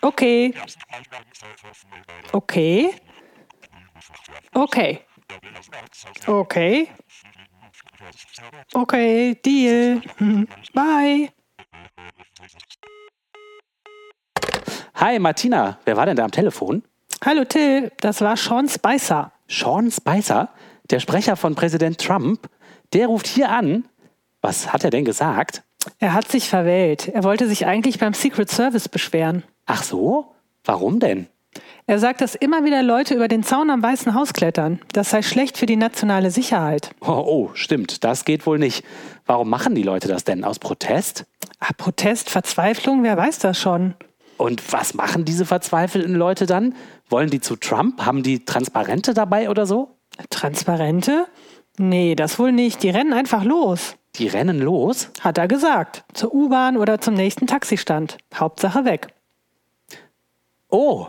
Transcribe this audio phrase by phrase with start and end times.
[0.00, 0.54] Okay.
[2.32, 2.94] Okay.
[4.52, 5.00] Okay.
[6.26, 6.88] Okay.
[8.74, 10.02] Okay, Deal.
[10.74, 11.30] Bye.
[14.96, 16.82] Hi Martina, wer war denn da am Telefon?
[17.24, 19.32] Hallo Till, das war Sean Spicer.
[19.48, 20.50] Sean Spicer,
[20.90, 22.48] der Sprecher von Präsident Trump,
[22.92, 23.88] der ruft hier an.
[24.44, 25.62] Was hat er denn gesagt?
[26.00, 27.08] Er hat sich verwählt.
[27.08, 29.42] Er wollte sich eigentlich beim Secret Service beschweren.
[29.64, 30.34] Ach so?
[30.64, 31.28] Warum denn?
[31.86, 34.80] Er sagt, dass immer wieder Leute über den Zaun am Weißen Haus klettern.
[34.92, 36.90] Das sei schlecht für die nationale Sicherheit.
[37.00, 38.84] Oh, oh, stimmt, das geht wohl nicht.
[39.24, 40.44] Warum machen die Leute das denn?
[40.44, 41.24] Aus Protest?
[41.58, 43.94] Ah, Protest, Verzweiflung, wer weiß das schon.
[44.36, 46.74] Und was machen diese verzweifelten Leute dann?
[47.08, 48.04] Wollen die zu Trump?
[48.04, 49.96] Haben die Transparente dabei oder so?
[50.28, 51.28] Transparente?
[51.78, 52.82] Nee, das wohl nicht.
[52.82, 53.96] Die rennen einfach los.
[54.16, 55.10] Die rennen los?
[55.20, 56.04] Hat er gesagt.
[56.12, 58.16] Zur U-Bahn oder zum nächsten Taxistand.
[58.32, 59.08] Hauptsache weg.
[60.68, 61.08] Oh.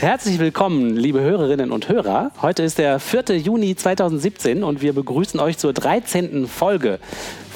[0.00, 2.30] Herzlich willkommen, liebe Hörerinnen und Hörer.
[2.42, 3.38] Heute ist der 4.
[3.38, 6.46] Juni 2017 und wir begrüßen euch zur 13.
[6.46, 7.00] Folge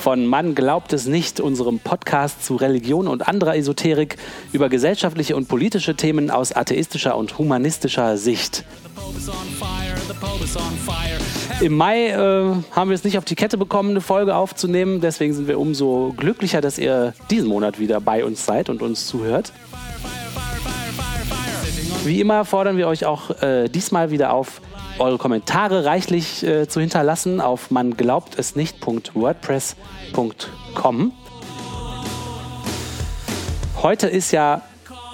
[0.03, 4.17] von Man glaubt es nicht, unserem Podcast zu Religion und anderer Esoterik
[4.53, 8.65] über gesellschaftliche und politische Themen aus atheistischer und humanistischer Sicht.
[11.61, 12.17] Im Mai äh,
[12.73, 15.01] haben wir es nicht auf die Kette bekommen, eine Folge aufzunehmen.
[15.01, 19.07] Deswegen sind wir umso glücklicher, dass ihr diesen Monat wieder bei uns seid und uns
[19.07, 19.53] zuhört.
[22.05, 24.61] Wie immer fordern wir euch auch äh, diesmal wieder auf,
[24.99, 31.13] eure Kommentare reichlich äh, zu hinterlassen auf man glaubt es nicht.wordpress.com.
[33.83, 34.63] Heute ist ja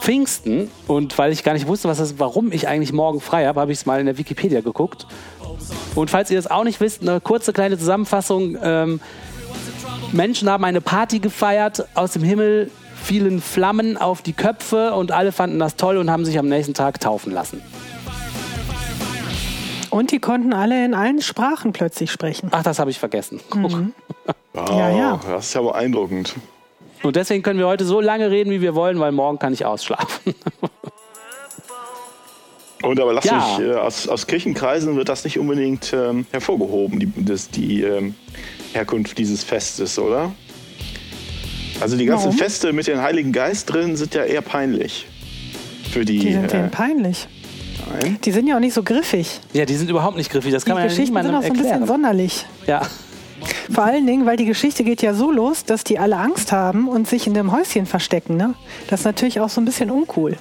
[0.01, 3.61] Pfingsten und weil ich gar nicht wusste, was das, warum ich eigentlich morgen frei habe,
[3.61, 5.07] habe ich es mal in der Wikipedia geguckt.
[5.95, 8.57] Und falls ihr das auch nicht wisst, eine kurze kleine Zusammenfassung.
[8.63, 9.01] Ähm,
[10.13, 12.71] Menschen haben eine Party gefeiert, aus dem Himmel
[13.03, 16.75] fielen Flammen auf die Köpfe und alle fanden das toll und haben sich am nächsten
[16.75, 17.63] Tag taufen lassen.
[19.91, 22.49] Und die konnten alle in allen Sprachen plötzlich sprechen.
[22.53, 23.41] Ach, das habe ich vergessen.
[23.55, 23.93] Mhm.
[24.53, 25.21] Wow, Ja, ja.
[25.27, 26.35] Das ist ja beeindruckend.
[27.03, 29.65] Und deswegen können wir heute so lange reden, wie wir wollen, weil morgen kann ich
[29.65, 30.35] ausschlafen.
[32.83, 33.57] Und aber lass Ja.
[33.59, 38.15] mich, äh, aus, aus Kirchenkreisen wird das nicht unbedingt ähm, hervorgehoben, die, das, die ähm,
[38.73, 40.33] Herkunft dieses Festes, oder?
[41.81, 42.39] Also die ganzen Warum?
[42.39, 45.07] Feste mit dem Heiligen Geist drin sind ja eher peinlich.
[45.91, 46.19] Für die.
[46.19, 47.27] Die sind äh, denen peinlich.
[47.93, 48.19] Nein.
[48.25, 49.41] Die sind ja auch nicht so griffig.
[49.53, 50.53] ja, die sind überhaupt nicht griffig.
[50.53, 52.47] Das Die kann man ja Geschichten sind niemandem auch so ein bisschen sonderlich.
[52.67, 52.83] Ja.
[53.73, 56.89] Vor allen Dingen, weil die Geschichte geht ja so los, dass die alle Angst haben
[56.89, 58.37] und sich in dem Häuschen verstecken.
[58.37, 58.55] Ne?
[58.89, 60.37] Das ist natürlich auch so ein bisschen uncool.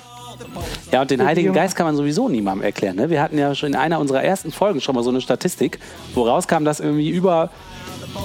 [0.91, 1.53] ja, und den Heiligen.
[1.53, 2.95] Geist kann man sowieso niemandem erklären.
[2.95, 3.09] Ne?
[3.09, 5.79] Wir hatten ja schon in einer unserer ersten Folgen schon mal so eine Statistik,
[6.15, 7.51] wo rauskam, dass irgendwie über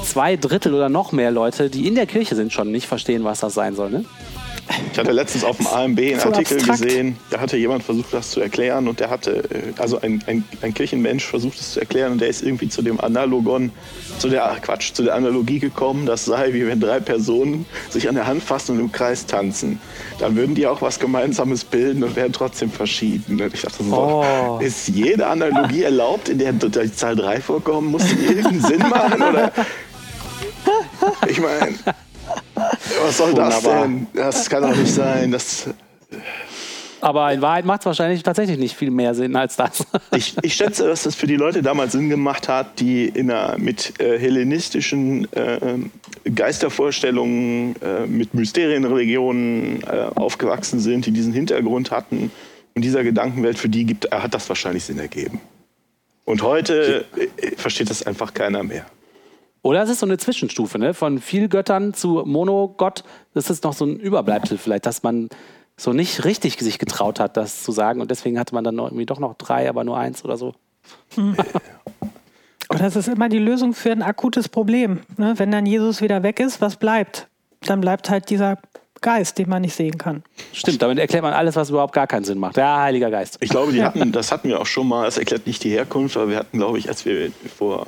[0.05, 3.41] zwei Drittel oder noch mehr Leute, die in der Kirche sind, schon nicht verstehen, was
[3.41, 3.91] das sein soll.
[3.91, 4.05] Ne?
[4.93, 6.83] Ich hatte letztens auf dem AMB einen So Artikel abstrakt.
[6.83, 10.45] gesehen, da hatte jemand versucht, das zu erklären und der hatte, äh, also ein, ein,
[10.63, 13.71] ein Kirchenmensch versucht es zu erklären und der ist irgendwie zu dem Analogon,
[14.19, 18.09] zu der, ach Quatsch, zu der Analogie gekommen, das sei wie wenn drei Personen sich
[18.09, 19.81] an der Hand fassen und im Kreis tanzen.
[20.19, 23.41] Dann würden die auch was Gemeinsames bilden und wären trotzdem verschieden.
[23.41, 24.59] Und ich dachte so, Oh.
[24.63, 27.91] ist jede Analogie erlaubt, in der die Zahl drei vorkommen?
[27.91, 29.23] Muss die irgendeinen Sinn machen?
[29.23, 29.53] Oder?
[31.29, 31.75] Ich meine,
[33.05, 33.83] was soll das Wunderbar.
[33.83, 34.07] denn?
[34.15, 35.31] Das kann doch nicht sein.
[35.31, 35.69] Das,
[37.01, 39.85] Aber in Wahrheit macht es wahrscheinlich tatsächlich nicht viel mehr Sinn als das.
[40.17, 43.59] ich, ich schätze, dass das für die Leute damals Sinn gemacht hat, die in einer,
[43.59, 45.59] mit äh, hellenistischen äh,
[46.33, 52.31] Geistervorstellungen, äh, mit Mysterienreligionen äh, aufgewachsen sind, die diesen Hintergrund hatten.
[52.75, 55.41] Und dieser Gedankenwelt, für die gibt, hat das wahrscheinlich Sinn ergeben.
[56.25, 58.87] Und heute äh, versteht das einfach keiner mehr.
[59.63, 60.93] Oder es ist so eine Zwischenstufe, ne?
[60.93, 63.05] Von viel Göttern zu Monogott.
[63.33, 65.29] Das ist noch so ein Überbleibsel vielleicht, dass man
[65.77, 68.01] so nicht richtig sich getraut hat, das zu sagen.
[68.01, 70.55] Und deswegen hatte man dann noch irgendwie doch noch drei, aber nur eins oder so.
[71.17, 75.01] Und das ist immer die Lösung für ein akutes Problem.
[75.17, 75.35] Ne?
[75.37, 77.29] Wenn dann Jesus wieder weg ist, was bleibt?
[77.67, 78.59] Dann bleibt halt dieser
[79.01, 80.23] Geist, den man nicht sehen kann.
[80.53, 82.57] Stimmt, damit erklärt man alles, was überhaupt gar keinen Sinn macht.
[82.57, 83.37] Ja, Heiliger Geist.
[83.41, 86.17] Ich glaube, die hatten, das hatten wir auch schon mal, das erklärt nicht die Herkunft,
[86.17, 87.87] aber wir hatten, glaube ich, als wir vor,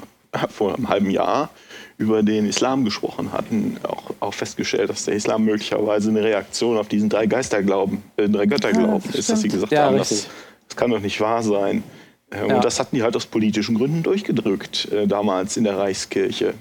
[0.49, 1.51] vor einem halben Jahr
[1.97, 6.89] über den Islam gesprochen hatten, auch, auch festgestellt, dass der Islam möglicherweise eine Reaktion auf
[6.89, 10.27] diesen drei Geisterglauben, äh, drei Götterglauben das ist, dass sie gesagt Ja, haben, das,
[10.69, 11.85] das kann doch nicht wahr sein.
[12.31, 12.57] Äh, Ja.
[12.57, 16.55] Und das hatten die halt aus politischen Gründen durchgedrückt, äh, damals in der Reichskirche.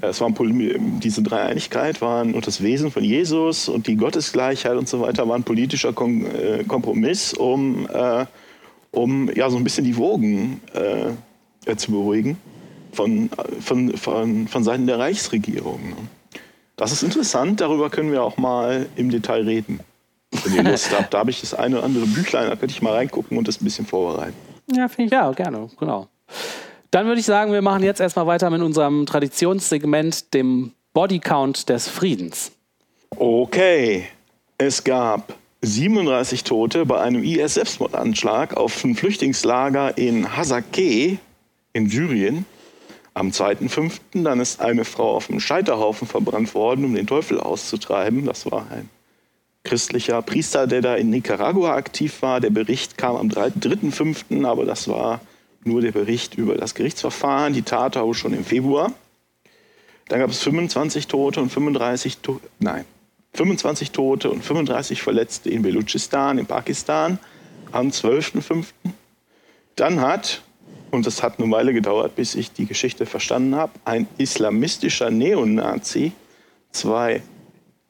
[0.00, 0.34] Es waren
[1.02, 5.42] diese Dreieinigkeit waren und das Wesen von Jesus und die Gottesgleichheit und so weiter waren
[5.42, 8.24] politischer äh, Kompromiss, um, äh,
[8.92, 12.38] um ja so ein bisschen die Wogen äh, zu beruhigen
[12.92, 13.30] von,
[13.60, 15.90] von, von, von Seiten der Reichsregierung.
[15.90, 15.96] Ne?
[16.76, 19.80] Das ist interessant, darüber können wir auch mal im Detail reden.
[20.44, 22.82] Wenn ihr Lust habt, da habe ich das eine oder andere Büchlein, da könnte ich
[22.82, 24.36] mal reingucken und das ein bisschen vorbereiten.
[24.70, 25.12] Ja, finde ich.
[25.12, 26.08] Ja, gerne, genau.
[26.90, 31.88] Dann würde ich sagen, wir machen jetzt erstmal weiter mit unserem Traditionssegment, dem Bodycount des
[31.88, 32.52] Friedens.
[33.16, 34.04] Okay,
[34.58, 41.18] es gab 37 Tote bei einem IS-Selbstmordanschlag auf ein Flüchtlingslager in Hasake
[41.72, 42.44] in Syrien
[43.18, 44.00] am 2.5.
[44.14, 48.24] Dann ist eine Frau auf einem Scheiterhaufen verbrannt worden, um den Teufel auszutreiben.
[48.24, 48.88] Das war ein
[49.64, 52.40] christlicher Priester, der da in Nicaragua aktiv war.
[52.40, 55.20] Der Bericht kam am 3.5., aber das war
[55.64, 58.92] nur der Bericht über das Gerichtsverfahren, die Tat aber schon im Februar.
[60.08, 62.84] Dann gab es 25 Tote und 35 to nein,
[63.34, 67.18] 25 Tote und 35 Verletzte in Belutschistan, in Pakistan
[67.72, 68.66] am 12.05.
[69.76, 70.42] Dann hat,
[70.90, 76.12] und das hat eine Weile gedauert, bis ich die Geschichte verstanden habe, ein islamistischer Neonazi
[76.72, 77.22] zwei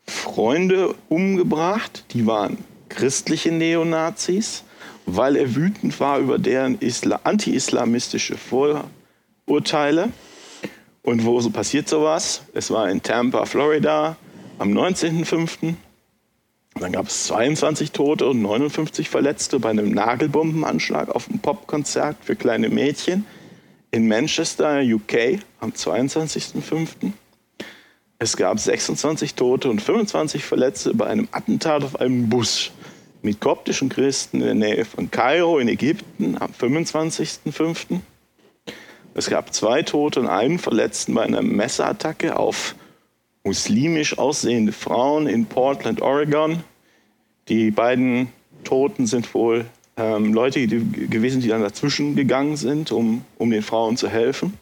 [0.07, 2.59] Freunde umgebracht, die waren
[2.89, 4.65] christliche Neonazis
[5.17, 6.79] weil er wütend war über deren
[7.25, 10.11] anti-islamistische Vorurteile.
[11.03, 12.43] Und wo so passiert sowas?
[12.53, 14.17] Es war in Tampa, Florida,
[14.59, 15.75] am 19.05.
[16.81, 22.37] Dann gab es 22 Tote und 59 Verletzte bei einem Nagelbombenanschlag auf einem Popkonzert für
[22.37, 23.27] kleine Mädchen
[23.91, 27.13] in Manchester, UK, am 22.05.
[28.21, 32.71] Es gab 26 Tote und 25 Verletzte bei einem Attentat auf einem Bus
[33.23, 38.01] mit koptischen Christen in der Nähe von Kairo in Ägypten am 25.05.
[39.15, 42.77] Es gab zwei Tote und einen Verletzten bei einer Messerattacke auf
[43.45, 46.63] muslimisch aussehende Frauen in Portland, Oregon.
[47.49, 48.29] Die beiden
[48.65, 49.65] Toten sind wohl
[49.97, 54.55] ähm, Leute die, gewesen, die dann dazwischen gegangen sind, um, um den Frauen zu helfen.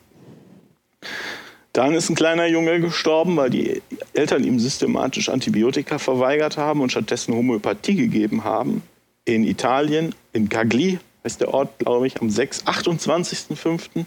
[1.73, 3.83] Dann ist ein kleiner Junge gestorben, weil die
[4.15, 8.83] Eltern ihm systematisch Antibiotika verweigert haben und stattdessen Homöopathie gegeben haben.
[9.27, 14.07] In Italien, in Gagli, heißt der Ort, glaube ich, am 28.05.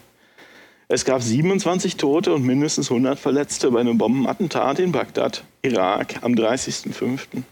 [0.92, 6.34] Es gab 27 Tote und mindestens 100 Verletzte bei einem Bombenattentat in Bagdad, Irak, am
[6.34, 7.44] 30.05.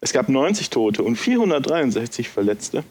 [0.00, 2.84] Es gab 90 Tote und 463 Verletzte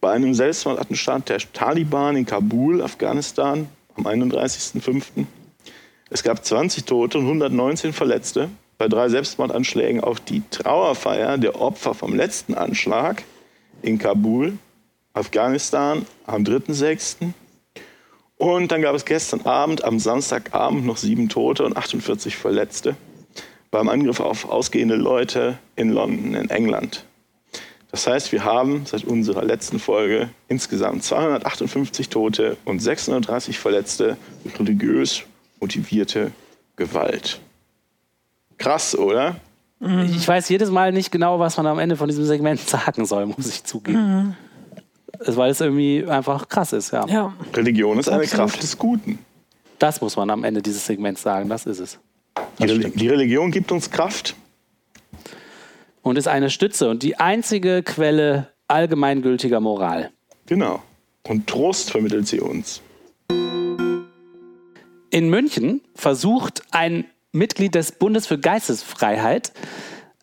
[0.00, 5.26] bei einem Selbstmordattentat der Taliban in Kabul, Afghanistan, am 31.05.
[6.08, 11.92] Es gab 20 Tote und 119 Verletzte bei drei Selbstmordanschlägen auf die Trauerfeier der Opfer
[11.92, 13.24] vom letzten Anschlag
[13.82, 14.56] in Kabul,
[15.12, 17.34] Afghanistan, am 3.06.
[18.36, 22.96] Und dann gab es gestern Abend, am Samstagabend, noch sieben Tote und 48 Verletzte
[23.70, 27.04] beim Angriff auf ausgehende Leute in London, in England.
[27.90, 34.58] Das heißt, wir haben seit unserer letzten Folge insgesamt 258 Tote und 630 Verletzte durch
[34.58, 35.22] religiös
[35.60, 36.32] motivierte
[36.76, 37.40] Gewalt.
[38.58, 39.36] Krass, oder?
[39.80, 43.26] Ich weiß jedes Mal nicht genau, was man am Ende von diesem Segment sagen soll,
[43.26, 43.98] muss ich zugeben.
[43.98, 44.36] Mhm.
[45.18, 47.06] Weil es irgendwie einfach krass ist, ja.
[47.06, 47.32] ja.
[47.54, 49.18] Religion ist eine Kraft des Guten.
[49.78, 51.98] Das muss man am Ende dieses Segments sagen, das ist es.
[52.58, 54.34] Die, die Religion gibt uns Kraft,
[56.04, 60.12] und ist eine Stütze und die einzige Quelle allgemeingültiger Moral.
[60.46, 60.82] Genau.
[61.26, 62.82] Und Trost vermittelt sie uns.
[65.10, 69.52] In München versucht ein Mitglied des Bundes für Geistesfreiheit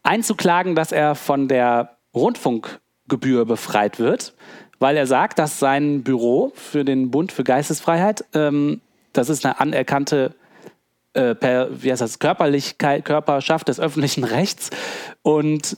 [0.04, 4.34] einzuklagen, dass er von der Rundfunkgebühr befreit wird,
[4.82, 8.82] weil er sagt, dass sein Büro für den Bund für Geistesfreiheit, ähm,
[9.14, 10.34] das ist eine anerkannte
[11.14, 14.72] äh, per, wie heißt das, Körperlichkeit, Körperschaft des öffentlichen Rechts.
[15.22, 15.78] Und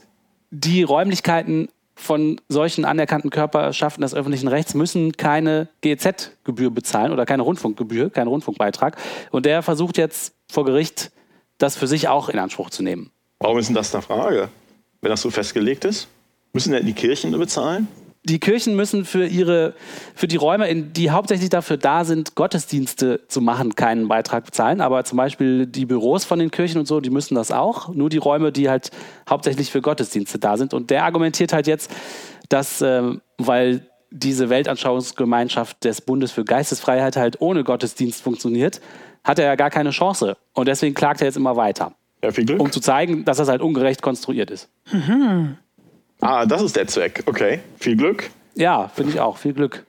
[0.50, 7.42] die Räumlichkeiten von solchen anerkannten Körperschaften des öffentlichen Rechts müssen keine GEZ-Gebühr bezahlen oder keine
[7.42, 8.96] Rundfunkgebühr, keinen Rundfunkbeitrag.
[9.30, 11.12] Und der versucht jetzt vor Gericht,
[11.58, 13.10] das für sich auch in Anspruch zu nehmen.
[13.38, 14.48] Warum ist denn das eine Frage?
[15.02, 16.08] Wenn das so festgelegt ist?
[16.54, 17.86] Müssen denn die Kirchen bezahlen?
[18.24, 19.74] Die Kirchen müssen für ihre,
[20.14, 24.80] für die Räume, die hauptsächlich dafür da sind, Gottesdienste zu machen, keinen Beitrag bezahlen.
[24.80, 27.92] Aber zum Beispiel die Büros von den Kirchen und so, die müssen das auch.
[27.94, 28.90] Nur die Räume, die halt
[29.28, 30.72] hauptsächlich für Gottesdienste da sind.
[30.72, 31.90] Und der argumentiert halt jetzt,
[32.48, 33.02] dass, äh,
[33.36, 38.80] weil diese Weltanschauungsgemeinschaft des Bundes für Geistesfreiheit halt ohne Gottesdienst funktioniert,
[39.22, 40.36] hat er ja gar keine Chance.
[40.54, 41.92] Und deswegen klagt er jetzt immer weiter.
[42.22, 42.60] Ja, viel Glück.
[42.60, 44.70] Um zu zeigen, dass das halt ungerecht konstruiert ist.
[44.90, 45.58] Mhm.
[46.24, 47.22] Ah, das ist der Zweck.
[47.26, 48.30] Okay, viel Glück.
[48.54, 49.36] Ja, finde ich auch.
[49.36, 49.84] Viel Glück.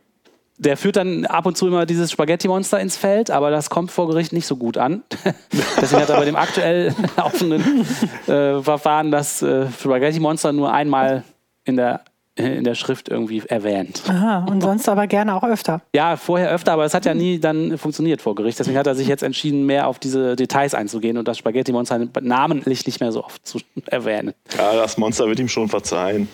[0.57, 4.07] der führt dann ab und zu immer dieses Spaghetti-Monster ins Feld, aber das kommt vor
[4.07, 5.03] Gericht nicht so gut an.
[5.81, 7.85] Deswegen hat er bei dem aktuell laufenden
[8.27, 11.23] äh, Verfahren das äh, Spaghetti-Monster nur einmal
[11.63, 12.01] in der
[12.35, 14.03] in der Schrift irgendwie erwähnt.
[14.07, 15.81] Aha, und sonst aber gerne auch öfter.
[15.95, 18.59] Ja, vorher öfter, aber es hat ja nie dann funktioniert vor Gericht.
[18.59, 22.85] Deswegen hat er sich jetzt entschieden, mehr auf diese Details einzugehen und das Spaghetti-Monster namentlich
[22.85, 24.33] nicht mehr so oft zu erwähnen.
[24.57, 26.27] Ja, das Monster wird ihm schon verzeihen.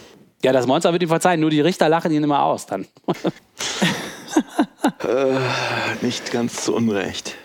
[0.44, 2.88] Ja, das Monster wird ihm verzeihen, nur die Richter lachen ihn immer aus dann.
[5.08, 5.36] äh,
[6.02, 7.36] nicht ganz zu Unrecht.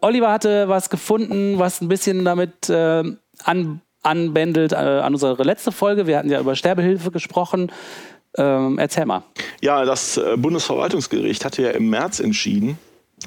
[0.00, 3.02] Oliver hatte was gefunden, was ein bisschen damit äh,
[3.42, 6.06] an anbändelt äh, an unsere letzte Folge.
[6.06, 7.72] Wir hatten ja über Sterbehilfe gesprochen.
[8.36, 9.22] Ähm, erzähl mal.
[9.60, 12.78] Ja, das äh, Bundesverwaltungsgericht hatte ja im März entschieden,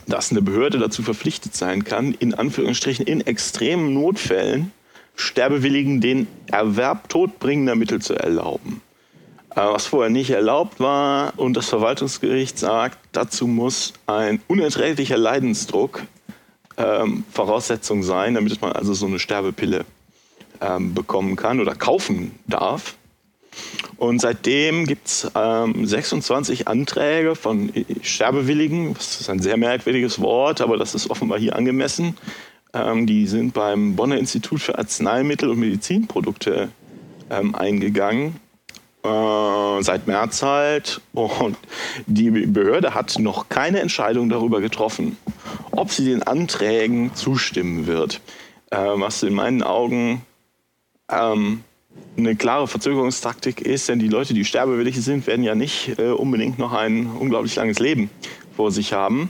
[0.06, 4.72] dass eine Behörde dazu verpflichtet sein kann, in Anführungsstrichen in extremen Notfällen
[5.16, 8.82] Sterbewilligen den Erwerb todbringender Mittel zu erlauben.
[9.52, 16.04] Äh, was vorher nicht erlaubt war und das Verwaltungsgericht sagt, dazu muss ein unerträglicher Leidensdruck
[16.78, 19.86] ähm, Voraussetzung sein, damit man also so eine Sterbepille
[20.62, 22.96] ähm, bekommen kann oder kaufen darf.
[23.98, 27.72] Und seitdem gibt es ähm, 26 Anträge von
[28.02, 28.94] Sterbewilligen.
[28.94, 32.16] Das ist ein sehr merkwürdiges Wort, aber das ist offenbar hier angemessen.
[32.74, 36.70] Ähm, die sind beim Bonner Institut für Arzneimittel und Medizinprodukte
[37.30, 38.40] ähm, eingegangen.
[39.04, 41.02] Äh, seit März halt.
[41.14, 41.58] Und
[42.06, 45.18] die Behörde hat noch keine Entscheidung darüber getroffen,
[45.72, 48.22] ob sie den Anträgen zustimmen wird.
[48.70, 50.24] Äh, was in meinen Augen
[51.12, 51.64] ähm,
[52.18, 56.60] eine klare Verzögerungstaktik ist, denn die Leute, die sterbewillig sind, werden ja nicht äh, unbedingt
[56.60, 58.10] noch ein unglaublich langes Leben
[58.56, 59.30] vor sich haben.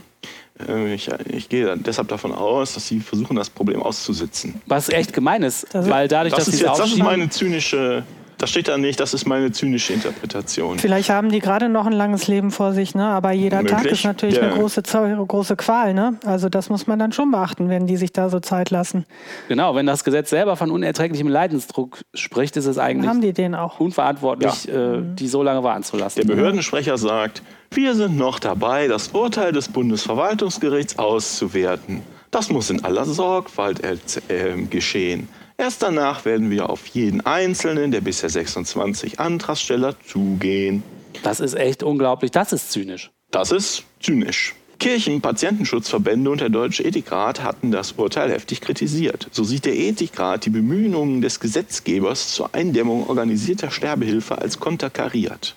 [0.66, 4.60] Äh, ich, ich, gehe deshalb davon aus, dass sie versuchen, das Problem auszusitzen.
[4.66, 8.04] Was echt gemein ist, weil dadurch, das dass ist jetzt, Das ist meine zynische
[8.38, 10.78] das steht da nicht, das ist meine zynische Interpretation.
[10.78, 13.04] Vielleicht haben die gerade noch ein langes Leben vor sich, ne?
[13.04, 13.76] aber jeder Möglich?
[13.76, 14.42] Tag ist natürlich ja.
[14.42, 15.92] eine große, große Qual.
[15.92, 16.18] Ne?
[16.24, 19.06] Also das muss man dann schon beachten, wenn die sich da so Zeit lassen.
[19.48, 23.54] Genau, wenn das Gesetz selber von unerträglichem Leidensdruck spricht, ist es eigentlich haben die den
[23.54, 23.80] auch.
[23.80, 24.94] unverantwortlich, ja.
[24.94, 26.20] äh, die so lange warten zu lassen.
[26.20, 27.42] Der Behördensprecher sagt,
[27.72, 32.02] wir sind noch dabei, das Urteil des Bundesverwaltungsgerichts auszuwerten.
[32.30, 35.28] Das muss in aller Sorgfalt äh, geschehen.
[35.60, 40.84] Erst danach werden wir auf jeden einzelnen der bisher 26 Antragsteller zugehen.
[41.24, 42.30] Das ist echt unglaublich.
[42.30, 43.10] Das ist zynisch.
[43.32, 44.54] Das ist zynisch.
[44.78, 49.26] Kirchen, Patientenschutzverbände und der Deutsche Ethikrat hatten das Urteil heftig kritisiert.
[49.32, 55.56] So sieht der Ethikrat die Bemühungen des Gesetzgebers zur Eindämmung organisierter Sterbehilfe als konterkariert.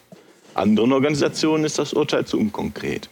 [0.56, 3.08] Anderen Organisationen ist das Urteil zu unkonkret,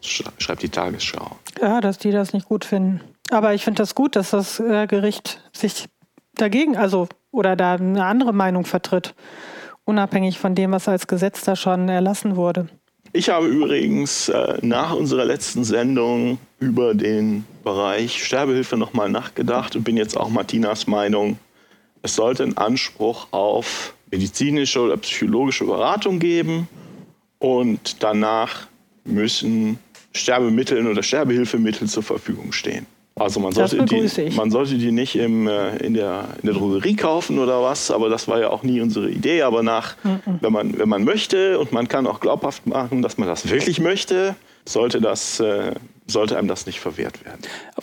[0.00, 1.36] schreibt die Tagesschau.
[1.60, 3.02] Ja, dass die das nicht gut finden.
[3.30, 5.84] Aber ich finde das gut, dass das äh, Gericht sich
[6.34, 9.14] dagegen, also oder da eine andere Meinung vertritt,
[9.84, 12.68] unabhängig von dem, was als Gesetz da schon erlassen wurde.
[13.12, 19.82] Ich habe übrigens äh, nach unserer letzten Sendung über den Bereich Sterbehilfe nochmal nachgedacht und
[19.82, 21.38] bin jetzt auch Martinas Meinung.
[22.02, 26.68] Es sollte einen Anspruch auf medizinische oder psychologische Beratung geben
[27.40, 28.68] und danach
[29.04, 29.78] müssen
[30.12, 32.86] Sterbemittel oder Sterbehilfemittel zur Verfügung stehen.
[33.20, 36.96] Also man sollte, die, man sollte die nicht im, äh, in, der, in der Drogerie
[36.96, 39.42] kaufen oder was, aber das war ja auch nie unsere Idee.
[39.42, 40.38] Aber nach, mhm.
[40.40, 43.78] wenn, man, wenn man möchte und man kann auch glaubhaft machen, dass man das wirklich
[43.78, 45.74] möchte, sollte, das, äh,
[46.06, 47.40] sollte einem das nicht verwehrt werden.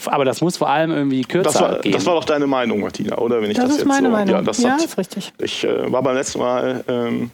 [0.08, 1.92] Aber das muss vor allem irgendwie kürzer das war, gehen.
[1.92, 3.40] Das war doch deine Meinung, Martina, oder?
[3.40, 4.34] Wenn ich das, das ist jetzt meine so, Meinung.
[4.34, 5.34] Ja, das ja, hat, ist richtig.
[5.38, 7.30] Ich äh, war beim letzten Mal, ähm,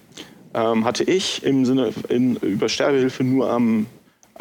[0.54, 3.86] ähm, hatte ich im Sinne in, über Sterbehilfe nur am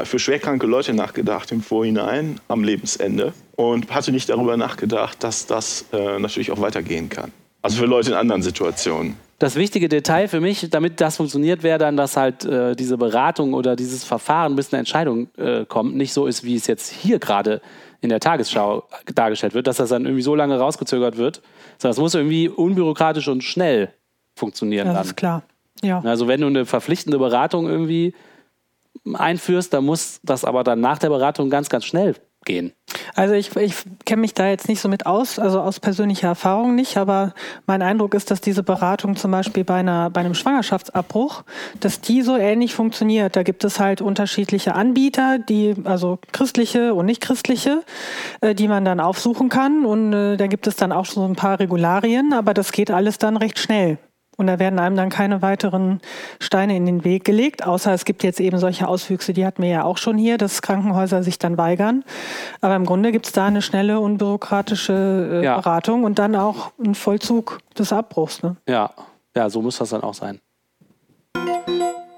[0.05, 5.87] für schwerkranke Leute nachgedacht im Vorhinein am Lebensende und hatte nicht darüber nachgedacht, dass das
[5.93, 7.33] äh, natürlich auch weitergehen kann.
[7.63, 9.17] Also für Leute in anderen Situationen.
[9.39, 13.55] Das wichtige Detail für mich, damit das funktioniert, wäre dann, dass halt äh, diese Beratung
[13.55, 17.19] oder dieses Verfahren, bis eine Entscheidung äh, kommt, nicht so ist, wie es jetzt hier
[17.19, 17.61] gerade
[18.01, 21.41] in der Tagesschau dargestellt wird, dass das dann irgendwie so lange rausgezögert wird,
[21.79, 23.93] sondern es muss irgendwie unbürokratisch und schnell
[24.35, 24.87] funktionieren.
[24.87, 25.07] Das dann.
[25.07, 25.43] ist klar.
[25.83, 26.01] Ja.
[26.01, 28.15] Also wenn du eine verpflichtende Beratung irgendwie
[29.15, 32.73] einführst, dann muss das aber dann nach der Beratung ganz, ganz schnell gehen.
[33.15, 36.75] Also ich, ich kenne mich da jetzt nicht so mit aus, also aus persönlicher Erfahrung
[36.75, 37.35] nicht, aber
[37.67, 41.45] mein Eindruck ist, dass diese Beratung zum Beispiel bei, einer, bei einem Schwangerschaftsabbruch,
[41.81, 43.37] dass die so ähnlich funktioniert.
[43.37, 47.83] Da gibt es halt unterschiedliche Anbieter, die, also christliche und nicht christliche,
[48.41, 51.37] äh, die man dann aufsuchen kann und äh, da gibt es dann auch so ein
[51.37, 53.99] paar Regularien, aber das geht alles dann recht schnell.
[54.37, 56.01] Und da werden einem dann keine weiteren
[56.41, 59.69] Steine in den Weg gelegt, außer es gibt jetzt eben solche Auswüchse, die hatten wir
[59.69, 62.03] ja auch schon hier, dass Krankenhäuser sich dann weigern.
[62.61, 65.57] Aber im Grunde gibt es da eine schnelle, unbürokratische äh, ja.
[65.57, 68.43] Beratung und dann auch einen Vollzug des Abbruchs.
[68.43, 68.57] Ne?
[68.67, 68.91] Ja.
[69.37, 70.41] ja, so muss das dann auch sein.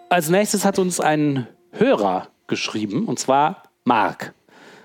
[0.08, 4.32] als nächstes hat uns ein Hörer geschrieben, und zwar Marc.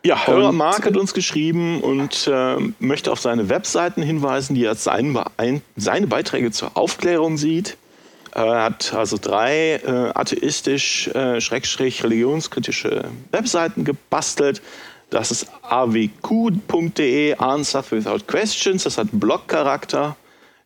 [0.03, 4.71] Ja, Hörer Mark hat uns geschrieben und äh, möchte auf seine Webseiten hinweisen, die er
[4.71, 7.77] als sein, ein, seine Beiträge zur Aufklärung sieht.
[8.31, 11.41] Er hat also drei äh, atheistisch, äh,
[13.31, 14.61] Webseiten gebastelt.
[15.09, 20.15] Das ist awq.de, Answers Without Questions, das hat Blog-Charakter.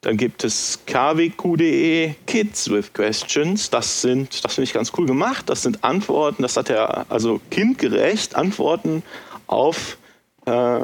[0.04, 3.70] Dann gibt es kwq.de, Kids with Questions.
[3.70, 5.50] Das sind, das finde ich ganz cool gemacht.
[5.50, 9.02] Das sind Antworten, das hat er also kindgerecht, Antworten
[9.48, 9.98] auf
[10.46, 10.80] äh,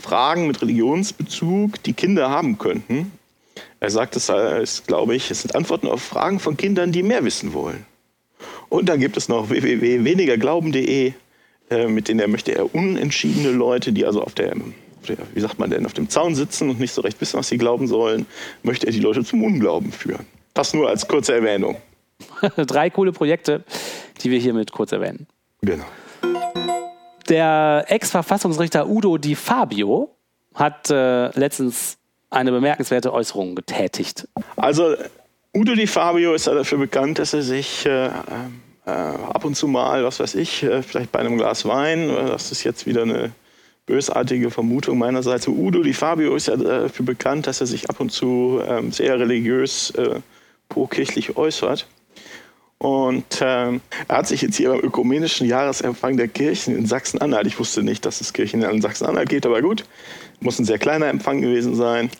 [0.00, 3.12] Fragen mit Religionsbezug, die Kinder haben könnten.
[3.80, 7.24] Er sagt, es ist, glaube ich, es sind Antworten auf Fragen von Kindern, die mehr
[7.24, 7.86] wissen wollen.
[8.68, 11.14] Und dann gibt es noch www.wenigerglauben.de,
[11.70, 15.40] äh, mit denen er möchte er unentschiedene Leute, die also auf der, auf der, wie
[15.40, 17.86] sagt man denn, auf dem Zaun sitzen und nicht so recht wissen, was sie glauben
[17.86, 18.26] sollen,
[18.62, 20.26] möchte er die Leute zum Unglauben führen.
[20.54, 21.76] Das nur als kurze Erwähnung.
[22.56, 23.64] Drei coole Projekte,
[24.22, 25.26] die wir hiermit kurz erwähnen.
[25.62, 25.84] Genau.
[27.28, 30.10] Der Ex-Verfassungsrichter Udo Di Fabio
[30.54, 31.96] hat äh, letztens
[32.28, 34.26] eine bemerkenswerte Äußerung getätigt.
[34.56, 34.96] Also
[35.54, 39.68] Udo Di Fabio ist ja dafür bekannt, dass er sich äh, äh, ab und zu
[39.68, 43.02] mal, was weiß ich, äh, vielleicht bei einem Glas Wein, äh, das ist jetzt wieder
[43.02, 43.32] eine
[43.90, 45.48] bösartige Vermutung meinerseits.
[45.48, 49.18] Udo Di Fabio ist ja dafür bekannt, dass er sich ab und zu ähm, sehr
[49.18, 50.20] religiös äh,
[50.68, 51.88] pro-kirchlich äußert.
[52.78, 57.58] Und ähm, er hat sich jetzt hier beim ökumenischen Jahresempfang der Kirchen in Sachsen-Anhalt, ich
[57.58, 59.84] wusste nicht, dass es Kirchen in Sachsen-Anhalt geht, aber gut,
[60.40, 62.10] muss ein sehr kleiner Empfang gewesen sein,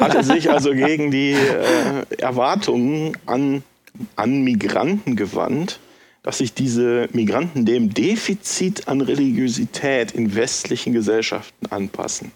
[0.00, 3.62] hat er sich also gegen die äh, Erwartungen an,
[4.16, 5.78] an Migranten gewandt,
[6.22, 12.30] dass sich diese Migranten dem Defizit an Religiosität in westlichen Gesellschaften anpassen.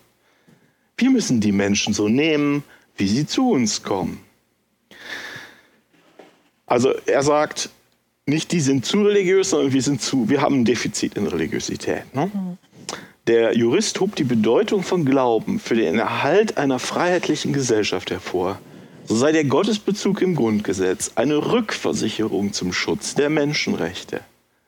[0.96, 2.64] Wir müssen die Menschen so nehmen,
[2.96, 4.20] wie sie zu uns kommen.
[6.66, 7.70] Also er sagt,
[8.26, 12.12] nicht die sind zu religiös, sondern wir sind zu, wir haben ein Defizit in Religiosität.
[12.12, 12.30] Ne?
[12.32, 12.58] Mhm.
[13.28, 18.58] Der Jurist hob die Bedeutung von Glauben für den Erhalt einer freiheitlichen Gesellschaft hervor.
[19.08, 24.20] So sei der Gottesbezug im Grundgesetz eine Rückversicherung zum Schutz der Menschenrechte.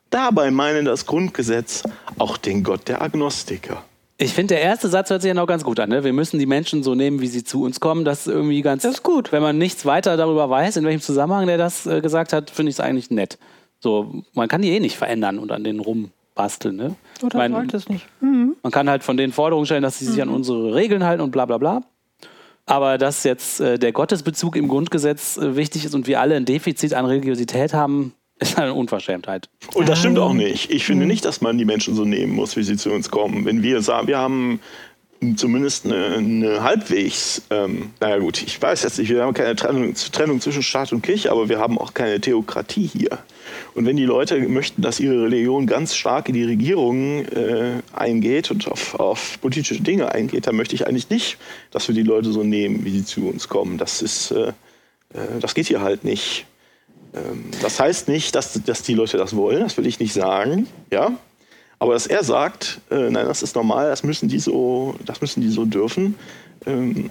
[0.09, 1.83] Dabei meine das Grundgesetz
[2.17, 3.83] auch den Gott der Agnostiker.
[4.17, 5.89] Ich finde, der erste Satz hört sich ja noch ganz gut an.
[5.89, 6.05] Ne?
[6.05, 8.05] Wir müssen die Menschen so nehmen, wie sie zu uns kommen.
[8.05, 9.31] Das ist irgendwie ganz das ist gut.
[9.33, 12.69] Wenn man nichts weiter darüber weiß, in welchem Zusammenhang der das äh, gesagt hat, finde
[12.69, 13.37] ich es eigentlich nett.
[13.79, 16.75] So, man kann die eh nicht verändern und an denen rumbasteln.
[16.75, 16.95] Ne?
[17.21, 18.07] Oder mein, sollte es nicht.
[18.21, 18.55] Mhm.
[18.63, 20.23] Man kann halt von denen Forderungen stellen, dass sie sich mhm.
[20.23, 21.81] an unsere Regeln halten und bla bla bla.
[22.69, 26.45] Aber dass jetzt äh, der Gottesbezug im Grundgesetz äh, wichtig ist und wir alle ein
[26.45, 29.49] Defizit an Religiosität haben, ist eine Unverschämtheit.
[29.73, 30.69] Und das stimmt auch nicht.
[30.69, 33.43] Ich finde nicht, dass man die Menschen so nehmen muss, wie sie zu uns kommen.
[33.43, 34.59] Wenn wir sagen, wir haben
[35.35, 39.93] zumindest eine, eine halbwegs, ähm, naja gut, ich weiß jetzt nicht, wir haben keine Trennung,
[39.93, 43.19] Trennung, zwischen Staat und Kirche, aber wir haben auch keine Theokratie hier.
[43.75, 48.49] Und wenn die Leute möchten, dass ihre Religion ganz stark in die Regierung äh, eingeht
[48.49, 51.37] und auf, auf, politische Dinge eingeht, dann möchte ich eigentlich nicht,
[51.71, 53.77] dass wir die Leute so nehmen, wie sie zu uns kommen.
[53.77, 54.49] Das ist, äh,
[55.13, 56.45] äh das geht hier halt nicht.
[57.13, 60.67] Ähm, das heißt nicht, dass, dass die Leute das wollen, das will ich nicht sagen,
[60.91, 61.11] ja.
[61.79, 65.41] Aber dass er sagt, äh, nein, das ist normal, das müssen die so, das müssen
[65.41, 66.15] die so dürfen,
[66.65, 67.09] ähm,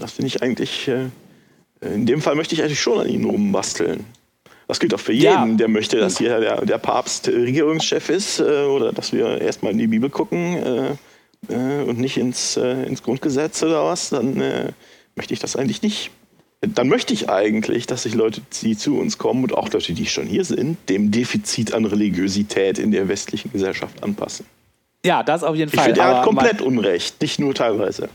[0.00, 1.06] das finde ich eigentlich, äh,
[1.80, 4.04] in dem Fall möchte ich eigentlich schon an ihnen rumbasteln.
[4.68, 5.46] Das gilt auch für jeden, ja.
[5.46, 9.78] der möchte, dass hier der, der Papst Regierungschef ist äh, oder dass wir erstmal in
[9.78, 10.98] die Bibel gucken
[11.48, 14.74] äh, äh, und nicht ins, äh, ins Grundgesetz oder was, dann
[15.16, 16.10] möchte ich das eigentlich nicht
[16.60, 20.06] dann möchte ich eigentlich, dass sich Leute, die zu uns kommen und auch Leute, die
[20.06, 24.44] schon hier sind, dem Defizit an Religiosität in der westlichen Gesellschaft anpassen.
[25.04, 25.80] Ja, das auf jeden Fall.
[25.80, 28.08] Ich finde, er hat komplett Unrecht, nicht nur teilweise.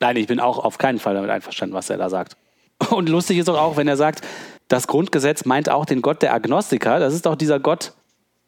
[0.00, 2.36] Nein, ich bin auch auf keinen Fall damit einverstanden, was er da sagt.
[2.90, 4.22] Und lustig ist doch auch, wenn er sagt,
[4.68, 6.98] das Grundgesetz meint auch den Gott der Agnostiker.
[6.98, 7.92] Das ist doch dieser Gott,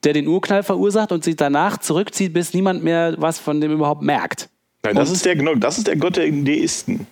[0.05, 4.03] der den Urknall verursacht und sich danach zurückzieht, bis niemand mehr was von dem überhaupt
[4.03, 4.49] merkt.
[4.83, 7.07] Nein, das ist, der, das ist der Gott der Deisten.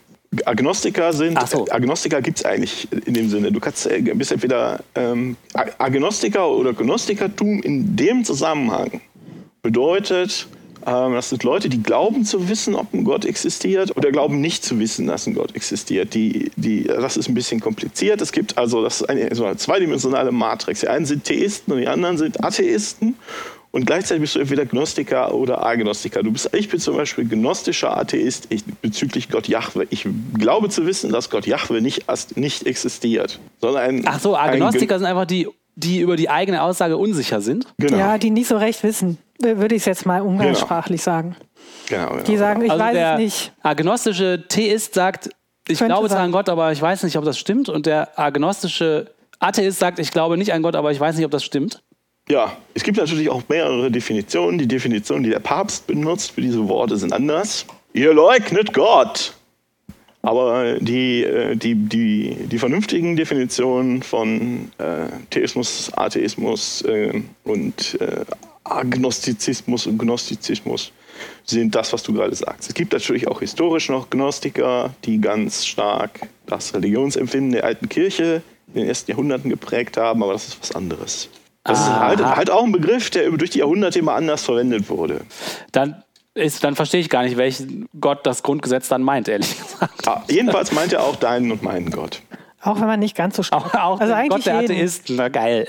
[0.45, 1.67] Agnostiker sind, so.
[1.71, 3.53] Agnostiker gibt es eigentlich in dem Sinne.
[3.53, 5.37] Du kannst, äh, bist entweder ähm,
[5.79, 9.01] Agnostiker oder Gnostikertum in dem Zusammenhang
[9.63, 10.47] bedeutet,
[10.87, 14.65] ähm, das sind Leute, die glauben zu wissen, ob ein Gott existiert oder glauben nicht
[14.65, 16.15] zu wissen, dass ein Gott existiert.
[16.15, 18.21] Die, die, das ist ein bisschen kompliziert.
[18.21, 20.81] Es gibt also, das ist eine, so eine zweidimensionale Matrix.
[20.81, 23.17] Die einen sind Theisten und die anderen sind Atheisten.
[23.77, 26.23] Und gleichzeitig bist du entweder Gnostiker oder Agnostiker.
[26.23, 29.87] Du bist, ich bin zum Beispiel gnostischer Atheist ich, bezüglich Gott Jahwe.
[29.91, 32.07] Ich glaube zu wissen, dass Gott Jahwe nicht,
[32.39, 33.39] nicht existiert.
[33.61, 37.43] Sondern ein, Ach so, Agnostiker ein, sind einfach die, die über die eigene Aussage unsicher
[37.43, 37.67] sind.
[37.77, 37.99] Genau.
[37.99, 41.17] Ja, die nicht so recht wissen, würde ich es jetzt mal umgangssprachlich genau.
[41.17, 41.37] sagen.
[41.91, 43.53] Genau, genau, Die sagen, ich also weiß es nicht.
[43.61, 45.29] agnostische Theist sagt,
[45.69, 47.69] ich glaube zwar an Gott, aber ich weiß nicht, ob das stimmt.
[47.69, 51.31] Und der agnostische Atheist sagt, ich glaube nicht an Gott, aber ich weiß nicht, ob
[51.31, 51.83] das stimmt.
[52.29, 54.59] Ja, es gibt natürlich auch mehrere Definitionen.
[54.59, 57.67] Die Definitionen, die der Papst benutzt für diese Worte, sind anders.
[57.93, 59.35] Ihr leugnet Gott.
[60.23, 68.25] Aber die, äh, die, die, die vernünftigen Definitionen von äh, Theismus, Atheismus äh, und äh,
[68.65, 70.91] Agnostizismus und Gnostizismus
[71.45, 72.69] sind das, was du gerade sagst.
[72.69, 78.43] Es gibt natürlich auch historisch noch Gnostiker, die ganz stark das Religionsempfinden der alten Kirche
[78.75, 81.29] in den ersten Jahrhunderten geprägt haben, aber das ist was anderes.
[81.67, 85.23] Das ist halt, halt, auch ein Begriff, der durch die Jahrhunderte immer anders verwendet wurde.
[85.73, 86.03] Dann,
[86.35, 90.07] ist, dann verstehe ich gar nicht, welchen Gott das Grundgesetz dann meint, ehrlich gesagt.
[90.07, 92.23] Ja, jedenfalls meint er auch deinen und meinen Gott.
[92.63, 93.75] Auch wenn man nicht ganz so stark.
[93.75, 95.67] Auch, auch also Gott der Atheisten, na geil.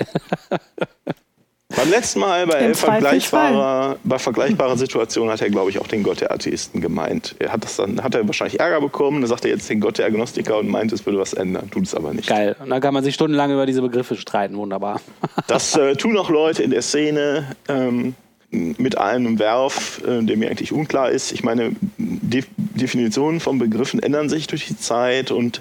[1.78, 6.20] Beim letzten Mal bei vergleichbarer, bei vergleichbarer Situation hat er, glaube ich, auch den Gott
[6.20, 7.36] der Atheisten gemeint.
[7.38, 9.98] Er hat das dann, hat er wahrscheinlich Ärger bekommen, dann sagt er jetzt den Gott
[9.98, 12.28] der Agnostiker und meint, es würde was ändern, tut es aber nicht.
[12.28, 12.56] Geil.
[12.58, 15.00] Und dann kann man sich stundenlang über diese Begriffe streiten, wunderbar.
[15.46, 17.56] Das äh, tun auch Leute in der Szene.
[17.68, 18.14] Ähm,
[18.50, 21.32] mit einem Werf, äh, der mir eigentlich unklar ist.
[21.32, 25.60] Ich meine, De Definitionen von Begriffen ändern sich durch die Zeit und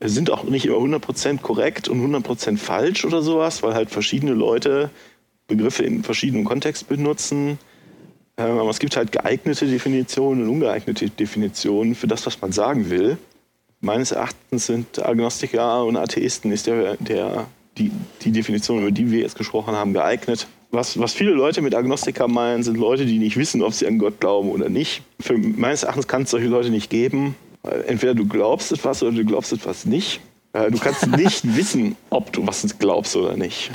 [0.00, 4.90] sind auch nicht immer 100% korrekt und 100% falsch oder sowas, weil halt verschiedene Leute
[5.48, 7.58] Begriffe in verschiedenen Kontexten benutzen.
[8.36, 12.88] Ähm, aber es gibt halt geeignete Definitionen und ungeeignete Definitionen für das, was man sagen
[12.90, 13.18] will.
[13.80, 17.90] Meines Erachtens sind Agnostiker und Atheisten ist der, der, die,
[18.22, 20.46] die Definition, über die wir jetzt gesprochen haben, geeignet.
[20.70, 23.98] Was, was viele Leute mit Agnostiker meinen, sind Leute, die nicht wissen, ob sie an
[23.98, 25.02] Gott glauben oder nicht.
[25.18, 27.36] Für meines Erachtens kann es solche Leute nicht geben.
[27.86, 30.20] Entweder du glaubst etwas oder du glaubst etwas nicht.
[30.52, 33.70] Äh, du kannst nicht wissen, ob du was glaubst oder nicht.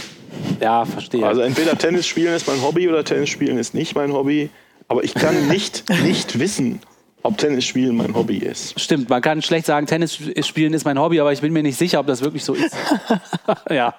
[0.59, 1.25] Ja, verstehe.
[1.25, 4.49] Also entweder Tennis spielen ist mein Hobby oder Tennis spielen ist nicht mein Hobby.
[4.87, 6.79] Aber ich kann nicht, nicht wissen,
[7.23, 8.79] ob Tennis spielen mein Hobby ist.
[8.79, 11.77] Stimmt, man kann schlecht sagen, Tennis spielen ist mein Hobby, aber ich bin mir nicht
[11.77, 12.75] sicher, ob das wirklich so ist.
[13.69, 13.95] ja.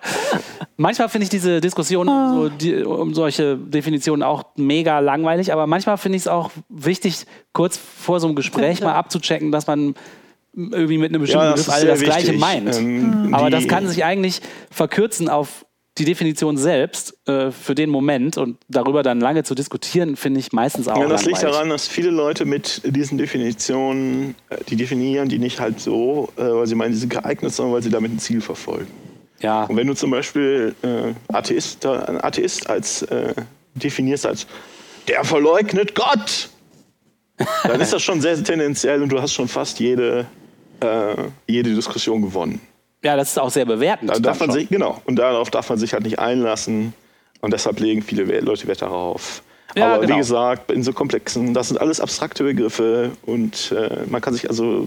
[0.77, 2.35] Manchmal finde ich diese Diskussion oh.
[2.35, 7.25] so, die, um solche Definitionen auch mega langweilig, aber manchmal finde ich es auch wichtig,
[7.53, 9.95] kurz vor so einem Gespräch mal abzuchecken, dass man
[10.55, 12.25] irgendwie mit einem bestimmten ja, Begriff alle das wichtig.
[12.25, 12.77] Gleiche meint.
[12.77, 15.67] Ähm, aber das kann sich eigentlich verkürzen auf
[15.99, 20.53] die Definition selbst äh, für den Moment und darüber dann lange zu diskutieren, finde ich
[20.53, 21.01] meistens auch.
[21.01, 25.61] Ja, das liegt daran, dass viele Leute mit diesen Definitionen, äh, die definieren die nicht
[25.61, 28.41] halt so, äh, weil sie meinen, die sind geeignet, sondern weil sie damit ein Ziel
[28.41, 28.91] verfolgen.
[29.41, 29.65] Ja.
[29.65, 33.35] Und wenn du zum Beispiel äh, Atheist, einen Atheist als äh,
[33.75, 34.47] definierst als
[35.07, 36.49] der verleugnet Gott,
[37.65, 40.27] dann ist das schon sehr tendenziell und du hast schon fast jede,
[40.81, 41.15] äh,
[41.47, 42.61] jede Diskussion gewonnen.
[43.05, 44.11] Ja, das ist auch sehr bewertend.
[44.11, 45.01] Da darf man sich, genau.
[45.05, 46.95] Und darauf darf man sich halt nicht einlassen.
[47.41, 49.43] Und deshalb legen viele Leute Wert darauf.
[49.77, 50.15] Ja, Aber genau.
[50.15, 54.49] wie gesagt, in so komplexen, das sind alles abstrakte Begriffe und äh, man kann sich
[54.49, 54.87] also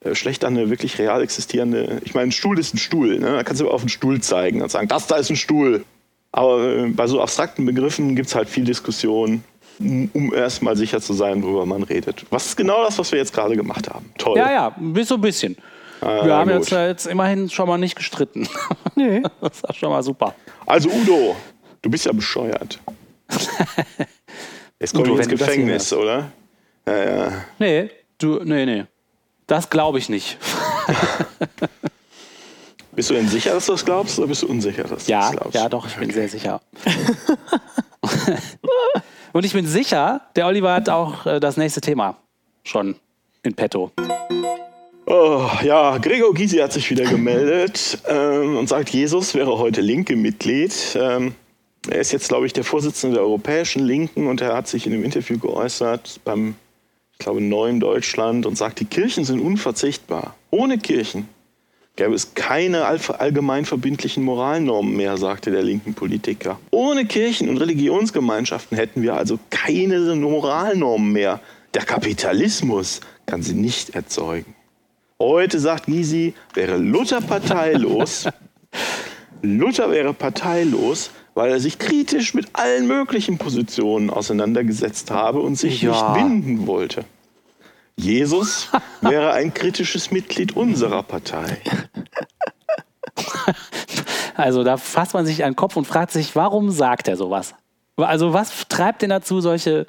[0.00, 2.00] äh, schlecht an eine wirklich real existierende.
[2.04, 3.18] Ich meine, ein Stuhl ist ein Stuhl.
[3.20, 3.32] Ne?
[3.32, 5.84] Da kannst du auf einen Stuhl zeigen und sagen, das da ist ein Stuhl.
[6.32, 9.44] Aber äh, bei so abstrakten Begriffen gibt es halt viel Diskussion,
[9.78, 12.24] um erstmal sicher zu sein, worüber man redet.
[12.30, 14.06] Was ist genau das, was wir jetzt gerade gemacht haben?
[14.18, 14.38] Toll.
[14.38, 15.56] Ja, ja, so ein bisschen.
[16.02, 18.48] Ah, wir haben jetzt, jetzt, immerhin schon mal nicht gestritten.
[18.94, 19.22] Nee.
[19.40, 20.34] Das ist schon mal super.
[20.66, 21.34] Also Udo,
[21.80, 22.78] du bist ja bescheuert.
[24.78, 26.30] Jetzt komme ich ins Gefängnis, oder?
[26.86, 27.32] Ja, ja.
[27.58, 28.84] Nee, du, nee, nee.
[29.46, 30.36] Das glaube ich nicht.
[32.92, 35.20] bist du denn sicher, dass du das glaubst, oder bist du unsicher, dass du ja,
[35.20, 35.54] das glaubst?
[35.54, 36.60] Ja, doch, ich bin sehr sicher.
[39.32, 42.18] Und ich bin sicher, der Oliver hat auch äh, das nächste Thema
[42.62, 42.96] schon
[43.42, 43.90] in petto.
[45.04, 50.14] Oh, ja, Gregor Gysi hat sich wieder gemeldet ähm, und sagt, Jesus wäre heute linke
[50.14, 50.72] Mitglied.
[50.94, 51.34] Ähm,
[51.90, 54.92] er ist jetzt, glaube ich, der Vorsitzende der Europäischen Linken und er hat sich in
[54.92, 56.54] einem Interview geäußert beim,
[57.12, 60.36] ich glaube, Neuen Deutschland und sagt, die Kirchen sind unverzichtbar.
[60.50, 61.28] Ohne Kirchen
[61.96, 66.60] gäbe es keine allgemein verbindlichen Moralnormen mehr, sagte der linken Politiker.
[66.70, 71.40] Ohne Kirchen und Religionsgemeinschaften hätten wir also keine Moralnormen mehr.
[71.74, 74.51] Der Kapitalismus kann sie nicht erzeugen.
[75.22, 78.26] Heute, sagt Gysi, wäre Luther parteilos.
[79.42, 85.80] Luther wäre parteilos, weil er sich kritisch mit allen möglichen Positionen auseinandergesetzt habe und sich
[85.80, 85.92] ja.
[85.92, 87.04] nicht binden wollte.
[87.94, 88.68] Jesus
[89.00, 91.58] wäre ein kritisches Mitglied unserer Partei.
[94.34, 97.54] Also da fasst man sich an den Kopf und fragt sich, warum sagt er sowas?
[97.94, 99.86] Also was treibt denn dazu, solche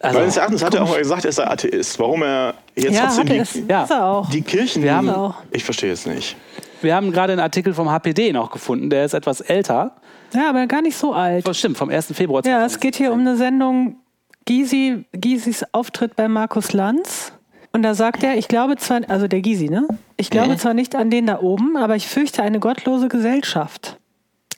[0.00, 1.98] also, Meines Erachtens hat er auch mal gesagt, er sei Atheist.
[1.98, 3.64] Warum er jetzt ja, trotzdem die.
[3.68, 4.26] Ja.
[4.32, 4.82] die Kirchen.
[4.82, 6.36] Wir haben, ich verstehe es nicht.
[6.82, 9.96] Wir haben gerade einen Artikel vom HPD noch gefunden, der ist etwas älter.
[10.34, 11.46] Ja, aber gar nicht so alt.
[11.46, 12.08] Das stimmt, vom 1.
[12.12, 12.44] Februar.
[12.44, 13.96] Ja, es geht hier um eine Sendung
[14.44, 17.32] Gysi, Gysis Auftritt bei Markus Lanz.
[17.72, 19.88] Und da sagt er, ich glaube zwar, also der Gysi, ne?
[20.16, 23.98] Ich glaube zwar nicht an den da oben, aber ich fürchte eine gottlose Gesellschaft.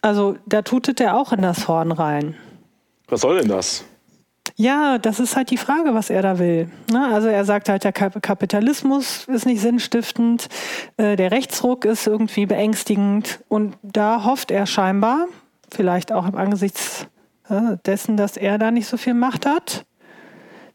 [0.03, 2.37] Also da tutet er auch in das Horn rein.
[3.09, 3.85] Was soll denn das?
[4.59, 6.71] Ja, das ist halt die Frage, was er da will.
[6.91, 7.07] Ne?
[7.13, 10.49] Also er sagt halt, der Kapitalismus ist nicht sinnstiftend,
[10.97, 15.27] äh, der Rechtsruck ist irgendwie beängstigend und da hofft er scheinbar,
[15.71, 17.07] vielleicht auch im Angesichts
[17.51, 19.85] äh, dessen, dass er da nicht so viel Macht hat,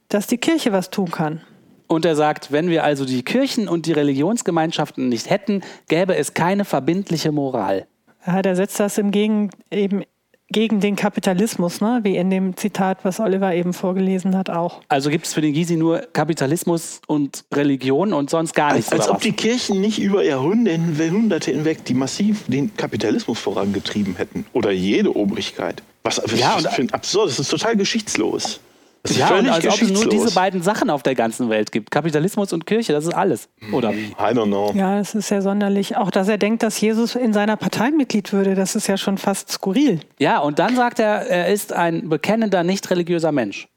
[0.10, 1.42] dass die Kirche was tun kann.
[1.88, 6.36] Und er sagt, wenn wir also die Kirchen und die Religionsgemeinschaften nicht hätten, gäbe es
[6.36, 7.88] keine verbindliche Moral.
[8.26, 10.04] Ja, der setzt das im Gegen, eben
[10.52, 12.00] gegen den Kapitalismus, ne?
[12.04, 14.82] wie in dem Zitat, was Oliver eben vorgelesen hat, auch.
[14.88, 18.92] Also gibt es für den Gysi nur Kapitalismus und Religion und sonst gar nichts.
[18.92, 24.46] Als, als ob die Kirchen nicht über Jahrhunderte hinweg die massiv den Kapitalismus vorangetrieben hätten.
[24.54, 25.82] Oder jede Obrigkeit.
[26.04, 28.60] Was Ja, was und- für ein absurd, das ist total geschichtslos.
[29.04, 31.72] Das ist ja, und als ob es nur diese beiden Sachen auf der ganzen Welt
[31.72, 31.90] gibt.
[31.90, 33.50] Kapitalismus und Kirche, das ist alles.
[33.72, 33.92] Oder?
[33.94, 34.72] I don't know.
[34.76, 35.98] Ja, es ist ja sonderlich.
[35.98, 39.18] Auch, dass er denkt, dass Jesus in seiner Partei Mitglied würde, das ist ja schon
[39.18, 40.02] fast skurril.
[40.20, 43.68] Ja, und dann sagt er, er ist ein bekennender, nicht religiöser Mensch.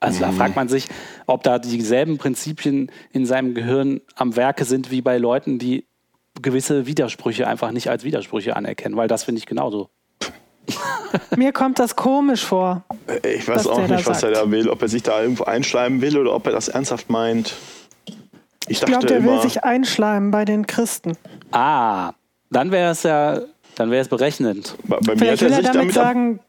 [0.00, 0.88] Also da fragt man sich,
[1.26, 5.84] ob da dieselben Prinzipien in seinem Gehirn am Werke sind wie bei Leuten, die
[6.40, 9.90] gewisse Widersprüche einfach nicht als Widersprüche anerkennen, weil das finde ich genauso.
[11.36, 12.84] Mir kommt das komisch vor.
[13.24, 14.36] Ich weiß auch nicht, was er sagt.
[14.36, 14.68] da will.
[14.68, 17.54] Ob er sich da irgendwo einschleimen will oder ob er das ernsthaft meint.
[18.68, 21.16] Ich Ich glaube, der will immer, sich einschleimen bei den Christen.
[21.50, 22.12] Ah,
[22.50, 23.40] dann wäre es ja,
[23.74, 24.76] dann wäre es berechnend.
[24.84, 26.40] bei, bei mir hat Vielleicht er will er sich damit damit sagen,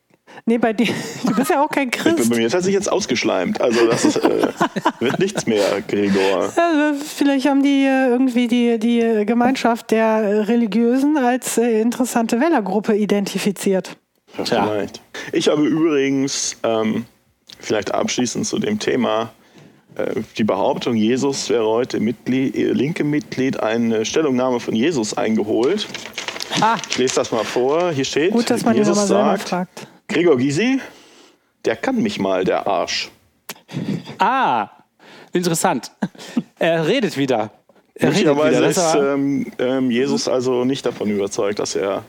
[0.46, 0.88] nee, bei dir,
[1.26, 2.30] du bist ja auch kein bei Christ.
[2.36, 3.60] mir hat er sich jetzt ausgeschleimt.
[3.60, 4.48] Also das ist, äh,
[5.00, 6.52] wird nichts mehr, Gregor.
[6.56, 12.96] Ja, vielleicht haben die äh, irgendwie die, die Gemeinschaft der Religiösen als äh, interessante Wählergruppe
[12.96, 13.98] identifiziert.
[14.38, 15.02] Ja, vielleicht.
[15.32, 17.06] Ich habe übrigens, ähm,
[17.60, 19.32] vielleicht abschließend zu dem Thema,
[19.96, 25.88] äh, die Behauptung, Jesus wäre heute Mitglied, äh, linke Mitglied, eine Stellungnahme von Jesus eingeholt.
[26.62, 27.92] Ah, Ich lese das mal vor.
[27.92, 29.88] Hier steht, Gut, dass man Jesus sagt, fragt.
[30.08, 30.80] Gregor Gysi,
[31.66, 33.10] der kann mich mal, der Arsch.
[34.20, 34.70] ah,
[35.32, 35.92] interessant.
[36.60, 37.52] Er redet wieder.
[37.96, 38.36] Er redet wieder.
[38.36, 42.04] Möglicherweise ist ähm, ähm, Jesus also nicht davon überzeugt, dass er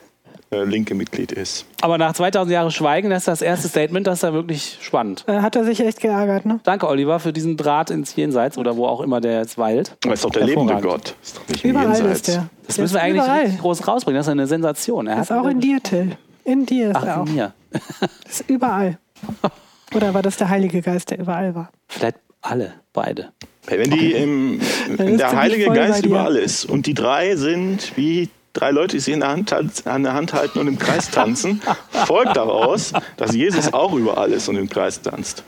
[0.51, 1.67] linke Mitglied ist.
[1.81, 5.25] aber nach 2000 Jahren Schweigen, das ist das erste Statement, das ist ja wirklich spannend.
[5.27, 6.61] Äh, hat er sich echt geärgert, ne?
[6.63, 9.97] Danke, Oliver, für diesen Draht ins Jenseits oder wo auch immer der jetzt weilt.
[10.05, 10.75] Aber ist doch der lebende.
[10.81, 11.15] Gott.
[11.23, 12.13] Ist doch nicht im Überall Jenseits.
[12.21, 12.49] ist der.
[12.67, 13.41] Das der müssen wir eigentlich überall.
[13.43, 14.19] richtig groß rausbringen.
[14.19, 15.07] Das ist eine Sensation.
[15.07, 16.17] Er Ist auch in dir, Till.
[16.45, 17.27] In dir ist er Ach, auch.
[17.27, 17.53] in mir.
[18.29, 18.99] Ist überall.
[19.95, 21.71] Oder war das der Heilige Geist, der überall war?
[21.89, 23.31] Vielleicht alle, beide.
[23.67, 24.61] Wenn die im,
[24.99, 29.21] der Heilige Geist überall ist und die drei sind wie drei Leute, die sie in
[29.21, 31.61] der Hand, tanz- an der Hand halten und im Kreis tanzen,
[32.07, 35.45] folgt daraus, dass Jesus auch überall ist und im Kreis tanzt.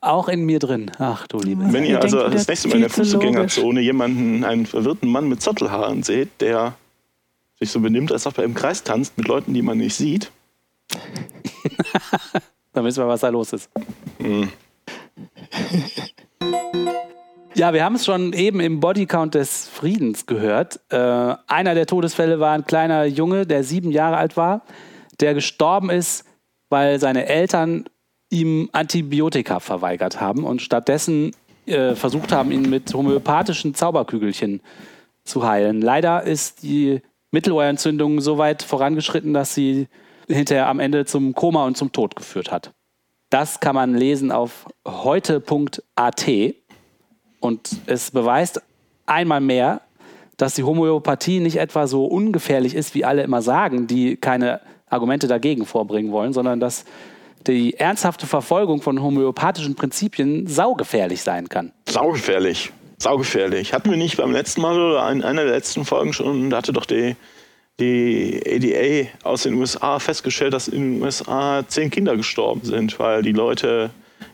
[0.00, 0.90] Auch in mir drin.
[0.98, 1.64] Ach du liebe.
[1.70, 6.02] Wenn Ihr also das nächste Mal in der Fußgängerzone jemanden, einen verwirrten Mann mit Zottelhaaren
[6.02, 6.74] seht, der
[7.58, 10.30] sich so benimmt, als ob er im Kreis tanzt mit Leuten, die man nicht sieht,
[12.72, 13.70] Dann wissen wir, was da los ist.
[14.18, 14.50] Hm.
[17.56, 20.78] Ja, wir haben es schon eben im Bodycount des Friedens gehört.
[20.90, 20.96] Äh,
[21.46, 24.60] einer der Todesfälle war ein kleiner Junge, der sieben Jahre alt war,
[25.20, 26.26] der gestorben ist,
[26.68, 27.86] weil seine Eltern
[28.28, 31.30] ihm Antibiotika verweigert haben und stattdessen
[31.64, 34.60] äh, versucht haben, ihn mit homöopathischen Zauberkügelchen
[35.24, 35.80] zu heilen.
[35.80, 39.88] Leider ist die Mittelohrentzündung so weit vorangeschritten, dass sie
[40.28, 42.74] hinterher am Ende zum Koma und zum Tod geführt hat.
[43.30, 46.26] Das kann man lesen auf heute.at
[47.46, 48.60] und es beweist
[49.06, 49.80] einmal mehr,
[50.36, 55.26] dass die Homöopathie nicht etwa so ungefährlich ist, wie alle immer sagen, die keine Argumente
[55.26, 56.84] dagegen vorbringen wollen, sondern dass
[57.46, 61.72] die ernsthafte Verfolgung von homöopathischen Prinzipien saugefährlich sein kann.
[61.88, 62.72] saugefährlich.
[62.98, 63.74] Saugefährlich.
[63.74, 66.72] Hatten wir nicht beim letzten Mal oder in einer der letzten Folgen schon, da hatte
[66.72, 67.14] doch die,
[67.78, 73.20] die ADA aus den USA festgestellt, dass in den USA zehn Kinder gestorben sind, weil
[73.20, 73.90] die Leute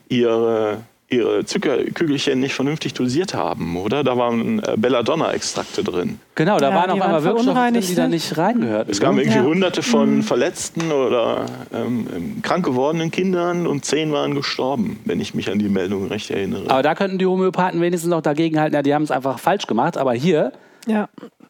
[0.09, 4.03] ihre, ihre Zuckerkügelchen nicht vernünftig dosiert haben, oder?
[4.05, 6.19] Da waren äh, Belladonna-Extrakte drin.
[6.35, 8.09] Genau, da Ja, waren auf einmal Wirkstoffe drin, die da ne?
[8.11, 8.91] nicht reingehörten.
[8.91, 9.45] Es gab irgendwie Ja.
[9.45, 15.35] hunderte von verletzten oder ähm, ähm, krank gewordenen Kindern und zehn waren gestorben, wenn ich
[15.35, 16.71] mich an die Meldung recht erinnere.
[16.71, 19.97] Aber da könnten die Homöopathen wenigstens noch dagegenhalten, ja, die haben es einfach falsch gemacht.
[19.99, 20.53] Aber hier
[20.87, 21.09] Ja.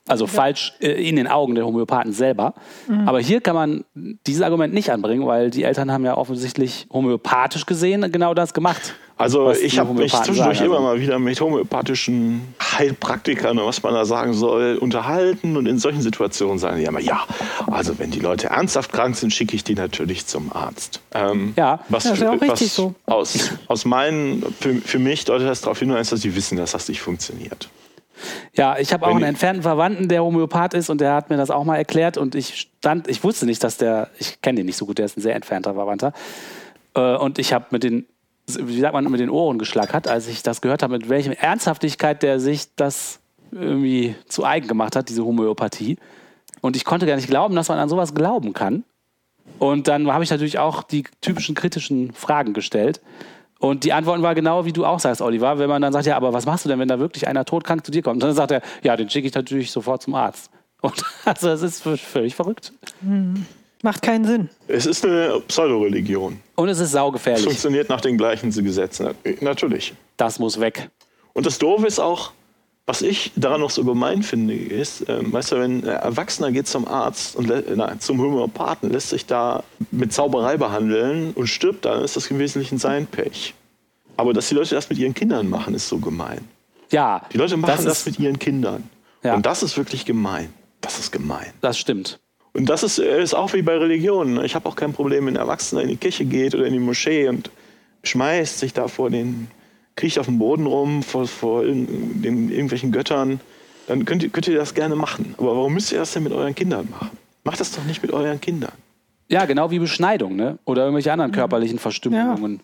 [0.09, 2.55] Also falsch äh, in den Augen der Homöopathen selber.
[3.07, 3.85] Aber hier kann man
[4.27, 8.95] dieses Argument nicht anbringen, weil die Eltern haben ja offensichtlich homöopathisch gesehen genau das gemacht.
[9.23, 10.89] Also was ich habe mich zwischendurch sagen, immer also.
[10.89, 16.03] mal wieder mit homöopathischen Heilpraktikern oder was man da sagen soll, unterhalten und in solchen
[16.03, 17.21] Situationen sagen die immer, ja,
[17.71, 21.01] also wenn die Leute ernsthaft krank sind, schicke ich die natürlich zum Arzt.
[21.15, 21.81] Ähm, Ja.
[21.89, 22.95] was, Ja, ist ja auch richtig so.
[23.07, 26.89] Aus, aus meinen, für, für mich deutet das darauf hin, dass sie wissen, dass das
[26.89, 27.69] nicht funktioniert.
[28.55, 31.51] Ja, ich habe auch einen entfernten Verwandten, der Homöopath ist und der hat mir das
[31.51, 34.77] auch mal erklärt und ich stand, ich wusste nicht, dass der, ich kenne den nicht
[34.77, 36.13] so gut, der ist ein sehr entfernter Verwandter.
[36.95, 38.07] Äh, und ich habe mit den,
[38.47, 42.23] wie sagt man, mit den Ohren geschlackert, als ich das gehört habe, mit welcher Ernsthaftigkeit
[42.23, 45.99] der sich das irgendwie zu eigen gemacht hat, diese Homöopathie.
[46.61, 48.85] Und ich konnte gar nicht glauben, dass man an sowas glauben kann.
[49.59, 53.01] Und dann habe ich natürlich auch die typischen kritischen Fragen gestellt.
[53.59, 55.59] Und die Antworten war genau, wie du auch sagst, Oliver.
[55.59, 57.85] Wenn man dann sagt, ja, aber was machst du denn, wenn da wirklich einer todkrank
[57.85, 58.23] zu dir kommt?
[58.23, 60.51] Und dann sagt er, ja, den schicke ich natürlich sofort zum Arzt.
[60.81, 62.73] Und also das ist völlig verrückt.
[63.83, 64.49] Macht keinen Sinn.
[64.69, 66.41] Es ist eine Pseudoreligion.
[66.55, 67.45] Und es ist Es saugefährlich.
[67.45, 69.09] funktioniert nach den gleichen Gesetzen.
[69.41, 69.93] Natürlich.
[70.17, 70.89] Das muss weg.
[71.33, 72.33] Und das Doofe ist auch,
[72.87, 76.67] was ich daran noch so gemein finde, ist, ähm, weißt du, wenn ein Erwachsener geht
[76.69, 82.05] zum Arzt und na, zum Homöopathen, lässt sich da mit Zauberei behandeln und stirbt dann,
[82.05, 83.55] ist das im Wesentlichen sein Pech.
[84.17, 86.47] Aber dass die Leute das mit ihren Kindern machen, ist so gemein.
[86.91, 88.89] Ja, Die Leute machen das, ist, mit ihren Kindern.
[89.23, 89.35] Ja.
[89.35, 90.53] Und das ist wirklich gemein.
[90.81, 91.53] Das ist gemein.
[91.61, 92.19] das stimmt.
[92.55, 94.45] Und das ist, äh, ist auch wie bei Religionen.
[94.45, 96.79] Ich habe auch kein Problem, wenn ein Erwachsener in die Kirche geht oder in die
[96.79, 97.51] Moschee und
[98.05, 99.49] schmeißt sich da vor den,
[99.97, 101.87] kriecht auf dem Boden rum, vor, vor irg-
[102.23, 103.41] den, irgendwelchen Göttern.
[103.87, 105.35] Dann könnt ihr, könnt ihr das gerne machen.
[105.39, 107.11] Aber warum müsst ihr das denn mit euren Kindern machen?
[107.45, 108.73] Macht das doch nicht mit euren Kindern.
[109.29, 110.59] Ja, genau wie Beschneidung, ne?
[110.67, 112.61] Oder irgendwelche anderen körperlichen Verstümmelungen.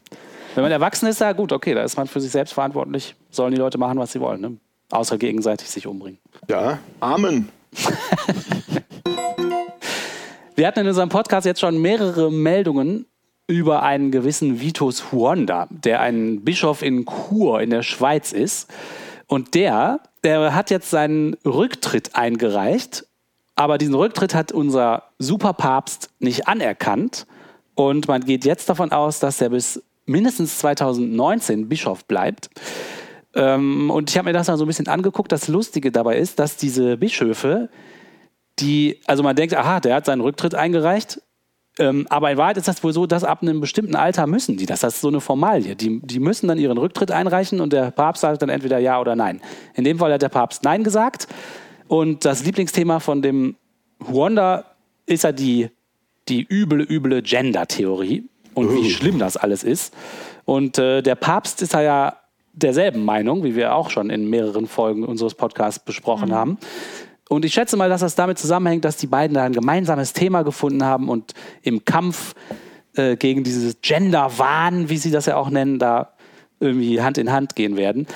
[0.55, 3.15] Wenn man erwachsen ist, ja gut, okay, da ist man für sich selbst verantwortlich.
[3.31, 4.57] Sollen die Leute machen, was sie wollen, ne?
[4.91, 6.19] Außer gegenseitig sich umbringen.
[6.49, 7.49] Ja, Amen.
[10.59, 13.07] Wir hatten in unserem Podcast jetzt schon mehrere Meldungen
[13.47, 18.69] über einen gewissen Vitus Huonda, der ein Bischof in Chur in der Schweiz ist.
[19.29, 23.07] Und der, der hat jetzt seinen Rücktritt eingereicht,
[23.55, 27.29] aber diesen Rücktritt hat unser Superpapst nicht anerkannt.
[27.77, 32.51] Und man geht jetzt davon aus, dass er bis mindestens 2019 Bischof bleibt.
[33.33, 35.31] Ähm, und ich habe mir das dann so ein bisschen angeguckt.
[35.31, 37.69] Das Lustige dabei ist, dass diese Bischöfe,
[38.61, 41.21] die, also man denkt, aha, der hat seinen Rücktritt eingereicht.
[41.79, 44.67] Ähm, aber in Wahrheit ist das wohl so, dass ab einem bestimmten Alter müssen die
[44.67, 44.81] das.
[44.81, 45.77] Das ist so eine Formalie.
[45.77, 49.15] Die, die müssen dann ihren Rücktritt einreichen und der Papst sagt dann entweder ja oder
[49.15, 49.41] nein.
[49.75, 51.29] In dem Fall hat der Papst nein gesagt.
[51.87, 53.57] Und das Lieblingsthema von dem
[54.07, 54.65] Huonda
[55.07, 55.71] ist ja die,
[56.29, 58.91] die üble, üble Gender-Theorie und wie Oh.
[58.91, 59.95] schlimm das alles ist.
[60.45, 62.17] Und äh, der Papst ist da ja
[62.53, 66.59] derselben Meinung, wie wir auch schon in mehreren Folgen unseres Podcasts besprochen haben.
[67.29, 70.43] Und ich schätze mal, dass das damit zusammenhängt, dass die beiden da ein gemeinsames Thema
[70.43, 72.35] gefunden haben und im Kampf
[72.97, 76.15] äh, gegen dieses Gender-Wahn, wie sie das ja auch nennen, da
[76.59, 78.07] irgendwie Hand in Hand gehen werden.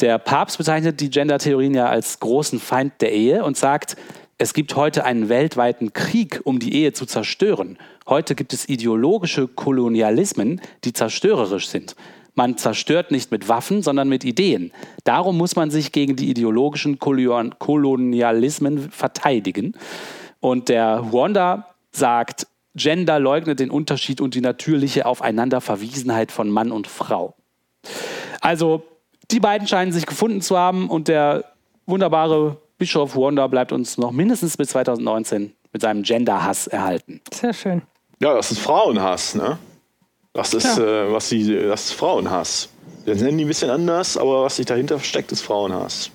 [0.00, 3.96] Der Papst bezeichnet die Gender-Theorien ja als großen Feind der Ehe und sagt,
[4.38, 7.76] es gibt heute einen weltweiten Krieg, um die Ehe zu zerstören.
[8.08, 11.94] Heute gibt es ideologische Kolonialismen, die zerstörerisch sind.
[12.40, 14.72] Man zerstört nicht mit Waffen, sondern mit Ideen.
[15.04, 19.74] Darum muss man sich gegen die ideologischen Kolon- Kolonialismen verteidigen.
[20.40, 26.86] Und der Wanda sagt, Gender leugnet den Unterschied und die natürliche Aufeinanderverwiesenheit von Mann und
[26.86, 27.34] Frau.
[28.40, 28.84] Also,
[29.30, 31.44] die beiden scheinen sich gefunden zu haben und der
[31.84, 37.20] wunderbare Bischof Wanda bleibt uns noch mindestens bis 2019 mit seinem Gender-Hass erhalten.
[37.34, 37.82] Sehr schön.
[38.18, 39.58] Ja, das ist Frauenhass, ne?
[40.32, 41.06] Das ist, Ja.
[41.08, 42.68] äh, was sie, das ist Frauenhass.
[43.06, 46.10] Das nennen die ein bisschen anders, aber was sich dahinter versteckt, ist Frauenhass.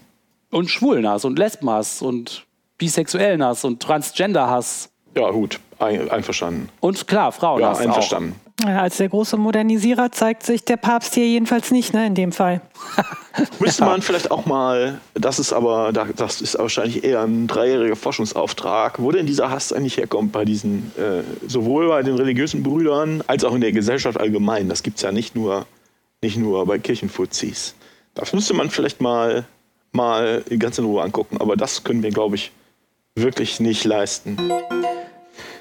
[0.51, 2.45] Und Schwulenhass und Lesbenhass und
[2.78, 4.89] Bisexuellenhass und Transgenderhass.
[5.15, 6.69] Ja, gut, ein, einverstanden.
[6.80, 7.80] Und klar, Ja, Frauenhass.
[7.80, 8.39] einverstanden.
[8.63, 12.32] Ja, als der große Modernisierer zeigt sich der Papst hier jedenfalls nicht, ne, in dem
[12.32, 12.62] Fall.
[13.60, 17.98] Müsste man vielleicht auch mal, das ist aber, da- das ist wahrscheinlich eher ein dreijähriger
[17.98, 23.22] Forschungsauftrag, wo denn dieser Hass eigentlich herkommt bei diesen, äh, sowohl bei den religiösen Brüdern
[23.28, 24.70] als auch in der Gesellschaft allgemein.
[24.70, 25.65] Das gibt es ja nicht nur,
[26.22, 27.76] nicht nur bei Kirchenfuzis.
[28.13, 29.44] Das müsste man vielleicht mal,
[29.91, 32.54] mal ganz in Ruhe angucken, aber das können wir, glaube ich,
[33.15, 34.38] wirklich nicht leisten.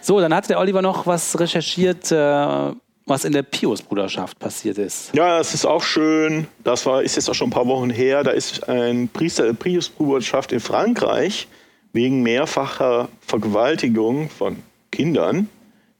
[0.01, 2.73] So, dann hat der Oliver noch was recherchiert, äh,
[3.07, 5.15] was in der Pius-Bruderschaft passiert ist.
[5.15, 6.47] Ja, das ist auch schön.
[6.63, 8.25] Das war, ist jetzt auch schon ein paar Wochen her.
[8.25, 11.49] Da ist ein Priester der Prius-Bruderschaft in Frankreich
[11.93, 14.57] wegen mehrfacher Vergewaltigung von
[14.91, 15.49] Kindern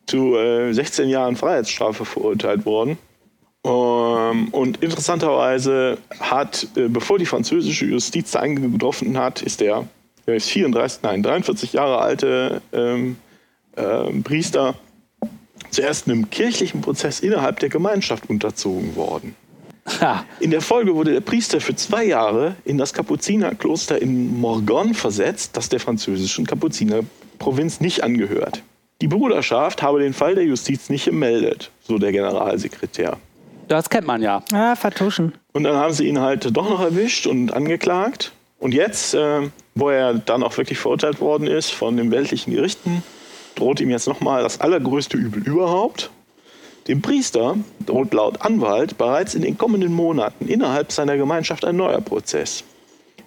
[0.07, 2.99] zu äh, 16 Jahren Freiheitsstrafe verurteilt worden.
[3.65, 9.87] Ähm, und interessanterweise hat, äh, bevor die französische Justiz da eingegriffen hat, ist der,
[10.27, 13.17] der ist 34, nein, 43 Jahre alte ähm,
[13.77, 14.75] ähm, Priester
[15.75, 19.35] zuerst einem kirchlichen Prozess innerhalb der Gemeinschaft unterzogen worden.
[20.01, 24.95] Ha, In der Folge wurde der Priester für zwei Jahre in das Kapuzinerkloster in Morgon
[24.95, 28.63] versetzt, das der französischen Kapuzinerprovinz nicht angehört.
[29.03, 33.19] Die Bruderschaft habe den Fall der Justiz nicht gemeldet, so der Generalsekretär.
[33.69, 34.43] das kennt man ja.
[34.53, 35.33] Ah, vertuschen.
[35.53, 38.33] Und dann haben sie ihn halt doch noch erwischt und angeklagt.
[38.59, 43.03] Und jetzt, äh, wo er dann auch wirklich verurteilt worden ist von den weltlichen Gerichten,
[43.55, 46.11] droht ihm jetzt nochmal das allergrößte Übel überhaupt.
[46.89, 52.01] Dem Priester droht laut Anwalt bereits in den kommenden Monaten innerhalb seiner Gemeinschaft ein neuer
[52.01, 52.65] Prozess.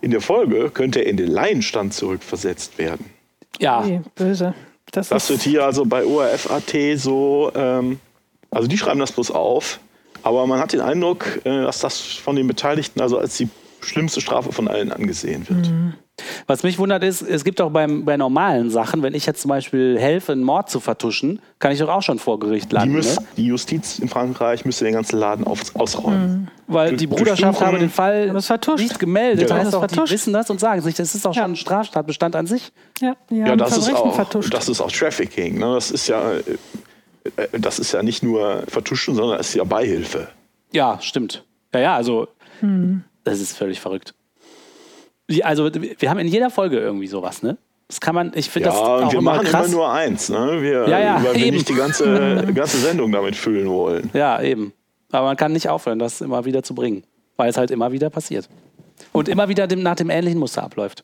[0.02, 3.06] In der Folge könnte er in den Laienstand zurückversetzt werden.
[3.60, 4.54] Ja, Nee, böse.
[4.92, 8.00] Das, Das ist, wird hier also bei ORF.at so, ähm,
[8.52, 9.80] also die schreiben das bloß auf,
[10.24, 13.50] aber man hat den Eindruck, äh, dass das von den Beteiligten also als die
[13.82, 15.68] schlimmste Strafe von allen angesehen wird.
[16.48, 19.50] Was mich wundert ist, es gibt auch beim, bei normalen Sachen, wenn ich jetzt zum
[19.50, 22.96] Beispiel helfe, einen Mord zu vertuschen, kann ich doch auch schon vor Gericht Die, landen.
[22.96, 23.26] müß, Ne?
[23.38, 26.50] die Justiz in Frankreich müsste den ganzen Laden auf, ausräumen.
[26.68, 29.48] Weil die Bruderschaft Durchsuchen- habe den Fall nicht gemeldet.
[29.48, 29.50] Genau.
[29.50, 31.42] Das heißt Das auch, ist die wissen das und sagen sich, das ist auch schon
[31.42, 31.48] Ja.
[31.48, 32.72] ein Straftatbestand an sich.
[33.00, 34.54] ja, die Ja, das ist, auch, vertuscht.
[34.54, 35.60] das ist auch Trafficking.
[35.60, 35.74] Ne?
[35.76, 36.42] Das ist ja, äh,
[37.60, 40.30] das ist ja nicht nur Vertuschen, sondern es ist ja Beihilfe.
[40.74, 41.44] Ja, stimmt.
[41.74, 42.28] Ja, ja, also
[42.62, 43.04] Hm.
[43.24, 44.14] das ist völlig verrückt.
[45.44, 47.58] Also wir haben in jeder Folge irgendwie sowas, ne?
[47.90, 49.68] Das kann man, ich finde Ja, das auch wir machen krass.
[49.68, 50.62] immer nur eins, ne?
[50.62, 51.56] Wir, Ja, ja, weil wir eben.
[51.58, 54.10] nicht die ganze, ganze Sendung damit füllen wollen.
[54.14, 54.74] Ja, eben.
[55.12, 57.04] Aber man kann nicht aufhören, das immer wieder zu bringen,
[57.38, 58.50] weil es halt immer wieder passiert.
[59.14, 61.04] Und immer wieder dem, nach dem ähnlichen Muster abläuft.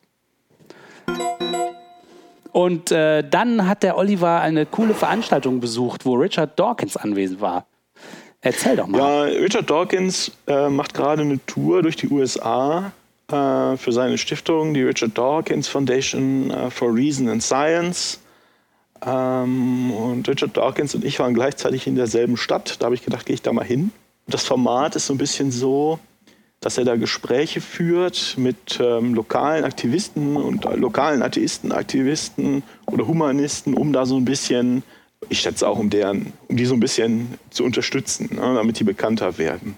[2.51, 7.65] Und äh, dann hat der Oliver eine coole Veranstaltung besucht, wo Richard Dawkins anwesend war.
[8.41, 8.97] Erzähl doch mal.
[8.99, 12.91] Ja, Richard Dawkins äh, macht gerade eine Tour durch die USA
[13.33, 18.19] äh, für seine Stiftung, die Richard Dawkins Foundation äh, for Reason and Science.
[19.05, 22.77] Ähm, und Richard Dawkins und ich waren gleichzeitig in derselben Stadt.
[22.79, 23.91] Da habe ich gedacht, gehe ich da mal hin.
[24.27, 25.99] Das Format ist so ein bisschen so,
[26.61, 33.07] dass er da Gespräche führt mit ähm, lokalen Aktivisten und äh, lokalen Atheisten, Aktivisten oder
[33.07, 34.83] Humanisten, um da so ein bisschen,
[35.27, 38.85] ich schätze auch um deren, um die so ein bisschen zu unterstützen, ne, damit die
[38.85, 39.75] bekannter werden.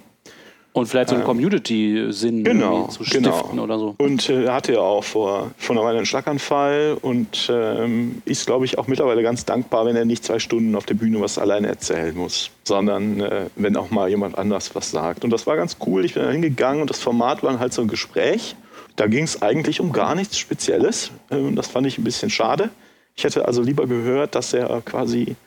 [0.75, 3.63] Und vielleicht so einen Community-Sinn Genau, zu stiften genau.
[3.63, 3.95] oder so.
[3.97, 8.45] Und äh, er hatte ja auch vor, vor einer Weile einen Schlaganfall und ähm, ist,
[8.45, 11.37] glaube ich, auch mittlerweile ganz dankbar, wenn er nicht zwei Stunden auf der Bühne was
[11.37, 15.23] alleine erzählen muss, sondern äh, wenn auch mal jemand anders was sagt.
[15.23, 16.03] Und das war ganz cool.
[16.03, 18.57] Ich bin da hingegangen und das Format war halt so ein Gespräch.
[18.97, 21.09] Da ging es eigentlich um gar nichts Spezielles.
[21.31, 22.69] Ähm, das fand ich ein bisschen schade.
[23.15, 25.37] Ich hätte also lieber gehört, dass er quasi,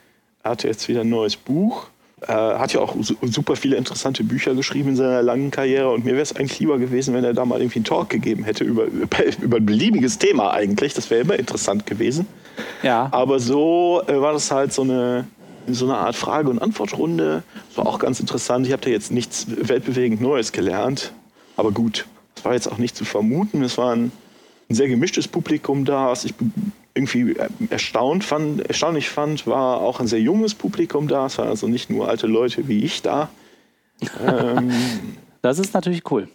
[0.41, 1.85] er hatte jetzt wieder ein neues Buch
[2.21, 6.05] äh, hat ja auch su super viele interessante Bücher geschrieben in seiner langen Karriere und
[6.05, 8.63] mir wäre es eigentlich lieber gewesen, wenn er da mal irgendwie einen Talk gegeben hätte
[8.63, 9.07] über, über,
[9.41, 10.93] über ein beliebiges Thema eigentlich.
[10.93, 12.27] Das wäre immer interessant gewesen.
[12.83, 13.07] Ja.
[13.11, 15.27] Aber so äh, war das halt so eine,
[15.67, 17.43] so eine Art Frage- und Antwortrunde.
[17.69, 18.65] Das war auch ganz interessant.
[18.67, 21.13] Ich habe da jetzt nichts weltbewegend Neues gelernt.
[21.55, 22.05] Aber gut,
[22.35, 23.63] das war jetzt auch nicht zu vermuten.
[23.63, 24.11] Es war ein,
[24.69, 26.33] ein sehr gemischtes Publikum da, was ich
[26.99, 27.35] irgendwie
[27.69, 31.25] erstaunt fand, erstaunlich fand, war auch ein sehr junges Publikum da.
[31.25, 33.29] Es waren also nicht nur alte Leute wie ich da.
[34.25, 34.71] ähm,
[35.41, 36.27] Das ist natürlich cool.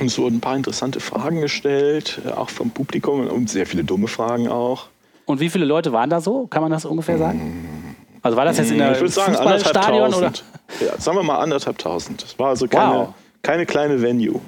[0.00, 3.84] und es wurden ein paar interessante Fragen gestellt, äh, auch vom Publikum und sehr viele
[3.84, 4.88] dumme Fragen auch.
[5.26, 6.48] Und wie viele Leute waren da so?
[6.48, 7.94] Kann man das ungefähr sagen?
[8.22, 10.32] Also war das jetzt in der Ich würde sagen anderthalb oder?
[10.80, 12.22] Ja, sagen wir mal anderthalb tausend.
[12.22, 13.14] Das war also keine, Wow.
[13.42, 14.40] keine kleine Venue.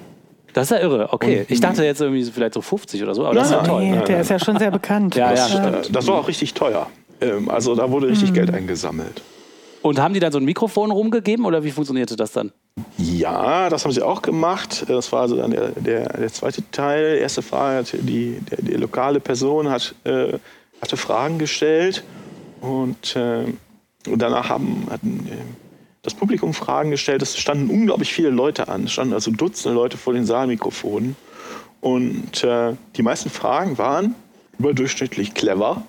[0.55, 1.09] Das ist ja irre.
[1.11, 3.57] Okay, ich dachte jetzt irgendwie so- vielleicht so 50 oder so, aber das ist ja
[3.57, 3.83] Nein, toll.
[3.85, 5.13] Nee, der ist ja schon sehr bekannt.
[5.15, 5.87] Ja, ja, Das, stimmt.
[5.89, 6.87] äh, das war auch richtig teuer.
[7.19, 9.21] Ähm, Also da wurde richtig Geld eingesammelt.
[9.81, 12.53] Und haben die dann so ein Mikrofon rumgegeben oder wie funktionierte das dann?
[12.97, 14.85] Ja, das haben sie auch gemacht.
[14.87, 17.17] Das war also dann der, der, der zweite Teil.
[17.17, 20.33] Erste Frage, hatte die, der, die lokale Person hat, äh,
[20.81, 22.03] hatte Fragen gestellt
[22.61, 23.43] und, äh,
[24.09, 25.64] und danach haben, hatten äh,
[26.05, 27.21] das Publikum Fragen gestellt.
[27.23, 28.83] Es standen unglaublich viele Leute an.
[28.83, 31.15] Es standen also Dutzende Leute vor den Saalmikrofonen.
[31.81, 34.13] Und äh, die meisten Fragen waren
[34.59, 35.83] überdurchschnittlich clever.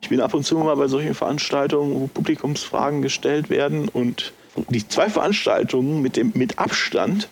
[0.00, 4.32] Ich bin ab und zu mal bei solchen Veranstaltungen, wo Publikumsfragen gestellt werden und
[4.68, 7.28] die zwei Veranstaltungen mit dem mit Abstand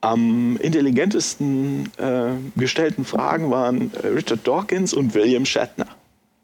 [0.00, 5.86] am intelligentesten äh, gestellten Fragen waren äh, Richard Dawkins und William Shatner.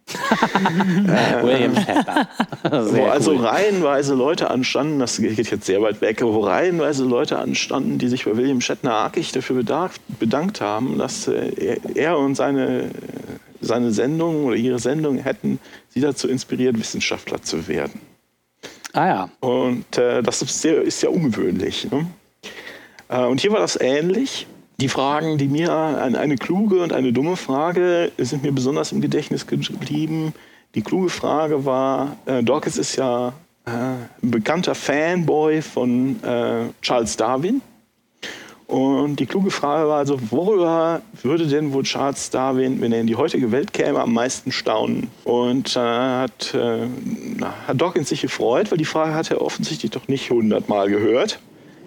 [1.42, 2.28] William Shatner.
[2.62, 3.44] wo also cool.
[3.44, 8.24] reihenweise Leute anstanden, das geht jetzt sehr weit weg, wo reihenweise Leute anstanden, die sich
[8.24, 12.90] bei William Shatner argig dafür bedarf, bedankt haben, dass äh, er, er und seine,
[13.60, 18.00] seine Sendung oder ihre Sendung hätten sie dazu inspiriert, Wissenschaftler zu werden.
[18.92, 19.30] Ah ja.
[19.40, 21.90] Und äh, das ist, sehr, ist ja ungewöhnlich.
[21.90, 22.06] Ne?
[23.08, 24.46] Äh, und hier war das ähnlich.
[24.80, 29.44] Die Fragen, die mir, eine, kluge und eine dumme Frage, sind mir besonders im Gedächtnis
[29.48, 30.32] geblieben.
[30.76, 33.32] Die kluge Frage war, äh, Dawkins ist ja
[33.66, 37.60] äh, ein bekannter Fanboy von äh, Charles Darwin.
[38.68, 43.08] Und die kluge Frage war also, worüber würde denn wohl Charles Darwin, wenn er in
[43.08, 45.08] die heutige Welt käme, am meisten staunen?
[45.24, 46.86] Und äh, hat, äh,
[47.66, 51.40] hat Dawkins sich gefreut, weil die Frage hat er offensichtlich doch nicht hundertmal gehört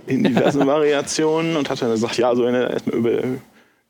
[0.08, 3.12] in diversen Variationen und hat dann gesagt, ja, also wenn er erstmal über,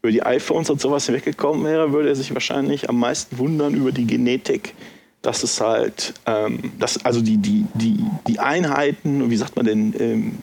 [0.02, 3.92] über die iPhones und sowas hinweggekommen wäre, würde er sich wahrscheinlich am meisten wundern über
[3.92, 4.74] die Genetik,
[5.22, 9.94] dass es halt, ähm, dass also die, die, die, die Einheiten, wie sagt man denn,
[10.00, 10.38] ähm,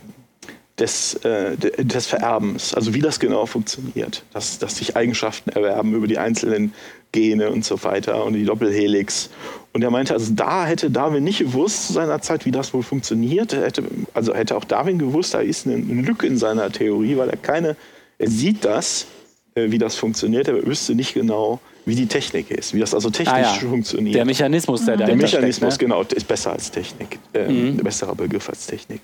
[0.79, 6.07] des, äh, des Vererbens, also wie das genau funktioniert, dass, dass sich Eigenschaften erwerben über
[6.07, 6.73] die einzelnen
[7.13, 9.31] Gene und so weiter und die Doppelhelix.
[9.73, 12.83] Und er meinte, also da hätte Darwin nicht gewusst zu seiner Zeit, wie das wohl
[12.83, 13.53] funktioniert.
[13.53, 13.85] Er hätte,
[14.15, 17.37] also hätte auch Darwin gewusst, da ist eine, eine Lücke in seiner Theorie, weil er
[17.37, 17.77] keine,
[18.19, 19.07] er sieht das,
[19.55, 22.95] äh, wie das funktioniert, aber er wüsste nicht genau, wie die Technik ist, wie das
[22.95, 23.69] also technisch ah, ja.
[23.69, 24.15] funktioniert.
[24.15, 25.97] Der Mechanismus, der da Der Mechanismus, steckt, ne?
[25.97, 27.19] genau, ist besser als Technik.
[27.33, 27.79] Äh, mhm.
[27.79, 29.01] Ein besserer Begriff als Technik.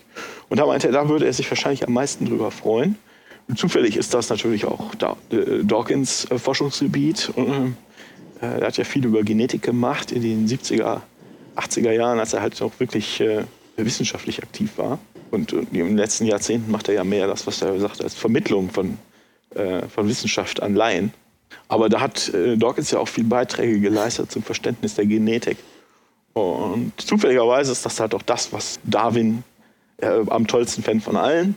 [0.50, 2.96] Und da meinte er, da würde er sich wahrscheinlich am meisten drüber freuen.
[3.48, 7.30] Und zufällig ist das natürlich auch da, äh, Dawkins äh, Forschungsgebiet.
[7.34, 7.72] Und, äh,
[8.44, 11.00] er hat ja viel über Genetik gemacht in den 70er,
[11.56, 13.44] 80er Jahren, als er halt noch wirklich äh,
[13.76, 14.98] wissenschaftlich aktiv war.
[15.30, 18.14] Und, und, in den letzten Jahrzehnten macht er ja mehr das, was er sagt, als
[18.14, 18.98] Vermittlung von,
[19.54, 21.12] äh, von Wissenschaft an Laien.
[21.68, 25.58] Aber da hat äh, Dawkins ja auch viele Beiträge geleistet zum Verständnis der Genetik.
[26.34, 29.44] Und zufälligerweise ist das halt auch das, was Darwin
[29.98, 31.56] äh, am tollsten fand von allen.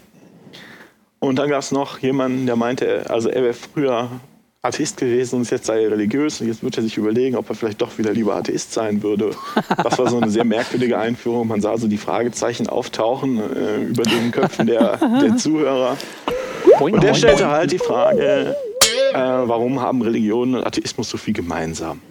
[1.20, 4.10] Und dann gab es noch jemanden, der meinte, also er wäre früher
[4.62, 7.56] Atheist gewesen und jetzt sei er religiös und jetzt würde er sich überlegen, ob er
[7.56, 9.32] vielleicht doch wieder lieber Atheist sein würde.
[9.84, 11.48] Das war so eine sehr merkwürdige Einführung.
[11.48, 15.98] Man sah so die Fragezeichen auftauchen äh, über den Köpfen der, der Zuhörer.
[16.80, 18.56] Und der stellte halt die Frage,
[19.14, 22.02] äh, warum haben Religion und Atheismus so viel gemeinsam?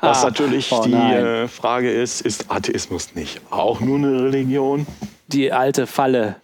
[0.00, 4.86] Was natürlich oh, die äh, Frage ist, ist Atheismus nicht auch nur eine Religion?
[5.28, 6.36] Die alte Falle.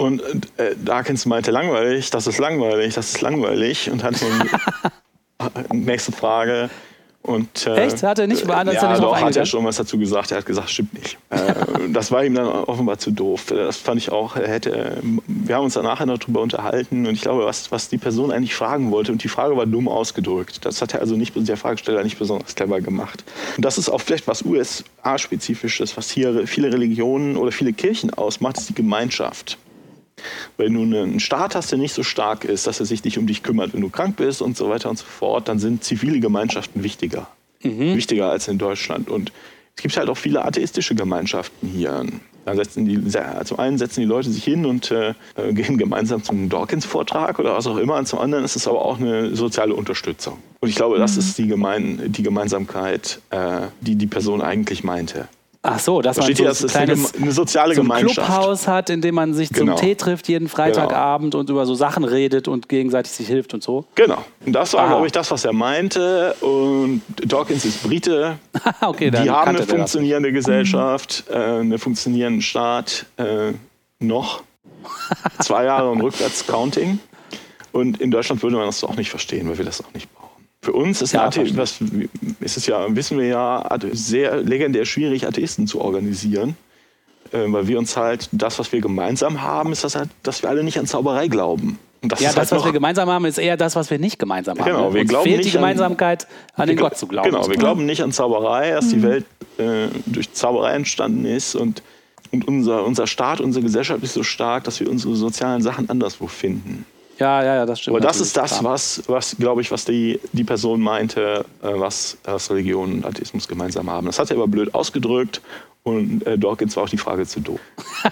[0.00, 0.22] Und
[0.56, 6.10] äh, Dawkins meinte langweilig, das ist langweilig, das ist langweilig und hat so eine nächste
[6.10, 6.70] Frage.
[7.20, 8.02] Und, äh, Echt?
[8.02, 8.80] Hat er nicht beantwortet?
[8.80, 10.30] Ja, doch, hat er schon was dazu gesagt.
[10.30, 11.18] Er hat gesagt, stimmt nicht.
[11.28, 11.52] äh,
[11.92, 13.44] das war ihm dann offenbar zu doof.
[13.48, 17.12] Das fand ich auch, er hätte, wir haben uns dann nachher noch drüber unterhalten und
[17.12, 20.64] ich glaube, was, was die Person eigentlich fragen wollte und die Frage war dumm ausgedrückt.
[20.64, 23.22] Das hat er also nicht, der Fragesteller nicht besonders clever gemacht.
[23.56, 28.56] Und das ist auch vielleicht was USA-spezifisches, was hier viele Religionen oder viele Kirchen ausmacht,
[28.56, 29.58] ist die Gemeinschaft.
[30.56, 33.26] Wenn du einen Staat hast, der nicht so stark ist, dass er sich nicht um
[33.26, 36.20] dich kümmert, wenn du krank bist und so weiter und so fort, dann sind zivile
[36.20, 37.28] Gemeinschaften wichtiger.
[37.62, 37.96] Mhm.
[37.96, 39.10] Wichtiger als in Deutschland.
[39.10, 39.32] Und
[39.76, 42.04] es gibt halt auch viele atheistische Gemeinschaften hier.
[42.44, 43.00] Da setzen die,
[43.44, 45.14] zum einen setzen die Leute sich hin und äh,
[45.52, 47.96] gehen gemeinsam zum Dawkins-Vortrag oder was auch immer.
[47.96, 50.38] Und zum anderen ist es aber auch eine soziale Unterstützung.
[50.60, 51.18] Und ich glaube, das mhm.
[51.18, 55.28] ist die, Gemein die Gemeinsamkeit, äh, die die Person eigentlich meinte.
[55.62, 58.26] Ach so, dass man so das ein kleines eine, soziale so ein Gemeinschaft.
[58.26, 59.76] Clubhaus hat, in dem man sich genau.
[59.76, 61.40] zum Tee trifft jeden Freitagabend genau.
[61.40, 63.84] und über so Sachen redet und gegenseitig sich hilft und so.
[63.94, 64.24] Genau.
[64.46, 66.34] Und das war, glaube ich, das, was er meinte.
[66.40, 68.38] Und Dawkins ist Brite.
[68.80, 70.30] okay, Die haben eine funktionierende.
[70.32, 73.04] Gesellschaft, äh, einen funktionierenden Staat.
[73.16, 73.52] Äh,
[74.00, 74.42] noch.
[75.40, 76.98] Zwei Jahre und rückwärts Counting.
[77.72, 80.19] Und in Deutschland würde man das auch nicht verstehen, weil wir das auch nicht brauchen.
[80.62, 81.80] Für uns ist, ja, Athe was,
[82.40, 86.56] ist es ja, wissen wir ja, sehr legendär schwierig, Atheisten zu organisieren.
[87.32, 90.50] Äh, weil wir uns halt, das, was wir gemeinsam haben, ist das halt, dass wir
[90.50, 91.78] alle nicht an Zauberei glauben.
[92.02, 94.58] Das ja, das, halt was wir gemeinsam haben, ist eher das, was wir nicht gemeinsam
[94.58, 94.66] haben.
[94.66, 97.30] Genau, wir Uns glauben fehlt nicht die Gemeinsamkeit, an, an den Gott zu glauben.
[97.30, 98.90] Genau, wir glauben nicht an Zauberei, dass mhm.
[98.90, 99.24] die Welt
[99.58, 101.82] äh, durch Zauberei entstanden ist und,
[102.32, 106.26] und unser, unser Staat, unsere Gesellschaft ist so stark, dass wir unsere sozialen Sachen anderswo
[106.26, 106.86] finden.
[107.20, 107.98] Ja, ja, ja, das stimmt.
[107.98, 112.16] Aber das ist das, was, was glaube ich, was die, die Person meinte, äh, was,
[112.24, 114.06] was Religion und Atheismus gemeinsam haben.
[114.06, 115.42] Das hat er aber blöd ausgedrückt
[115.82, 117.60] und äh, Dawkins war auch die Frage zu doof.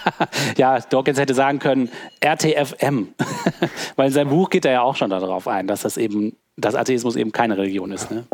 [0.59, 1.91] ja, Dawkins hätte sagen können,
[2.21, 3.09] RTFM.
[3.97, 6.75] Weil in seinem Buch geht er ja auch schon darauf ein, dass das eben, dass
[6.75, 8.11] Atheismus eben keine Religion ist.
[8.11, 8.25] Ne?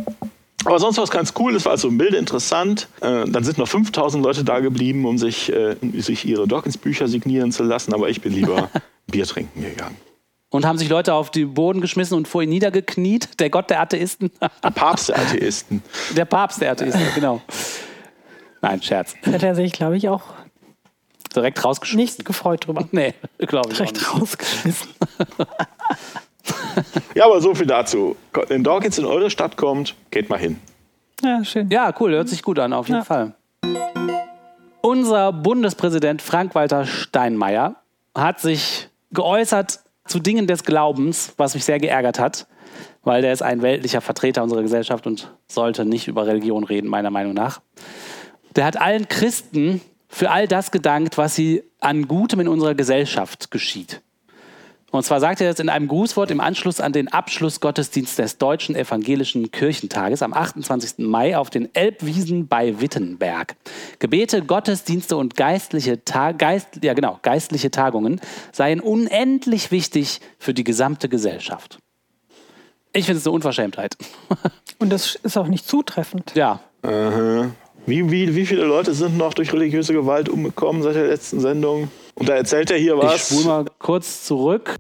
[0.65, 2.89] Aber sonst war es ganz cool, es war also im Bilde interessant.
[3.01, 7.53] Äh, dann sind noch 5000 Leute da geblieben, um sich, äh, sich ihre Dawkins-Bücher signieren
[7.53, 8.71] zu lassen, aber ich bin lieber
[9.07, 9.97] Bier trinken gegangen
[10.55, 13.41] und haben sich Leute auf den Boden geschmissen und vor ihn niedergekniet.
[13.41, 14.31] Der Gott der Atheisten.
[14.63, 15.83] Der Papst der Atheisten.
[16.17, 17.43] Der Papst der Atheisten, genau.
[18.63, 19.17] Nein, Scherz.
[19.27, 20.23] Hat er sich, glaube ich, auch
[21.35, 22.19] direkt rausgeschmissen.
[22.19, 22.89] Nicht gefreut drüber.
[22.93, 24.23] Nee, glaube ich Direkt auch nicht.
[24.23, 24.91] rausgeschmissen.
[27.17, 28.15] ja, aber so viel dazu.
[28.47, 30.61] Wenn Dawkins in eure Stadt kommt, geht mal hin.
[31.21, 31.69] Ja, schön.
[31.69, 32.13] Ja, cool.
[32.13, 33.05] Hört sich gut an, auf jeden ja.
[33.05, 33.35] Fall.
[34.83, 37.75] Unser Bundespräsident Frank-Walter Steinmeier
[38.15, 42.47] hat sich geäußert zu Dingen des Glaubens, was mich sehr geärgert hat,
[43.03, 47.11] weil der ist ein weltlicher Vertreter unserer Gesellschaft und sollte nicht über Religion reden, meiner
[47.11, 47.61] Meinung nach.
[48.57, 53.51] Der hat allen Christen für all das gedankt, was sie an Gutem in unserer Gesellschaft
[53.51, 54.01] geschieht.
[54.95, 58.77] Und zwar sagt er das in einem Grußwort im Anschluss an den Abschlussgottesdienst des Deutschen
[58.77, 60.99] Evangelischen Kirchentages am 28.
[60.99, 63.57] Mai auf den Elbwiesen bei Wittenberg.
[63.99, 68.21] Gebete, Gottesdienste und geistliche, Ta Geist, ja genau, geistliche Tagungen
[68.53, 71.79] seien unendlich wichtig für die gesamte Gesellschaft.
[72.93, 73.97] Ich finde es eine Unverschämtheit.
[74.79, 76.37] Und das ist auch nicht zutreffend.
[76.37, 76.61] Ja.
[76.83, 77.51] Aha.
[77.87, 81.89] Wie, wie, wie viele Leute sind noch durch religiöse Gewalt umgekommen seit der letzten Sendung?
[82.17, 83.29] Und da erzählt er hier Ich was.
[83.29, 84.77] spule mal kurz zurück.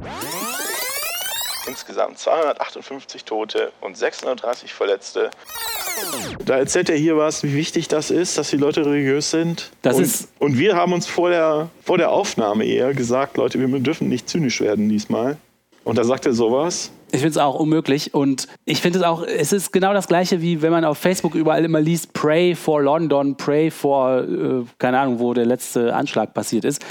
[1.67, 5.31] Insgesamt 258 Tote und 630 Verletzte.
[6.45, 9.71] Da erzählt er hier was, wie wichtig das ist, dass die Leute religiös sind.
[9.83, 13.59] Das und, ist- und wir haben uns vor der, vor der Aufnahme eher gesagt, Leute,
[13.59, 15.37] wir dürfen nicht zynisch werden diesmal.
[15.85, 16.91] Und da sagt er sowas.
[17.13, 20.41] Ich finde es auch unmöglich und ich finde es auch, es ist genau das gleiche
[20.43, 24.99] wie wenn man auf Facebook überall immer liest, pray for London, pray for, äh, keine
[24.99, 26.85] Ahnung, wo der letzte Anschlag passiert ist.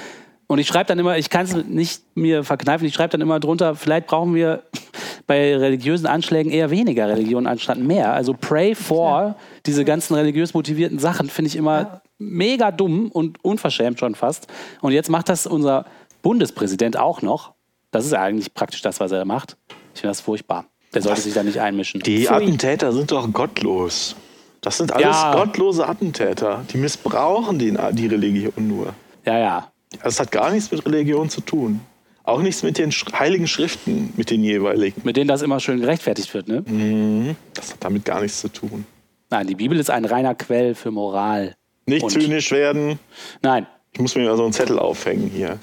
[0.48, 3.40] Und ich schreibe dann immer, ich kann es nicht mir verkneifen, ich schreibe dann immer
[3.40, 4.64] drunter, vielleicht brauchen wir
[5.28, 8.14] bei religiösen Anschlägen eher weniger Religion anstatt mehr.
[8.14, 9.36] Also pray for
[9.66, 14.48] diese ganzen religiös motivierten Sachen finde ich immer mega dumm und unverschämt schon fast.
[14.82, 15.86] Und jetzt macht das unser
[16.22, 17.54] Bundespräsident auch noch.
[17.92, 19.58] Das ist ja eigentlich praktisch das, was er macht.
[19.94, 20.66] Ich finde das furchtbar.
[20.94, 22.02] Der sollte sich da nicht einmischen.
[22.02, 22.36] Die Pfui.
[22.36, 24.16] Attentäter sind doch gottlos.
[24.62, 25.34] Das sind alles Ja.
[25.36, 26.64] gottlose Attentäter.
[26.72, 28.94] Die missbrauchen die, die Religion nur.
[29.26, 29.70] ja, ja.
[30.02, 31.82] Das hat gar nichts mit Religion zu tun.
[32.24, 35.02] Auch nichts mit den heiligen Schriften, mit den jeweiligen.
[35.04, 37.36] Mit denen das immer schön gerechtfertigt wird, ne?
[37.54, 38.86] Das hat damit gar nichts zu tun.
[39.30, 41.56] Nein, die Bibel ist ein reiner Quell für Moral.
[41.86, 42.98] Nicht zynisch werden.
[43.42, 45.60] Nein, Ich muss mir mal so einen Zettel aufhängen hier.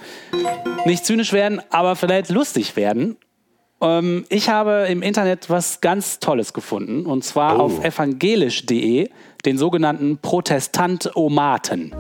[0.84, 3.16] nicht zynisch werden, aber vielleicht lustig werden.
[3.80, 7.62] Ähm, ich habe im Internet was ganz Tolles gefunden und zwar Oh.
[7.62, 9.08] auf evangelisch.de
[9.46, 11.92] den sogenannten Protestantomaten.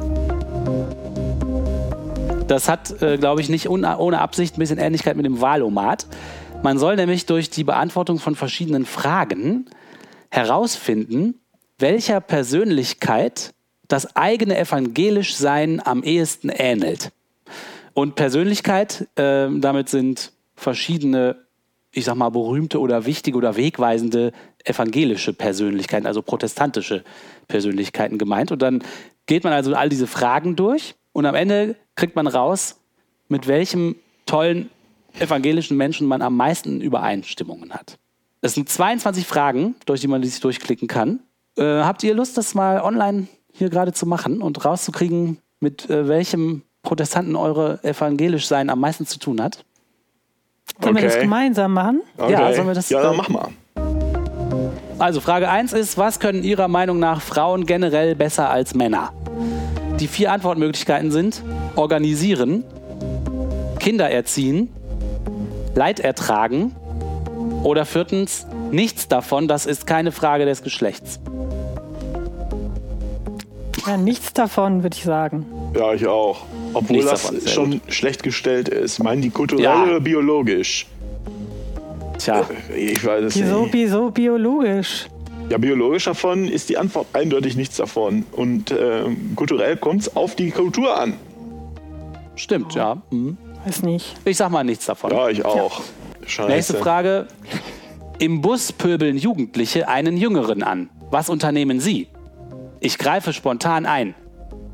[2.50, 6.08] Das hat, äh, glaube ich, nicht ohne Absicht ein bisschen Ähnlichkeit mit dem Wahlomat.
[6.64, 9.66] Man soll nämlich durch die Beantwortung von verschiedenen Fragen
[10.32, 11.38] herausfinden,
[11.78, 13.54] welcher Persönlichkeit
[13.86, 17.12] das eigene Evangelischsein am ehesten ähnelt.
[17.94, 21.36] Und Persönlichkeit, äh, damit sind verschiedene,
[21.92, 24.32] ich sag mal, berühmte oder wichtige oder wegweisende
[24.64, 27.04] evangelische Persönlichkeiten, also protestantische
[27.46, 28.50] Persönlichkeiten gemeint.
[28.50, 28.82] Und dann
[29.26, 32.76] geht man also all diese Fragen durch und am Ende kriegt man raus,
[33.28, 33.96] mit welchem
[34.26, 34.70] tollen
[35.18, 37.98] evangelischen Menschen man am meisten Übereinstimmungen hat.
[38.42, 41.20] Es sind 22 Fragen, durch die man sich durchklicken kann.
[41.56, 46.08] Äh, habt ihr Lust, das mal online hier gerade zu machen und rauszukriegen, mit äh,
[46.08, 49.64] welchem Protestanten eure evangelisch sein am meisten zu tun hat?
[50.80, 51.22] Sollen wir das Okay.
[51.24, 52.02] gemeinsam machen?
[52.16, 53.48] Ja, sollen wir das- Ja, dann mach mal.
[54.98, 59.12] Also Frage 1 ist, was können Ihrer Meinung nach Frauen generell besser als Männer?
[60.00, 61.42] Die vier Antwortmöglichkeiten sind
[61.76, 62.64] organisieren,
[63.78, 64.68] Kinder erziehen,
[65.74, 66.74] Leid ertragen
[67.62, 71.20] oder viertens nichts davon, das ist keine Frage des Geschlechts.
[73.86, 75.46] Ja, nichts davon, würde ich sagen.
[75.74, 76.42] Ja, ich auch.
[76.74, 79.02] Obwohl Nichts das davon, schon schlecht gestellt ist.
[79.02, 79.82] Meinen die kulturell Ja.
[79.84, 80.86] oder biologisch?
[82.18, 82.44] Tja,
[82.76, 83.72] Ich weiß es Wieso, nicht.
[83.72, 85.06] wieso biologisch?
[85.50, 88.24] Ja, biologisch davon ist die Antwort eindeutig nichts davon.
[88.30, 91.14] Und ähm, kulturell kommt es auf die Kultur an.
[92.36, 93.02] stimmt, ja.
[93.10, 93.36] Mhm.
[93.64, 94.14] Weiß nicht.
[94.24, 95.10] Ich sag mal nichts davon.
[95.10, 95.82] Ja, ich auch.
[96.24, 96.48] Scheiße.
[96.48, 97.26] Nächste Frage.
[98.18, 100.88] Im Bus pöbeln Jugendliche einen Jüngeren an.
[101.10, 102.06] Was unternehmen Sie?
[102.78, 104.14] Ich greife spontan ein.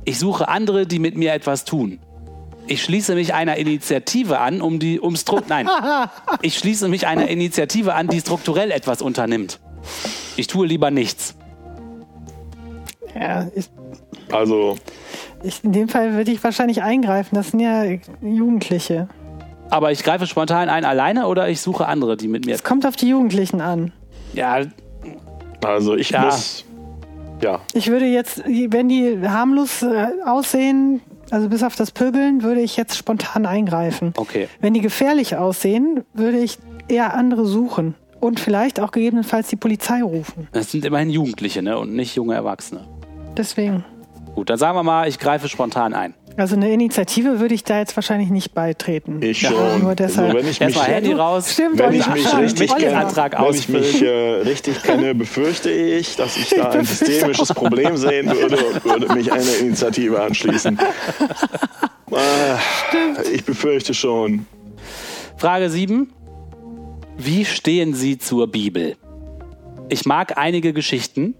[0.05, 2.01] Ich suche andere, die mit mir etwas tun.
[2.67, 5.69] Ich schließe mich einer Initiative an, um die um Stru Nein.
[6.43, 9.59] Ich schließe mich einer Initiative an, die strukturell etwas unternimmt.
[10.37, 11.35] Ich tue lieber nichts.
[13.19, 13.69] Ja, ich,
[14.33, 14.77] Also,
[15.43, 17.35] ich, in dem Fall würde ich wahrscheinlich eingreifen.
[17.35, 17.85] Das sind ja
[18.21, 19.09] Jugendliche.
[19.71, 22.55] Aber ich greife spontan ein alleine oder ich suche andere, die mit mir.
[22.55, 23.93] Es kommt auf die Jugendlichen an.
[24.33, 24.61] Ja,
[25.65, 26.27] also ich Ja.
[26.27, 26.65] muss.
[27.43, 32.63] Ja, Ich würde jetzt, wenn die harmlos äh, aussehen, also bis auf das Pöbeln, würde
[32.63, 34.15] ich jetzt spontan eingreifen.
[34.17, 34.49] okay.
[34.61, 36.59] Wenn die gefährlich aussehen, würde ich
[36.89, 37.95] eher andere suchen.
[38.21, 40.49] Und vielleicht auch gegebenenfalls die Polizei rufen.
[40.53, 41.79] Das sind immerhin Jugendliche, ne?
[41.79, 42.87] Und nicht junge Erwachsene.
[43.37, 43.85] Deswegen.
[44.35, 46.15] Gut, dann sagen wir mal, ich greife spontan ein.
[46.39, 49.23] Also eine Initiative würde ich da jetzt wahrscheinlich nicht beitreten.
[49.23, 49.81] ich Ja, schon.
[49.81, 50.27] Nur deshalb.
[50.27, 51.53] Also, wenn ich mich, Handy raus.
[51.53, 56.37] Stimmt, wenn ich mich richtig Antrag wenn ich mich äh, richtig kenne, befürchte ich, dass
[56.37, 60.79] ich da ein systemisches Problem sehen würde und würde mich einer Initiative anschließen.
[62.11, 62.17] Äh,
[63.33, 64.45] ich befürchte schon.
[65.39, 66.13] Frage 7.
[67.17, 68.97] Wie stehen Sie zur Bibel?
[69.89, 71.35] Ich mag einige Geschichten.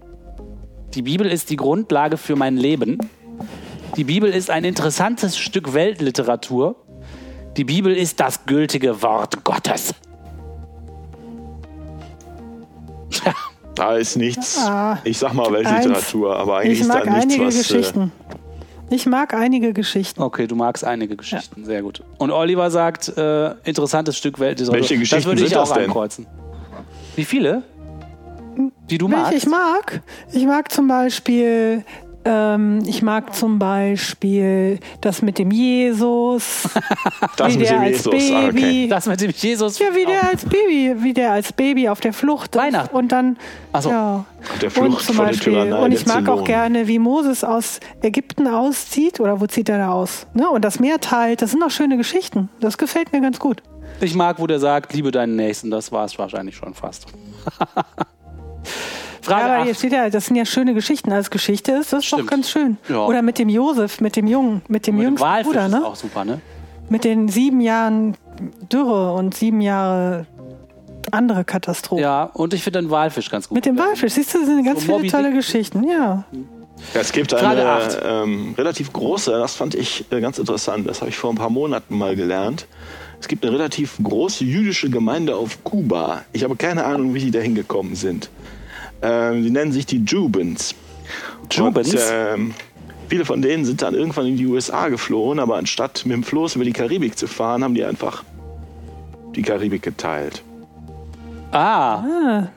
[0.93, 2.97] Die Bibel ist die Grundlage für mein Leben.
[3.95, 6.75] Die Bibel ist ein interessantes Stück Weltliteratur.
[7.57, 9.93] Die Bibel ist das gültige Wort Gottes.
[13.09, 13.33] Tja,
[13.75, 17.45] Da ist nichts, Ah, ich sag mal Weltliteratur, aber eigentlich Ich ist da nichts, einige
[17.45, 17.55] was.
[17.55, 18.11] Äh, Geschichten.
[18.89, 20.21] Ich mag einige Geschichten.
[20.21, 22.01] Okay, du magst einige Geschichten, sehr gut.
[22.19, 24.79] Und Oliver sagt, äh, interessantes Stück Weltliteratur.
[24.81, 25.83] Welche das Geschichten würde ich sind auch das denn?
[25.85, 26.27] ankreuzen.
[27.15, 27.63] Wie viele?
[28.89, 29.37] Die du Welche magst?
[29.37, 30.01] ich mag?
[30.31, 31.83] Ich mag zum Beispiel,
[32.27, 36.67] ähm, ich mag zum Beispiel das mit dem Jesus.
[37.35, 38.51] Das wie mit der dem als Jesus, ah, okay.
[38.51, 38.87] Baby.
[38.87, 39.79] Das mit dem Jesus.
[39.79, 42.61] Ja, wie der als Baby, wie der als Baby auf der Flucht ist.
[42.61, 42.95] Weihnachten.
[42.95, 43.37] Und dann,
[43.73, 43.89] Ach so.
[43.89, 44.25] ja.
[44.51, 47.43] Auf der und Flucht zum vor der Beispiel, und ich mag auch gerne, wie Moses
[47.43, 50.25] aus Ägypten auszieht, oder wo zieht er da aus?
[50.33, 50.49] Ne?
[50.49, 52.49] Und das Meer teilt, das sind auch schöne Geschichten.
[52.59, 53.61] Das gefällt mir ganz gut.
[54.01, 55.71] Ich mag, wo der sagt, liebe deinen Nächsten.
[55.71, 57.07] Das war es wahrscheinlich schon fast.
[59.27, 59.79] Frage Ja, aber hier acht.
[59.79, 61.11] steht ja, das sind ja schöne Geschichten.
[61.11, 62.31] Als Geschichte ist das doch Stimmt.
[62.31, 62.77] ganz schön.
[62.89, 63.05] Ja.
[63.05, 65.71] Oder mit dem Josef, mit dem Jungen, mit dem Mit dem jüngsten Walfisch Bruder, ist
[65.71, 65.85] ne?
[65.85, 66.41] auch super, ne?
[66.89, 68.15] Mit den sieben Jahren
[68.71, 70.25] Dürre und sieben Jahre
[71.11, 72.01] andere Katastrophe.
[72.01, 73.55] Ja, und ich finde den Walfisch ganz gut.
[73.55, 75.35] Mit dem Walfisch, siehst du, das sind ganz So viele Moby tolle Dick.
[75.35, 76.25] Geschichten, ja.
[76.93, 81.09] Ja, es gibt eine ähm, relativ große, das fand ich äh, ganz interessant, das habe
[81.09, 82.67] ich vor ein paar Monaten mal gelernt.
[83.19, 86.21] Es gibt eine relativ große jüdische Gemeinde auf Kuba.
[86.33, 88.29] Ich habe keine Ahnung, wie die da hingekommen sind.
[89.01, 90.73] Ähm, die nennen sich die Jubens.
[91.51, 91.93] Jubens?
[91.93, 92.53] Und, ähm,
[93.07, 96.55] viele von denen sind dann irgendwann in die USA geflohen, aber anstatt mit dem Floß
[96.55, 98.23] über die Karibik zu fahren, haben die einfach
[99.35, 100.41] die Karibik geteilt.
[101.51, 102.47] Ah, Ah,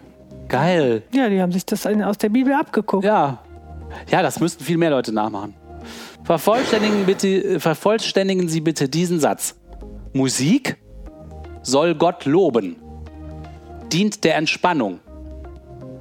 [0.48, 1.02] geil.
[1.12, 3.04] ja, die haben sich das aus der Bibel abgeguckt.
[3.04, 3.38] Ja.
[4.10, 5.54] Ja, das müssten viel mehr Leute nachmachen.
[6.24, 9.56] Vervollständigen, bitte, äh, vervollständigen Sie bitte diesen Satz.
[10.12, 10.76] Musik
[11.62, 12.76] soll Gott loben,
[13.92, 15.00] dient der Entspannung,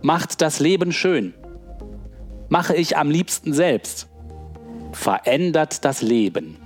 [0.02, 1.34] macht das Leben schön,
[2.50, 4.08] mache ich am liebsten selbst,
[4.92, 6.58] verändert das Leben.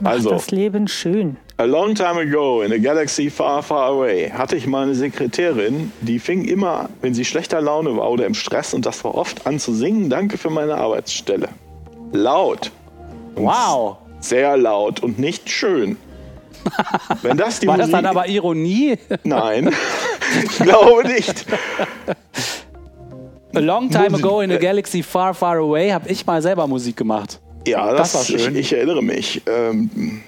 [0.00, 0.30] Macht Also.
[0.30, 1.36] das Leben schön.
[1.58, 5.92] A long time ago in a galaxy far, far away hatte ich mal eine Sekretärin,
[6.00, 9.46] die fing immer, wenn sie schlechter Laune war oder im Stress, und das war oft,
[9.46, 11.50] an zu singen, danke für meine Arbeitsstelle.
[12.12, 12.72] Laut.
[13.34, 13.98] Und Wow.
[14.20, 15.98] Sehr laut und nicht schön.
[17.22, 18.04] Wenn das die War das Musik...
[18.04, 18.98] dann aber Ironie?
[19.24, 19.70] Nein,
[20.44, 21.44] ich glaube nicht.
[23.54, 24.24] A long time Musik.
[24.24, 27.40] ago in a galaxy far, far away habe ich mal selber Musik gemacht.
[27.66, 28.54] Ja, Das das, war schön.
[28.54, 29.42] Ich, ich erinnere mich.
[29.46, 30.22] Ähm,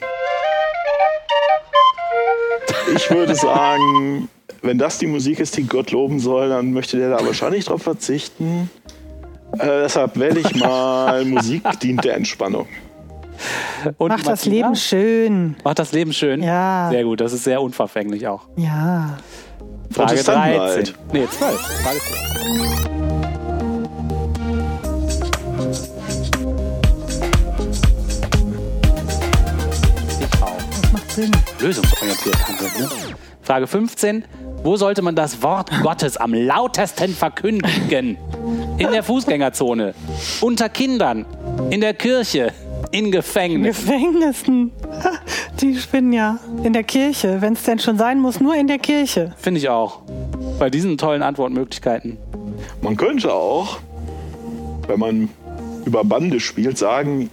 [2.94, 4.28] ich würde sagen,
[4.62, 7.82] wenn das die Musik ist, die Gott loben soll, dann möchte der da wahrscheinlich drauf
[7.82, 8.70] verzichten.
[9.58, 12.66] Äh, deshalb wähle ich mal Musik dient der Entspannung.
[13.98, 14.44] Und Macht das?
[14.44, 15.56] Leben schön.
[15.64, 16.42] Macht das Leben schön?
[16.42, 16.88] Ja.
[16.90, 18.46] Sehr gut, das ist sehr unverfänglich auch.
[18.56, 19.18] Ja.
[19.92, 20.58] Frage Protestanten 13.
[20.58, 20.94] halt.
[21.12, 21.60] Nee, 12.
[21.60, 23.32] Frage 12.
[30.20, 30.56] Ich auch.
[30.82, 31.30] Das macht Sinn.
[31.60, 32.70] Lösungsorientiert handeln.
[32.78, 32.88] Ne?
[33.42, 34.24] Frage 15.
[34.62, 38.16] Wo sollte man das Wort Gottes am lautesten verkündigen?
[38.78, 39.94] In der Fußgängerzone,
[40.40, 41.26] unter Kindern,
[41.70, 42.52] in der Kirche,
[42.90, 43.78] in Gefängnis.
[43.78, 44.72] Gefängnissen.
[45.60, 46.38] Die spinnen ja.
[46.62, 47.40] In der Kirche.
[47.40, 49.32] Wenn es denn schon sein muss, nur in der Kirche.
[49.38, 50.00] Finde ich auch.
[50.58, 52.18] Bei diesen tollen Antwortmöglichkeiten.
[52.80, 53.78] Man könnte auch,
[54.86, 55.28] wenn man
[55.84, 57.30] über Bande spielt, sagen,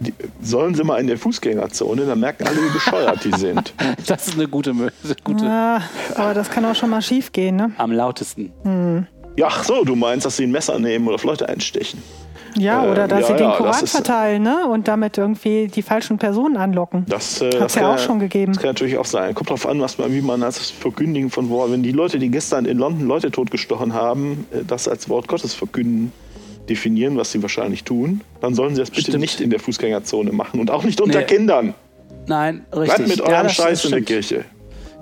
[0.00, 0.12] die,
[0.42, 3.72] sollen sie mal in der Fußgängerzone, dann merken alle, wie bescheuert die sind.
[4.06, 5.24] Das ist eine gute Möglichkeit.
[5.24, 5.46] Gute.
[5.46, 5.80] Ah,
[6.14, 7.72] aber das kann auch schon mal schief gehen, ne?
[7.78, 8.52] Am lautesten.
[9.36, 12.02] Ja, ach so, du meinst, dass sie ein Messer nehmen oder auf Leute einstechen.
[12.56, 14.66] Ja, Ähm, oder dass ja, sie den ja, Koran das verteilen, ne?
[14.68, 17.04] Und damit irgendwie die falschen Personen anlocken.
[17.08, 18.52] Das, äh, Hat's das ja kann auch schon gegeben.
[18.52, 19.34] Das kann natürlich auch sein.
[19.34, 22.28] Kommt drauf an, was man, wie man als Verkündigen von Wort, wenn die Leute, die
[22.30, 26.12] gestern in London Leute totgestochen haben, äh, das als Wort Gottes verkünden,
[26.68, 29.20] definieren, was sie wahrscheinlich tun, dann sollen sie das bitte Stimmt.
[29.20, 31.24] nicht in der Fußgängerzone machen und auch nicht unter Nee.
[31.26, 31.74] Kindern.
[32.26, 32.94] Nein, richtig.
[32.94, 34.00] Bleibt mit Ja, eurem das- Scheiß das in der.
[34.02, 34.44] Kirche.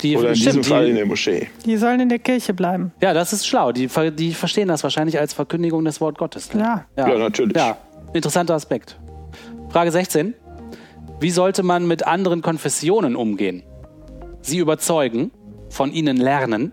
[0.03, 1.49] Die, Oder in stimmt, diesem Fall die, in der Moschee.
[1.65, 2.93] Die sollen in der Kirche bleiben.
[3.01, 3.71] Ja, das ist schlau.
[3.73, 6.49] Die, die verstehen das wahrscheinlich als Verkündigung des Wort Gottes.
[6.55, 6.87] Ja.
[6.97, 7.57] Ja, natürlich.
[7.57, 7.77] Ja,
[8.13, 8.99] interessanter Aspekt.
[9.71, 10.35] Frage 16.
[11.21, 13.63] Wie sollte man mit anderen Konfessionen umgehen?
[14.41, 15.31] Sie überzeugen,
[15.71, 16.73] von ihnen lernen,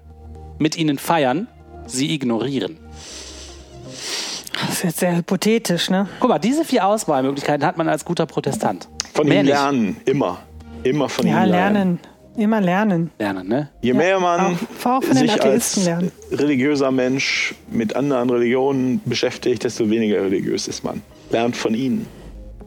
[0.58, 1.48] mit ihnen feiern,
[1.86, 2.78] sie ignorieren.
[4.62, 6.08] Das ist jetzt sehr hypothetisch, ne?
[6.20, 8.90] Guck mal, diese vier Auswahlmöglichkeiten hat man als guter Protestant.
[9.14, 9.54] Von Mehr ihnen nicht.
[9.54, 10.40] lernen, immer.
[10.84, 11.74] Immer von Ja, ihnen lernen.
[11.76, 12.00] lernen.
[12.38, 13.12] Immer lernen.
[13.20, 13.70] Lernen, ne?
[13.82, 16.12] Je mehr man auch- auch von den sich als lernen.
[16.32, 21.02] religiöser Mensch mit anderen Religionen beschäftigt, desto weniger religiös ist man.
[21.32, 22.06] Lernt von ihnen.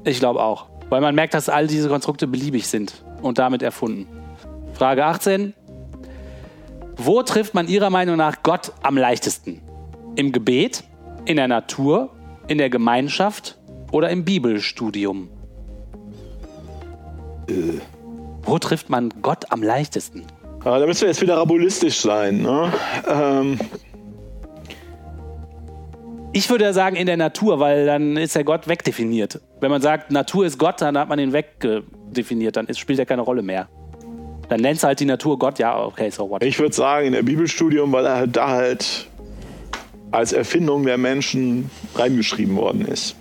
[0.05, 0.67] Ich glaube auch.
[0.91, 4.07] Weil man merkt, dass all diese Konstrukte beliebig sind und damit erfunden.
[4.75, 5.55] Frage 18.
[6.97, 9.63] Wo trifft man Ihrer Meinung nach Gott am leichtesten?
[10.17, 10.85] Im Gebet,
[11.25, 12.11] in der Natur,
[12.49, 13.59] in der Gemeinschaft
[13.91, 15.29] oder im Bibelstudium?
[18.45, 20.25] Wo trifft man Gott am leichtesten?
[20.65, 22.43] Aber da müssen wir jetzt wieder rabulistisch sein.
[22.43, 22.73] Ne?
[23.09, 23.59] Ähm,
[26.35, 29.41] Ich würde ja sagen in der Natur, weil dann ist der Gott wegdefiniert.
[29.61, 33.21] Wenn man sagt, Natur ist Gott, dann hat man ihn wegdefiniert, dann spielt er keine
[33.21, 33.69] Rolle mehr.
[34.49, 36.43] Dann nennst du halt die Natur Gott, ja, okay, so what.
[36.43, 39.09] Ich würde sagen, in der Bibelstudium, weil er halt da halt
[40.11, 43.15] als Erfindung der Menschen reingeschrieben worden ist.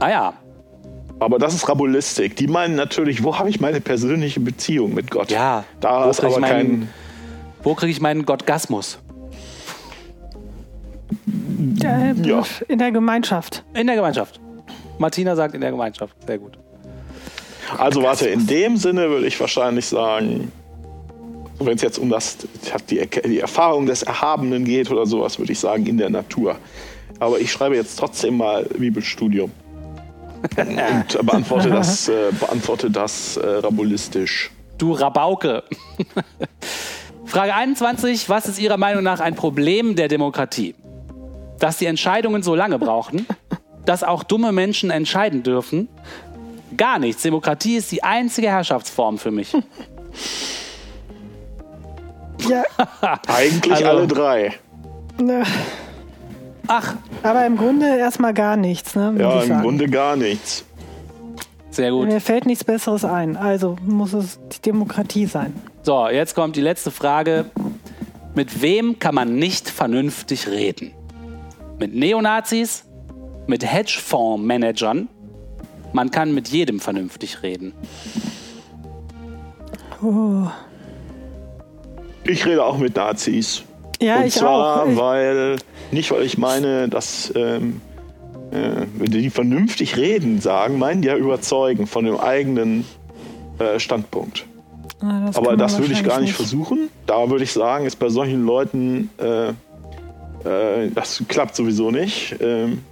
[0.00, 0.34] Ah ja,
[1.20, 2.36] Aber das ist Rabulistik.
[2.36, 5.30] Die meinen natürlich, wo habe ich meine persönliche Beziehung mit Gott?
[5.30, 6.88] Ja, Da wo ist aber meinen- kein.
[7.62, 8.98] wo kriege ich meinen Gottgasmus?
[11.80, 12.12] Ja.
[12.68, 13.64] In der Gemeinschaft.
[13.74, 14.40] In der Gemeinschaft.
[14.98, 16.14] Martina sagt in der Gemeinschaft.
[16.26, 16.58] Sehr gut.
[17.76, 20.50] Also warte, in dem Sinne würde ich wahrscheinlich sagen,
[21.58, 22.38] wenn es jetzt um das,
[22.88, 26.56] die, die Erfahrung des Erhabenen geht oder sowas, würde ich sagen, in der Natur.
[27.18, 29.50] Aber ich schreibe jetzt trotzdem mal Bibelstudium.
[30.42, 34.50] Und beantworte das, äh, beantworte das äh, rabulistisch.
[34.78, 35.64] Du Rabauke.
[37.26, 38.28] Frage 21.
[38.28, 40.74] Was ist Ihrer Meinung nach ein Problem der Demokratie?
[41.58, 43.26] Dass die Entscheidungen so lange brauchen,
[43.84, 45.88] dass auch dumme Menschen entscheiden dürfen?
[46.76, 47.22] Gar nichts.
[47.22, 49.52] Demokratie ist die einzige Herrschaftsform für mich.
[52.48, 52.62] Ja,
[53.26, 54.54] Eigentlich Also- alle drei.
[55.20, 55.42] ne,
[56.68, 58.94] Ach, aber im Grunde erstmal gar nichts.
[58.94, 59.60] Ne, Ja, im.
[59.62, 60.64] Grunde gar nichts.
[61.70, 62.06] sehr gut.
[62.08, 63.36] Mir fällt nichts Besseres ein.
[63.36, 65.54] Also muss es die Demokratie sein.
[65.82, 67.46] So, jetzt kommt die letzte Frage.
[68.34, 70.92] Mit wem kann man nicht vernünftig reden?
[71.78, 72.84] Mit Neonazis?
[73.46, 75.08] Mit Hedgefondsmanagern?
[75.94, 77.72] Man kann mit jedem vernünftig reden.
[80.02, 80.48] Oh.
[82.24, 83.62] Ich rede auch mit Nazis.
[84.00, 84.96] Ja, Und ich zwar, auch.
[84.96, 85.56] Weil,
[85.90, 87.80] nicht weil ich meine, dass ähm,
[88.50, 92.84] äh, wenn die vernünftig reden, sagen, meinen die ja überzeugen von dem eigenen
[93.58, 94.46] äh, Standpunkt.
[95.00, 96.88] Na, das Aber das würde ich gar nicht wahrscheinlich versuchen.
[97.06, 102.36] Da würde ich sagen, ist bei solchen Leuten, äh, äh, das klappt sowieso nicht.
[102.40, 102.82] Ähm,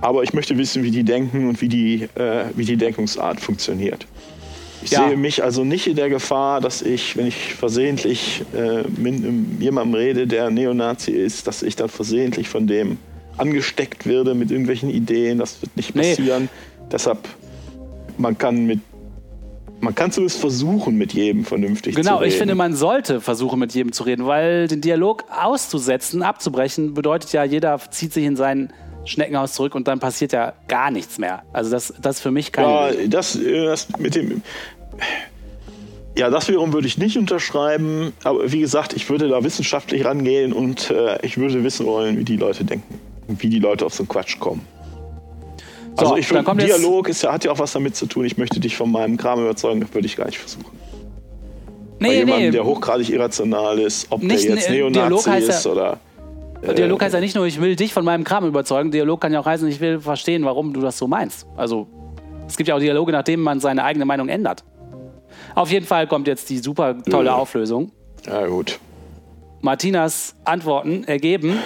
[0.00, 4.06] aber ich möchte wissen, wie die denken und wie die, äh, wie die Denkungsart funktioniert.
[4.86, 5.08] Ich Ja.
[5.08, 9.94] sehe mich also nicht in der Gefahr, dass ich, wenn ich versehentlich äh, mit jemandem
[9.94, 12.98] rede, der Neonazi ist, dass ich dann versehentlich von dem
[13.36, 15.38] angesteckt werde mit irgendwelchen Ideen.
[15.38, 16.10] Das wird nicht Nee.
[16.10, 16.48] passieren.
[16.92, 17.18] Deshalb,
[18.16, 18.80] man kann mit
[19.80, 22.28] man kann zumindest versuchen, mit jedem vernünftig zu Genau, reden.
[22.30, 27.32] ich finde, man sollte versuchen, mit jedem zu reden, weil den Dialog auszusetzen, abzubrechen, bedeutet
[27.32, 28.72] ja, jeder zieht sich in sein
[29.04, 31.42] Schneckenhaus zurück und dann passiert ja gar nichts mehr.
[31.52, 32.64] Also das, das ist für mich kein...
[32.64, 34.42] Ja, das, äh, das mit dem.
[36.18, 38.12] Ja, das wiederum würde ich nicht unterschreiben.
[38.24, 42.24] Aber wie gesagt, ich würde da wissenschaftlich rangehen und äh, ich würde wissen wollen, wie
[42.24, 42.98] die Leute denken.
[43.28, 44.62] Und wie die Leute auf so einen Quatsch kommen.
[45.98, 48.24] So, also ich finde, Dialog ist ja, hat ja auch was damit zu tun.
[48.24, 50.76] Ich möchte dich von meinem Kram überzeugen, das würde ich gar nicht versuchen.
[51.98, 55.26] Bei nee, jemandem, nee, der hochgradig irrational ist, ob Nicht der jetzt ein- Neonazi Dialog
[55.26, 55.98] heißt ja- ist oder.
[56.76, 59.40] Dialog heißt ja nicht nur, ich will dich von meinem Kram überzeugen, Dialog kann ja
[59.40, 61.46] auch heißen, ich will verstehen, warum du das so meinst.
[61.56, 61.86] Also
[62.46, 64.64] es gibt ja auch Dialoge, nachdem man seine eigene Meinung ändert.
[65.56, 67.34] Auf jeden Fall kommt jetzt die super tolle Ja.
[67.34, 67.90] Auflösung.
[68.26, 68.78] Ja, gut.
[69.62, 71.58] Martinas Antworten ergeben,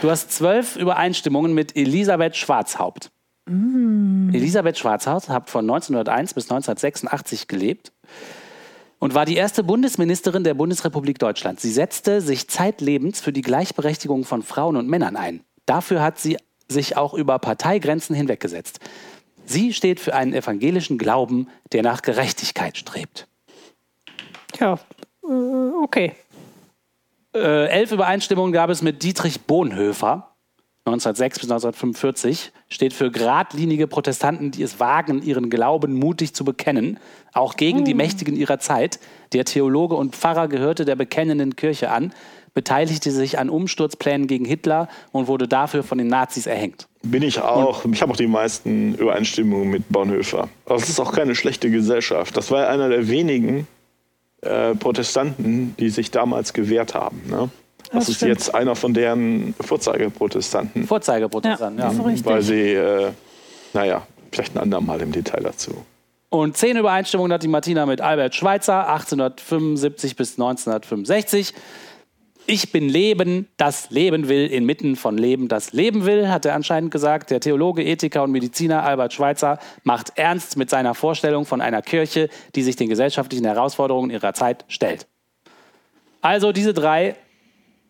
[0.00, 3.10] du hast zwölf Übereinstimmungen mit Elisabeth Schwarzhaupt.
[3.48, 7.92] Elisabeth Schwarzhaupt hat von 1901 bis 1986 gelebt
[9.00, 11.60] und war die erste Bundesministerin der Bundesrepublik Deutschland.
[11.60, 15.40] Sie setzte sich zeitlebens für die Gleichberechtigung von Frauen und Männern ein.
[15.66, 18.80] Dafür hat sie sich auch über Parteigrenzen hinweggesetzt.
[19.46, 23.26] Sie steht für einen evangelischen Glauben, der nach Gerechtigkeit strebt.
[24.60, 24.78] Ja,
[25.22, 26.12] äh, okay.
[27.34, 30.32] Äh, elf Übereinstimmungen gab es mit Dietrich Bonhoeffer.
[30.86, 37.00] 1906 bis 1945 steht für geradlinige Protestanten, die es wagen, ihren Glauben mutig zu bekennen,
[37.32, 39.00] auch gegen die Mächtigen ihrer Zeit.
[39.32, 42.12] Der Theologe und Pfarrer gehörte der bekennenden Kirche an,
[42.54, 46.86] beteiligte sich an Umsturzplänen gegen Hitler und wurde dafür von den Nazis erhängt.
[47.10, 47.84] Bin ich auch.
[47.92, 50.48] Ich habe auch die meisten Übereinstimmungen mit Bonhoeffer.
[50.64, 52.36] Aber es ist auch keine schlechte Gesellschaft.
[52.36, 53.66] Das war ja einer der wenigen
[54.42, 57.22] äh, Protestanten, die sich damals gewehrt haben.
[57.28, 57.50] Ne?
[57.78, 58.30] Das, Das ist stimmt.
[58.30, 61.90] jetzt einer von deren Vorzeigeprotestanten, Vorzeigeprotestanten, ja.
[61.90, 62.26] das richtig.
[62.26, 63.10] weil sie, äh,
[63.72, 65.84] naja, vielleicht ein andermal im Detail dazu.
[66.28, 71.54] Und zehn Übereinstimmungen hat die Martina mit Albert Schweitzer, 1875 bis 1965.
[72.48, 76.92] Ich bin Leben, das Leben will, inmitten von Leben, das Leben will, hat er anscheinend
[76.92, 77.30] gesagt.
[77.30, 82.28] Der Theologe, Ethiker und Mediziner Albert Schweitzer macht ernst mit seiner Vorstellung von einer Kirche,
[82.54, 85.08] die sich den gesellschaftlichen Herausforderungen ihrer Zeit stellt.
[86.20, 87.16] Also diese drei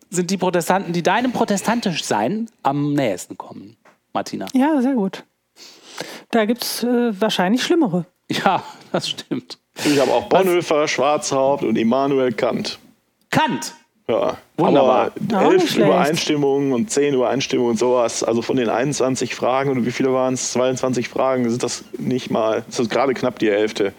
[0.09, 3.77] sind die Protestanten, die deinem protestantisch sein am nächsten kommen,
[4.15, 4.47] Martina.
[4.55, 5.25] Ja, sehr gut.
[6.31, 8.07] Da gibt es äh, wahrscheinlich Schlimmere.
[8.31, 9.59] Ja, das stimmt.
[9.85, 12.79] Ich habe auch Bonhoeffer, Schwarzhaupt und Immanuel Kant.
[13.31, 13.75] Kant!
[14.09, 15.11] Ja, Wunderbar.
[15.33, 15.77] Aber elf.
[15.77, 18.23] Übereinstimmungen und zehn Übereinstimmungen und sowas.
[18.23, 20.53] Also von den 21 Fragen, oder wie viele waren es?
[20.53, 22.63] 22 Fragen sind das nicht mal.
[22.69, 23.93] Das ist gerade knapp die Hälfte.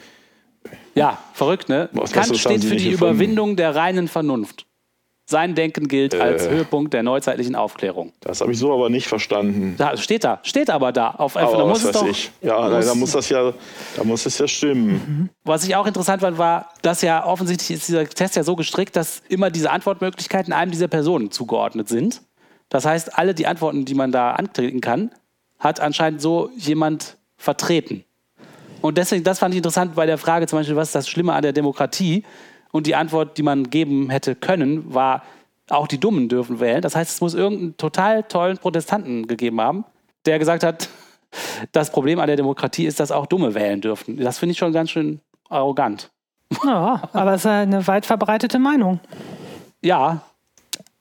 [0.96, 1.90] Ja, verrückt, ne?
[1.92, 3.14] Was- Kant steht für die gefunden?
[3.16, 4.66] Überwindung der reinen Vernunft.
[5.30, 6.52] Sein Denken gilt als Äh.
[6.52, 8.14] Höhepunkt der neuzeitlichen Aufklärung.
[8.22, 9.76] Das habe ich so aber nicht verstanden.
[9.78, 11.12] Da steht da, steht aber da.
[11.12, 12.32] Auf, da Aber muss was es weiß doch, ich.
[12.42, 13.54] Ja, muss- da muss das ja,
[13.98, 15.30] da muss es ja stimmen.
[15.44, 18.96] Was ich auch interessant fand, war, dass ja offensichtlich ist dieser Test ja so gestrickt,
[18.96, 22.22] dass immer diese Antwortmöglichkeiten einem dieser Personen zugeordnet sind.
[22.70, 25.12] Das heißt, alle die Antworten, die man da anklicken kann,
[25.60, 28.06] hat anscheinend so jemand vertreten.
[28.82, 31.34] Und deswegen, das fand ich interessant bei der Frage zum Beispiel, was ist das Schlimme
[31.34, 32.24] an der Demokratie?
[32.78, 35.24] Und die Antwort, die man geben hätte können, war,
[35.68, 36.80] auch die Dummen dürfen wählen.
[36.80, 39.84] Das heißt, es muss irgendeinen total tollen Protestanten gegeben haben,
[40.28, 40.88] der gesagt hat,
[41.72, 44.18] das Problem an der Demokratie ist, dass auch Dumme wählen dürfen.
[44.18, 46.12] Das finde ich schon ganz schön arrogant.
[46.64, 49.00] Ja, aber es ist eine weit verbreitete Meinung.
[49.82, 50.22] Ja,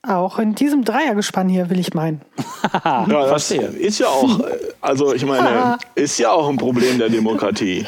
[0.03, 2.22] Auch in diesem Dreiergespann hier, will ich meinen.
[2.85, 3.66] Ja, das verstehe.
[3.66, 7.87] ist ja auch, äh, also ich meine, ist ja auch ein Problem der Demokratie.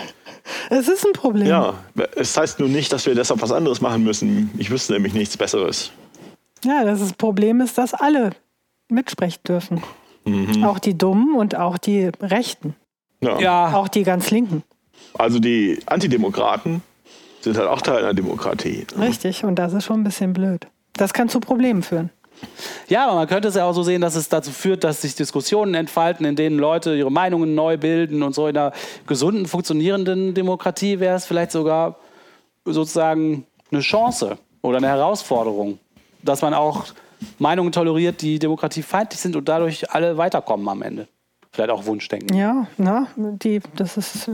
[0.71, 1.47] Es ist ein Problem.
[1.47, 1.75] Ja,
[2.17, 4.51] es heißt nur nicht, dass wir deshalb was anderes machen müssen.
[4.59, 5.91] Ich wüsste nämlich nichts Besseres.
[6.65, 8.31] Ja, das ist- Problem ist, dass alle
[8.89, 9.83] mitsprechen dürfen.
[10.25, 10.65] Mhm.
[10.65, 12.75] Auch die Dummen und auch die Rechten.
[13.21, 13.39] Ja.
[13.41, 14.63] ja, Auch die ganz Linken.
[15.15, 16.83] Also die Antidemokraten
[17.41, 18.87] sind halt auch Teil einer Demokratie.
[18.99, 19.45] Richtig.
[19.45, 20.67] Und das ist schon ein bisschen blöd.
[20.95, 22.11] Das kann zu Problemen führen.
[22.89, 25.15] Ja, aber man könnte es ja auch so sehen, dass es dazu führt, dass sich
[25.15, 28.73] Diskussionen entfalten, in denen Leute ihre Meinungen neu bilden und so in einer
[29.07, 31.97] gesunden, funktionierenden Demokratie wäre es vielleicht sogar
[32.65, 35.79] sozusagen eine Chance oder eine Herausforderung,
[36.23, 36.87] dass man auch
[37.39, 41.09] Meinungen toleriert, die demokratiefeindlich sind und dadurch alle weiterkommen am Ende.
[41.53, 42.37] Vielleicht auch Wunschdenken.
[42.37, 44.33] Ja, na, die, das ist äh,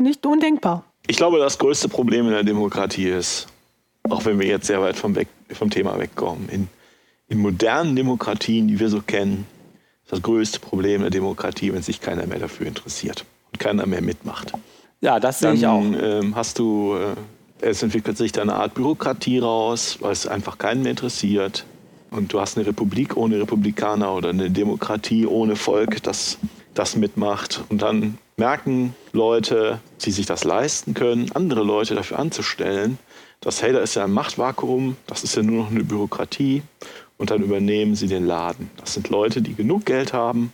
[0.00, 0.84] nicht undenkbar.
[1.06, 3.46] Ich glaube, das größte Problem in der Demokratie ist,
[4.08, 6.68] auch wenn wir jetzt sehr weit vom, weg, vom Thema wegkommen, in,
[7.28, 9.46] in modernen Demokratien, die wir so kennen,
[10.04, 14.02] ist das größte Problem der Demokratie, wenn sich keiner mehr dafür interessiert und keiner mehr
[14.02, 14.52] mitmacht.
[15.00, 15.80] Ja, das sehe ich auch.
[15.80, 17.14] ähm, hast du, äh,
[17.60, 21.64] es entwickelt sich da eine Art Bürokratie raus, weil es einfach keinen mehr interessiert.
[22.10, 26.38] Und du hast eine Republik ohne Republikaner oder eine Demokratie ohne Volk, das
[26.78, 27.64] das mitmacht.
[27.68, 32.98] Und dann merken Leute, die sich das leisten können, andere Leute dafür anzustellen,
[33.40, 36.62] dass, hey, da ist ja ein Machtvakuum, das ist ja nur noch eine Bürokratie.
[37.18, 38.70] Und dann übernehmen sie den Laden.
[38.76, 40.52] Das sind Leute, die genug Geld haben,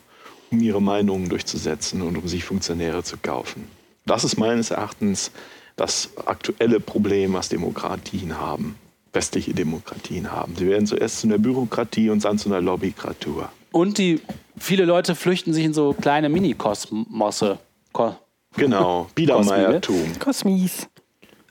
[0.50, 3.68] um ihre Meinungen durchzusetzen und um sich Funktionäre zu kaufen.
[4.06, 5.30] Das ist meines Erachtens
[5.76, 8.76] das aktuelle Problem, was Demokratien haben,
[9.12, 10.54] westliche Demokratien haben.
[10.56, 13.50] Sie werden zuerst zu einer Bürokratie und dann zu einer Lobbykratur.
[13.72, 14.20] Und die
[14.56, 17.58] viele Leute flüchten sich in so kleine Mini-Kosmosse.
[17.92, 18.14] Ko
[18.56, 20.18] Genau, Biedermeiertum.
[20.20, 20.88] Kosmis.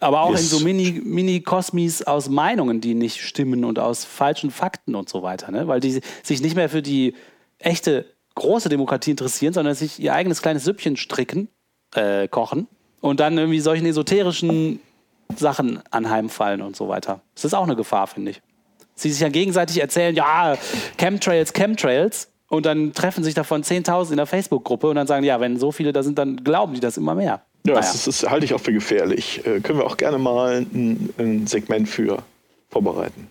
[0.04, 0.50] Aber auch in Yes.
[0.50, 5.52] so Mini- Mini-Kosmis aus Meinungen, die nicht stimmen und aus falschen Fakten und so weiter.
[5.52, 5.68] Ne?
[5.68, 7.16] Weil die sich nicht mehr für die
[7.60, 11.48] echte große Demokratie interessieren, sondern sich ihr eigenes kleines Süppchen stricken,
[11.96, 12.68] äh, kochen
[13.02, 14.80] und dann irgendwie solchen esoterischen
[15.36, 17.22] Sachen anheimfallen und so weiter.
[17.36, 18.42] Das ist auch eine Gefahr, finde ich.
[18.96, 20.56] Sie sich ja gegenseitig erzählen, ja,
[20.98, 22.30] Chemtrails, Chemtrails.
[22.50, 25.72] Und dann treffen sich davon 10.000 in der Facebook-Gruppe und dann sagen, ja, wenn so
[25.72, 27.42] viele da sind, dann glauben die das immer mehr.
[27.66, 27.80] Ja, Naja.
[27.80, 29.46] das, das halte ich auch für gefährlich.
[29.46, 32.24] Äh, können wir auch gerne mal ein, ein Segment für
[32.70, 33.28] vorbereiten.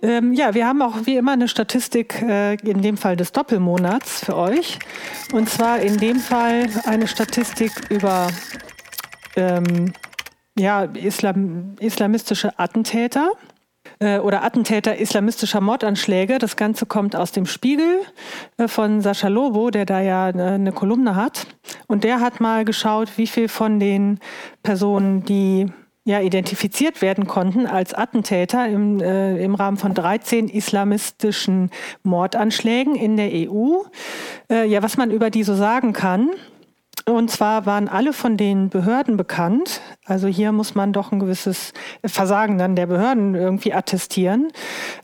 [0.00, 4.24] Ähm, ja, wir haben auch wie immer eine Statistik, äh, in dem Fall des Doppelmonats
[4.24, 4.78] für euch.
[5.32, 8.28] Und zwar in dem Fall eine Statistik über
[9.36, 9.92] ähm,
[10.56, 13.32] ja, Islam, islamistische Attentäter
[14.00, 16.38] äh, oder Attentäter islamistischer Mordanschläge.
[16.38, 18.00] Das Ganze kommt aus dem Spiegel
[18.56, 21.46] äh, von Sascha Lobo, der da ja äh, eine Kolumne hat.
[21.86, 24.20] Und der hat mal geschaut, wie viel von den
[24.62, 25.66] Personen, die
[26.08, 31.70] ja, identifiziert werden konnten als Attentäter im, äh, im Rahmen von 13 islamistischen
[32.02, 33.82] Mordanschlägen in der EU.
[34.50, 36.30] Äh, ja, was man über die so sagen kann.
[37.08, 39.80] Und zwar waren alle von den Behörden bekannt.
[40.04, 41.72] Also hier muss man doch ein gewisses
[42.04, 44.48] Versagen dann der Behörden irgendwie attestieren.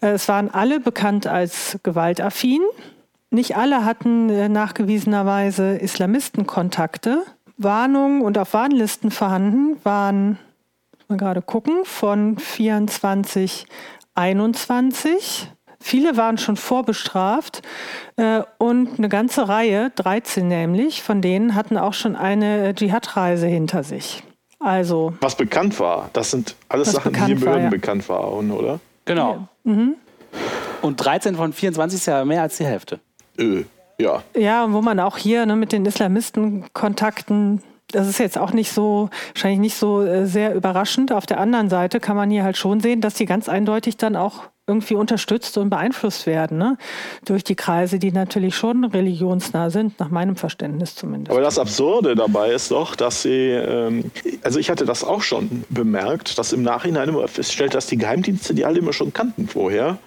[0.01, 2.61] Äh, Es waren alle bekannt als gewaltaffin.
[3.31, 7.25] Nicht alle hatten äh, nachgewiesenerweise Islamistenkontakte.
[7.57, 10.39] Warnungen und auf Warnlisten vorhanden waren,
[11.09, 13.67] man gerade gucken, von 24,
[14.15, 15.54] 21.
[15.87, 17.61] Viele waren schon vorbestraft
[18.17, 23.85] äh, und eine ganze Reihe, 13 nämlich, von denen hatten auch schon eine Dschihad-Reise hinter
[23.85, 24.23] sich.
[24.59, 27.69] Also, Was bekannt war, das sind alles Sachen, die bekannt den Behörden war, ja.
[27.69, 28.81] bekannt waren, oder?
[29.05, 29.47] Genau.
[30.81, 32.99] Und 13 von 24 ist ja mehr als die Hälfte.
[33.39, 33.65] Äh,
[33.99, 34.23] ja.
[34.35, 38.73] ja, und wo man auch hier ne, mit den Islamistenkontakten, das ist jetzt auch nicht
[38.73, 41.13] so, wahrscheinlich nicht so äh, sehr überraschend.
[41.13, 44.17] Auf der anderen Seite kann man hier halt schon sehen, dass die ganz eindeutig dann
[44.17, 46.79] auch irgendwie unterstützt und beeinflusst werden, ne?
[47.27, 51.33] durch die Kreise, die natürlich schon religionsnah sind, nach meinem Verständnis zumindest.
[51.33, 54.11] Aber das Absurde dabei ist doch, dass sie, ähm,
[54.43, 58.55] also ich hatte das auch schon bemerkt, dass im Nachhinein immer feststellt, dass die Geheimdienste
[58.55, 59.99] die alle immer schon kannten vorher.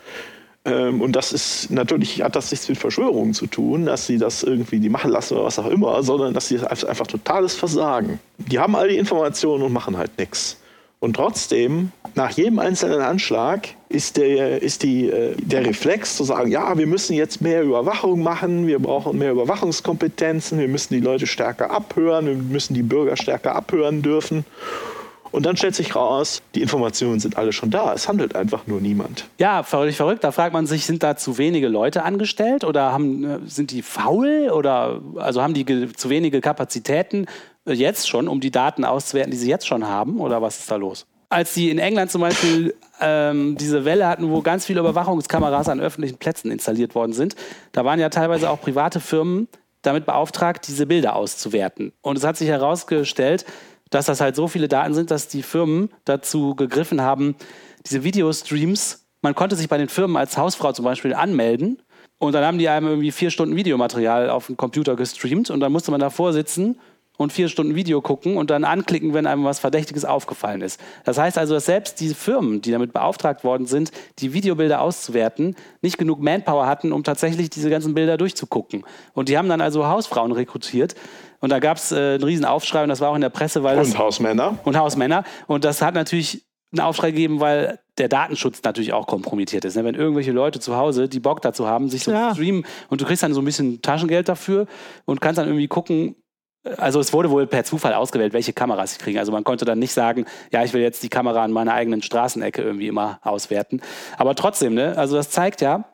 [0.65, 4.41] Ähm, und das ist natürlich, hat das nichts mit Verschwörungen zu tun, dass sie das
[4.41, 8.19] irgendwie die machen lassen oder was auch immer, sondern dass sie einfach totales Versagen.
[8.37, 10.57] Die haben all die Informationen und machen halt nichts.
[10.99, 16.49] Und trotzdem, nach jedem einzelnen Anschlag ist, der, ist die, äh, der Reflex zu sagen,
[16.49, 21.27] ja, wir müssen jetzt mehr Überwachung machen, wir brauchen mehr Überwachungskompetenzen, wir müssen die Leute
[21.27, 24.43] stärker abhören, wir müssen die Bürger stärker abhören dürfen.
[25.32, 27.93] Und dann stellt sich raus, die Informationen sind alle schon da.
[27.93, 29.25] Es handelt einfach nur niemand.
[29.38, 30.23] Ja, völlig verrückt.
[30.23, 33.82] Da fragt man sich, sind da zu wenige Leute angestellt oder haben, äh, sind die
[33.82, 37.28] faul oder also haben die zu wenige Kapazitäten?
[37.73, 40.19] jetzt schon, um die Daten auszuwerten, die sie jetzt schon haben?
[40.19, 41.05] Oder was ist da los?
[41.30, 45.80] Als sie in England zum Beispiel ähm, diese Welle hatten, wo ganz viele Überwachungskameras an
[45.80, 47.36] öffentlichen Plätzen installiert worden sind,
[47.73, 49.47] da waren ja teilweise auch private Firmen
[49.82, 51.91] damit beauftragt, diese Bilder auszuwerten.
[52.01, 53.45] Und es hat sich herausgestellt,
[53.89, 57.35] dass das halt so viele Daten sind, dass die Firmen dazu gegriffen haben,
[57.85, 61.81] diese Videostreams, man konnte sich bei den Firmen als Hausfrau zum Beispiel anmelden
[62.19, 65.71] und dann haben die einem irgendwie vier Stunden Videomaterial auf dem Computer gestreamt und dann
[65.71, 66.77] musste man davor sitzen
[67.17, 70.79] und vier Stunden Video gucken und dann anklicken, wenn einem was Verdächtiges aufgefallen ist.
[71.03, 75.55] Das heißt also, dass selbst diese Firmen, die damit beauftragt worden sind, die Videobilder auszuwerten,
[75.81, 78.83] nicht genug Manpower hatten, um tatsächlich diese ganzen Bilder durchzugucken.
[79.13, 80.95] Und die haben dann also Hausfrauen rekrutiert.
[81.39, 83.63] Und da gab es äh, einen riesen Aufschrei und das war auch in der Presse,
[83.63, 84.57] weil und Hausmänner.
[84.63, 85.23] Und Hausmänner.
[85.47, 89.75] Und das hat natürlich einen Aufschrei gegeben, weil der Datenschutz natürlich auch kompromittiert ist.
[89.75, 89.83] Ne?
[89.83, 92.29] Wenn irgendwelche Leute zu Hause, die Bock dazu haben, sich so ja.
[92.29, 94.67] zu streamen und du kriegst dann so ein bisschen Taschengeld dafür
[95.05, 96.15] und kannst dann irgendwie gucken,
[96.77, 99.17] also es wurde wohl per Zufall ausgewählt, welche Kameras sie kriegen.
[99.17, 102.01] Also man konnte dann nicht sagen, ja, ich will jetzt die Kamera an meiner eigenen
[102.01, 103.81] Straßenecke irgendwie immer auswerten.
[104.17, 105.85] Aber trotzdem, ne, also das zeigt ja,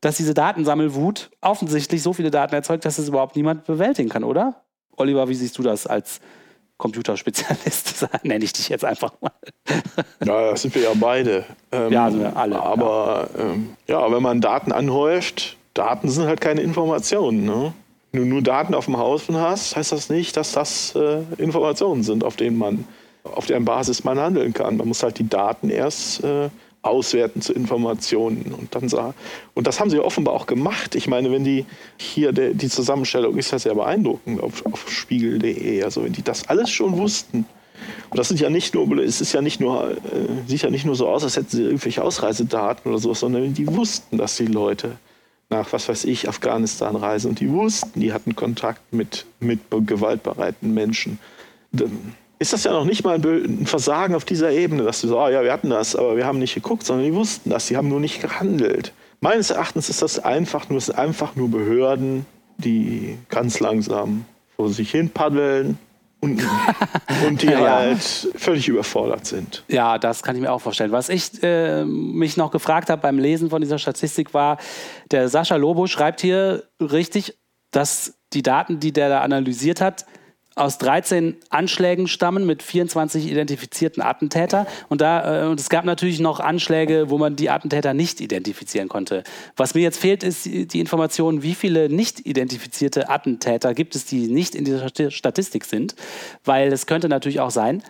[0.00, 4.64] dass diese Datensammelwut offensichtlich so viele Daten erzeugt, dass es überhaupt niemand bewältigen kann, oder?
[4.98, 6.20] Oliver, wie siehst du das als
[6.76, 8.06] Computerspezialist?
[8.22, 9.32] Nenne ich dich jetzt einfach mal.
[10.24, 11.44] Ja, das sind wir ja beide.
[11.72, 12.62] Ähm, ja, also alle.
[12.62, 13.44] Aber ja.
[13.44, 17.44] Ähm, ja, wenn man Daten anhäuft, Daten sind halt keine Informationen.
[17.44, 17.72] Ne?
[18.12, 22.02] Wenn du nur Daten auf dem Haufen hast, heißt das nicht, dass das äh, Informationen
[22.02, 22.84] sind, auf denen man,
[23.24, 24.76] auf deren Basis man handeln kann.
[24.76, 26.48] Man muss halt die Daten erst äh,
[26.82, 29.14] auswerten zu Informationen und dann sagen.
[29.54, 30.94] Und das haben sie offenbar auch gemacht.
[30.94, 31.66] Ich meine, wenn die
[31.96, 35.82] hier de, die Zusammenstellung ist ja sehr beeindruckend auf, auf Spiegel.de.
[35.82, 37.46] Also wenn die das alles schon wussten.
[38.10, 39.96] Und das sind ja nicht nur, es ist ja nicht nur, äh,
[40.46, 43.66] sieht ja nicht nur so aus, als hätten sie irgendwelche Ausreisedaten oder so, sondern die
[43.66, 44.96] wussten, dass die Leute
[45.50, 50.74] nach, was weiß ich, Afghanistan reisen und die wussten, die hatten Kontakt mit, mit gewaltbereiten
[50.74, 51.18] Menschen.
[52.38, 55.28] Ist das ja noch nicht mal ein Versagen auf dieser Ebene, dass du so, oh
[55.28, 57.88] ja, wir hatten das, aber wir haben nicht geguckt, sondern die wussten das, die haben
[57.88, 58.92] nur nicht gehandelt.
[59.20, 62.26] Meines Erachtens ist das einfach nur, einfach nur Behörden,
[62.58, 64.24] die ganz langsam
[64.56, 65.78] vor sich hin paddeln,
[66.20, 66.42] und,
[67.26, 67.76] und die ja.
[67.76, 69.64] halt völlig überfordert sind.
[69.68, 70.92] Ja, das kann ich mir auch vorstellen.
[70.92, 74.58] Was ich äh, mich noch gefragt habe beim Lesen von dieser Statistik war,
[75.10, 77.38] der Sascha Lobo schreibt hier richtig,
[77.70, 80.06] dass die Daten, die der da analysiert hat,
[80.58, 84.66] aus 13 Anschlägen stammen mit 24 identifizierten Attentätern.
[84.88, 88.88] Und, da, äh, und es gab natürlich noch Anschläge, wo man die Attentäter nicht identifizieren
[88.88, 89.22] konnte.
[89.56, 94.28] Was mir jetzt fehlt, ist die Information, wie viele nicht identifizierte Attentäter gibt es, die
[94.28, 95.94] nicht in dieser Statistik sind.
[96.44, 97.82] Weil es könnte natürlich auch sein,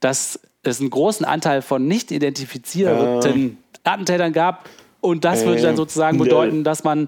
[0.00, 3.88] dass es einen großen Anteil von nicht identifizierten äh.
[3.88, 4.68] Attentätern gab.
[5.00, 7.06] Und das äh, würde dann sozusagen bedeuten, dass man,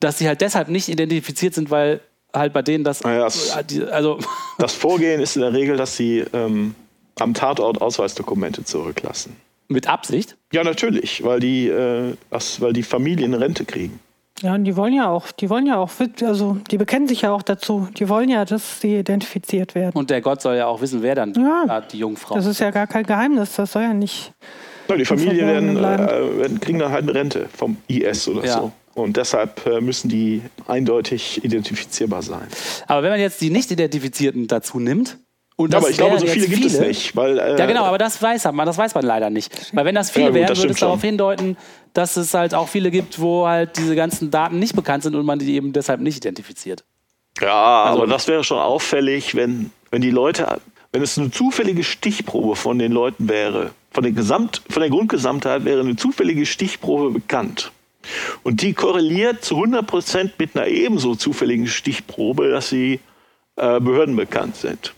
[0.00, 2.00] dass sie halt deshalb nicht identifiziert sind, weil
[2.34, 3.02] halt bei denen das.
[3.02, 3.50] Naja, das,
[3.90, 4.18] also
[4.58, 6.74] das Vorgehen ist in der Regel, dass sie ähm,
[7.18, 9.36] am Tatort Ausweisdokumente zurücklassen.
[9.68, 10.36] Mit Absicht?
[10.52, 14.00] Ja, natürlich, weil die, äh, das, weil die Familien Rente kriegen.
[14.42, 15.90] Ja, und die wollen ja auch, die wollen ja auch,
[16.22, 17.88] also die bekennen sich ja auch dazu.
[17.96, 19.92] Die wollen ja, dass sie identifiziert werden.
[19.94, 22.34] Und der Gott soll ja auch wissen, wer dann ja, die Jungfrau.
[22.34, 24.32] Das ist ja gar kein Geheimnis, das soll ja nicht.
[24.88, 28.52] Ja, die Familien werden, äh, kriegen dann halt eine Rente vom IS oder ja.
[28.58, 28.72] so.
[28.94, 32.46] Und deshalb äh, müssen die eindeutig identifizierbar sein.
[32.86, 35.18] Aber wenn man jetzt die nicht identifizierten dazu nimmt,
[35.56, 37.14] und ja, aber ich glaube, so viele gibt es nicht.
[37.14, 39.74] Weil, äh, ja, genau, aber das weiß man, das weiß man leider nicht.
[39.74, 41.56] Weil wenn das viele ja, gut, wären, das würde es darauf hindeuten,
[41.92, 45.26] dass es halt auch viele gibt, wo halt diese ganzen Daten nicht bekannt sind und
[45.26, 46.84] man die eben deshalb nicht identifiziert.
[47.40, 50.60] Ja, also, aber das wäre schon auffällig, wenn, wenn die Leute,
[50.90, 55.64] wenn es eine zufällige Stichprobe von den Leuten wäre, von der, Gesamt, von der Grundgesamtheit
[55.64, 57.72] wäre eine zufällige Stichprobe bekannt
[58.42, 63.00] und die korreliert zu 100 Prozent mit einer ebenso zufälligen Stichprobe, dass sie
[63.56, 64.94] äh, behördenbekannt sind.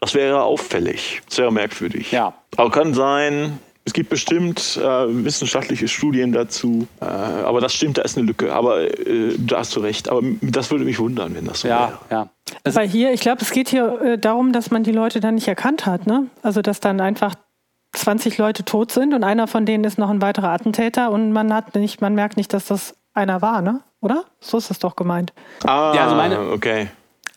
[0.00, 2.10] Das wäre auffällig, sehr merkwürdig.
[2.10, 2.34] Ja.
[2.56, 8.02] Aber kann sein, Es gibt bestimmt äh, wissenschaftliche Studien dazu, äh, aber das stimmt, da
[8.02, 8.52] ist eine Lücke.
[8.52, 10.08] Aber äh, da hast du recht.
[10.08, 11.98] Aber das würde mich wundern, wenn das so ja, wäre.
[12.10, 12.28] Ja,
[12.62, 15.34] also Weil hier, ich glaube, es geht hier äh, darum, dass man die Leute dann
[15.34, 16.06] nicht erkannt hat.
[16.06, 16.26] Ne?
[16.42, 17.34] Also dass dann einfach
[17.92, 21.52] 20 Leute tot sind und einer von denen ist noch ein weiterer Attentäter und man
[21.52, 23.80] hat nicht, man merkt nicht, dass das einer war, ne?
[24.00, 24.24] Oder?
[24.40, 25.32] So ist das doch gemeint.
[25.64, 26.88] Ah, Ja, also meine- okay.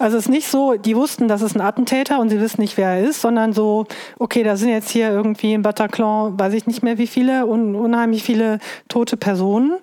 [0.03, 2.75] Also es ist nicht so, die wussten, das ist ein Attentäter und sie wissen nicht,
[2.75, 3.85] wer er ist, sondern so,
[4.19, 7.73] okay, da sind jetzt hier irgendwie im Bataclan, weiß ich nicht mehr wie viele, un
[7.73, 8.59] unheimlich viele
[8.89, 9.79] tote Personen.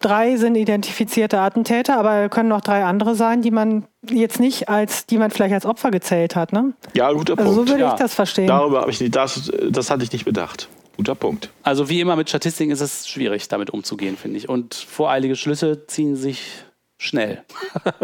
[0.00, 5.06] Drei sind identifizierte Attentäter, aber können noch drei andere sein, die man jetzt nicht als,
[5.06, 6.52] die man vielleicht als Opfer gezählt hat.
[6.52, 6.74] Ne?
[6.94, 7.70] Ja, guter Also so Punkt.
[7.70, 7.94] würde ja.
[7.94, 8.46] ich das verstehen.
[8.46, 10.68] Darüber habe ich nicht, das, das hatte ich nicht bedacht.
[10.96, 11.50] Guter Punkt.
[11.64, 14.48] Also wie immer mit Statistiken ist es schwierig, damit umzugehen, finde ich.
[14.48, 16.64] Und voreilige Schlüsse ziehen sich
[17.04, 17.44] schnell.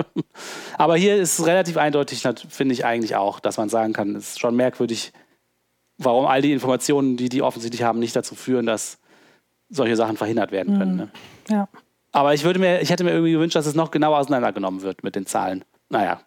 [0.79, 4.31] Aber hier ist es relativ eindeutig, finde ich eigentlich auch, dass man sagen kann, es
[4.31, 5.13] ist schon merkwürdig,
[5.99, 8.99] warum all die Informationen, die die offensichtlich haben, nicht dazu führen, dass
[9.69, 10.97] solche Sachen verhindert werden können.
[10.97, 11.09] Ne?
[11.49, 11.69] Ja.
[12.13, 15.05] Aber ich würde mir, ich hätte mir irgendwie gewünscht, dass es noch genauer auseinandergenommen wird
[15.05, 15.65] mit den Zahlen.
[15.91, 16.21] Naja,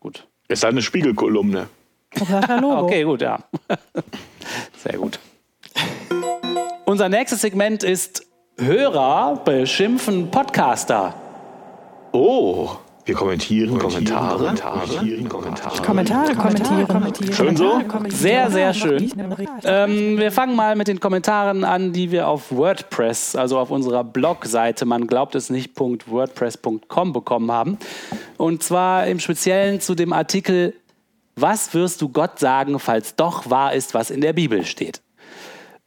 [0.00, 0.26] gut.
[0.48, 1.68] Ist eine Spiegelkolumne.
[2.60, 3.38] Okay, gut, ja.
[4.76, 5.20] Sehr gut.
[6.84, 8.26] Unser nächstes Segment ist
[8.58, 11.14] Hörer beschimpfen Podcaster.
[12.12, 12.70] Oh,
[13.04, 14.54] wir kommentieren, Kommentare.
[14.54, 15.82] Kommentieren, Kommentare.
[15.82, 17.32] Kommentare kommentieren.
[17.32, 17.80] Schön so?
[18.08, 19.10] Sehr, sehr schön.
[19.64, 24.04] Ähm, wir fangen mal mit den Kommentaren an, die wir auf WordPress, also auf unserer
[24.04, 27.78] Blogseite, man glaubt es nicht, .wordpress.com bekommen haben.
[28.36, 30.74] Und zwar im Speziellen zu dem Artikel
[31.36, 35.00] Was wirst du Gott sagen, falls doch wahr ist, was in der Bibel steht?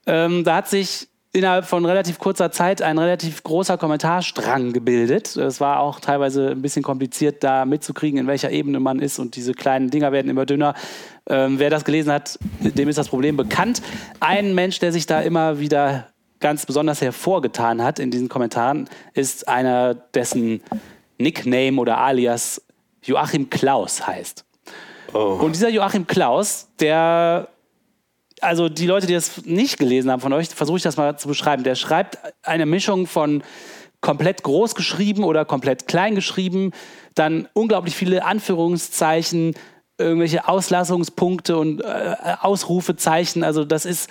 [0.07, 5.35] Ähm, da hat sich innerhalb von relativ kurzer Zeit ein relativ großer Kommentarstrang gebildet.
[5.35, 9.35] Es war auch teilweise ein bisschen kompliziert, da mitzukriegen, in welcher Ebene man ist und
[9.35, 10.75] diese kleinen Dinger werden immer dünner.
[11.27, 13.81] Ähm, wer das gelesen hat, dem ist das Problem bekannt.
[14.19, 19.47] Ein Mensch, der sich da immer wieder ganz besonders hervorgetan hat in diesen Kommentaren, ist
[19.47, 20.61] einer, dessen
[21.17, 22.61] Nickname oder Alias
[23.01, 24.45] Joachim Klaus heißt.
[25.13, 27.47] Und dieser Joachim Klaus, der
[28.43, 31.27] also die Leute, die das nicht gelesen haben von euch, versuche ich das mal zu
[31.27, 31.63] beschreiben.
[31.63, 33.43] Der schreibt eine Mischung von
[34.01, 36.71] komplett groß geschrieben oder komplett klein geschrieben,
[37.15, 39.55] dann unglaublich viele Anführungszeichen,
[39.97, 43.43] irgendwelche Auslassungspunkte und äh, Ausrufezeichen.
[43.43, 44.09] Also das ist,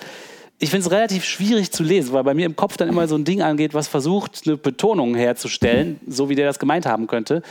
[0.57, 3.15] ich finde es relativ schwierig zu lesen, weil bei mir im Kopf dann immer so
[3.15, 7.43] ein Ding angeht, was versucht, eine Betonung herzustellen, so wie der das gemeint haben könnte.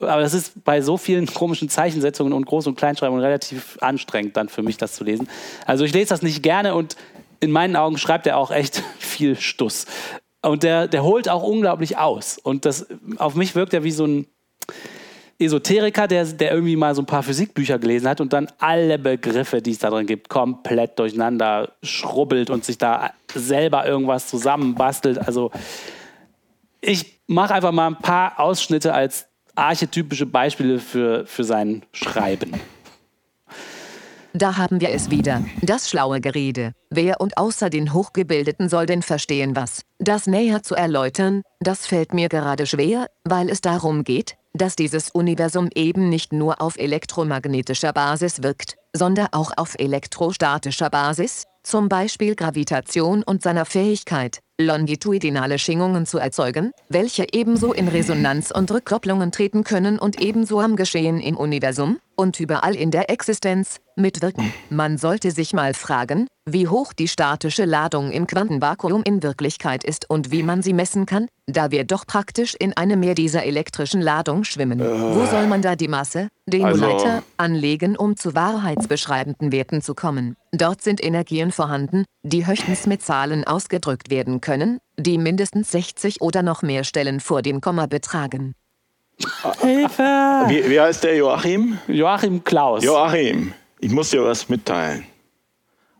[0.00, 4.48] Aber das ist bei so vielen komischen Zeichensetzungen und Groß- und Kleinschreibungen relativ anstrengend dann
[4.48, 5.28] für mich, das zu lesen.
[5.66, 6.96] Also ich lese das nicht gerne und
[7.40, 9.86] in meinen Augen schreibt er auch echt viel Stuss.
[10.42, 12.38] Und der, der holt auch unglaublich aus.
[12.38, 14.26] Und das auf mich wirkt er wie so ein
[15.38, 19.62] Esoteriker, der, der irgendwie mal so ein paar Physikbücher gelesen hat und dann alle Begriffe,
[19.62, 25.18] die es da drin gibt, komplett durcheinander schrubbelt und sich da selber irgendwas zusammenbastelt.
[25.18, 25.50] Also
[26.80, 32.52] ich mache einfach mal ein paar Ausschnitte als archetypische Beispiele für, für sein Schreiben.
[34.36, 36.72] Da haben wir es wieder, das schlaue Gerede.
[36.90, 39.82] Wer und außer den Hochgebildeten soll denn verstehen was?
[40.00, 45.10] Das näher zu erläutern, das fällt mir gerade schwer, weil es darum geht, dass dieses
[45.10, 52.34] Universum eben nicht nur auf elektromagnetischer Basis wirkt, sondern auch auf elektrostatischer Basis, zum Beispiel
[52.34, 59.64] Gravitation und seiner Fähigkeit, longitudinale Schwingungen zu erzeugen, welche ebenso in Resonanz und Rückkopplungen treten
[59.64, 64.52] können und ebenso am Geschehen im Universum und überall in der Existenz mitwirken.
[64.70, 70.10] Man sollte sich mal fragen, wie hoch die statische Ladung im Quantenvakuum in Wirklichkeit ist
[70.10, 74.00] und wie man sie messen kann, da wir doch praktisch in einem Meer dieser elektrischen
[74.02, 74.80] Ladung schwimmen.
[74.80, 79.94] Wo soll man da die Masse, den Also- Leiter, anlegen, um zu wahrheitsbeschreibenden Werten zu
[79.94, 80.36] kommen?
[80.52, 86.42] Dort sind Energien vorhanden, die höchstens mit Zahlen ausgedrückt werden können, die mindestens 60 oder
[86.42, 88.54] noch mehr Stellen vor dem Komma betragen.
[89.60, 90.02] Hilfe!
[90.48, 91.78] Wie, wie heißt der Joachim?
[91.86, 92.84] Joachim Klaus.
[92.84, 95.04] Joachim, ich muss dir was mitteilen.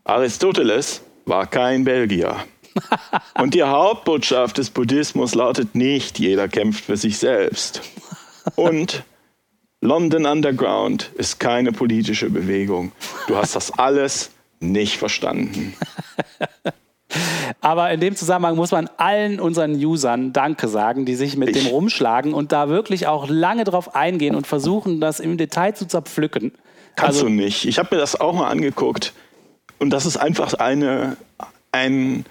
[0.03, 2.37] Aristoteles war kein Belgier.
[3.39, 7.81] Und die Hauptbotschaft des Buddhismus lautet nicht, jeder kämpft für sich selbst.
[8.55, 9.03] Und
[9.81, 12.91] London Underground ist keine politische Bewegung.
[13.27, 15.75] Du hast das alles nicht verstanden.
[17.61, 21.63] Aber in dem Zusammenhang muss man allen unseren Usern Danke sagen, die sich mit Ich-
[21.63, 25.87] dem rumschlagen und da wirklich auch lange drauf eingehen und versuchen, das im Detail zu
[25.87, 26.51] zerpflücken.
[26.95, 27.65] Kannst Also- du nicht.
[27.65, 29.13] Ich habe mir das auch mal angeguckt.
[29.79, 31.17] Und das ist einfach eine,
[31.71, 32.25] ein,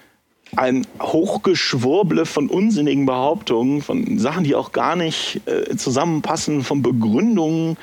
[0.55, 7.77] ein Hochgeschwurble von unsinnigen Behauptungen, von Sachen, die auch gar nicht äh, zusammenpassen, von Begründungen.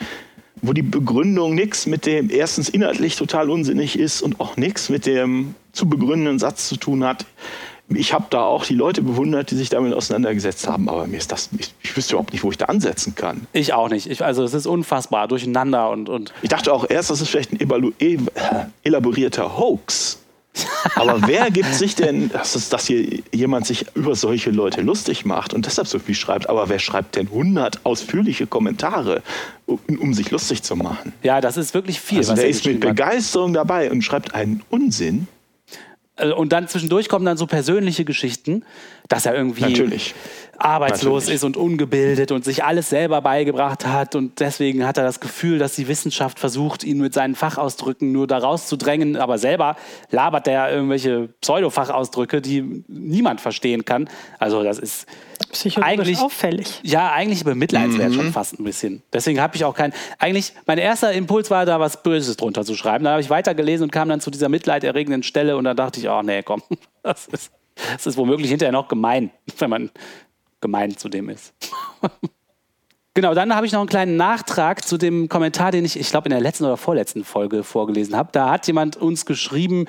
[0.62, 5.06] Wo die Begründung nichts mit dem erstens inhaltlich total unsinnig ist und auch nichts mit
[5.06, 7.26] dem zu begründenden Satz zu tun hat.
[7.89, 11.32] Ich habe da auch die Leute bewundert, die sich damit auseinandergesetzt haben, aber mir ist
[11.32, 13.47] das, ich, ich wüsste überhaupt nicht, wo ich da ansetzen kann.
[13.52, 14.06] Ich auch nicht.
[14.09, 17.52] Ich, also es ist unfassbar durcheinander und, und Ich dachte auch erst, das ist vielleicht
[17.52, 18.18] ein e-
[18.84, 20.22] elaborierter Hoax.
[20.96, 25.24] Aber wer gibt sich denn, dass, es, dass hier jemand sich über solche Leute lustig
[25.24, 29.22] macht und deshalb so viel schreibt, aber wer schreibt denn 100 ausführliche Kommentare,
[29.66, 31.12] um, um sich lustig zu machen?
[31.22, 32.18] ja, das ist wirklich viel.
[32.18, 32.80] Also der er ist mit.
[32.80, 35.28] Begeisterung dabei und schreibt einen Unsinn.
[36.16, 38.64] Äh, Und dann zwischendurch kommen dann so persönliche Geschichten,
[39.09, 40.14] dass er irgendwie Natürlich.
[40.59, 41.34] arbeitslos Natürlich.
[41.36, 45.59] ist und ungebildet und sich alles selber beigebracht hat und deswegen hat er das Gefühl,
[45.59, 49.76] dass die Wissenschaft versucht, ihn mit seinen Fachausdrücken nur da rauszudrängen, aber selber
[50.10, 54.09] labert er irgendwelche Pseudo-Fachausdrücke, die niemand verstehen kann.
[54.39, 55.06] Also das ist
[55.52, 56.80] Psychologisch Eigentlich- auffällig.
[56.82, 58.14] ja, eigentlich bemitleidenswert Mhm.
[58.14, 59.02] schon fast ein bisschen.
[59.12, 59.92] Deswegen habe ich auch keinen.
[60.18, 63.04] Eigentlich, mein erster Impuls war, da was Böses drunter zu schreiben.
[63.04, 66.08] Dann habe ich weitergelesen und kam dann zu dieser mitleiderregenden Stelle und dann dachte ich,
[66.08, 66.62] oh nee, komm,
[67.02, 67.52] das ist,
[67.92, 69.90] das ist womöglich hinterher noch gemein, wenn man
[70.60, 71.52] gemein zu dem ist.
[73.14, 76.28] Genau, dann habe ich noch einen kleinen Nachtrag zu dem Kommentar, den ich, ich glaube,
[76.28, 78.30] in der letzten oder vorletzten Folge vorgelesen habe.
[78.32, 79.84] Da hat jemand uns geschrieben,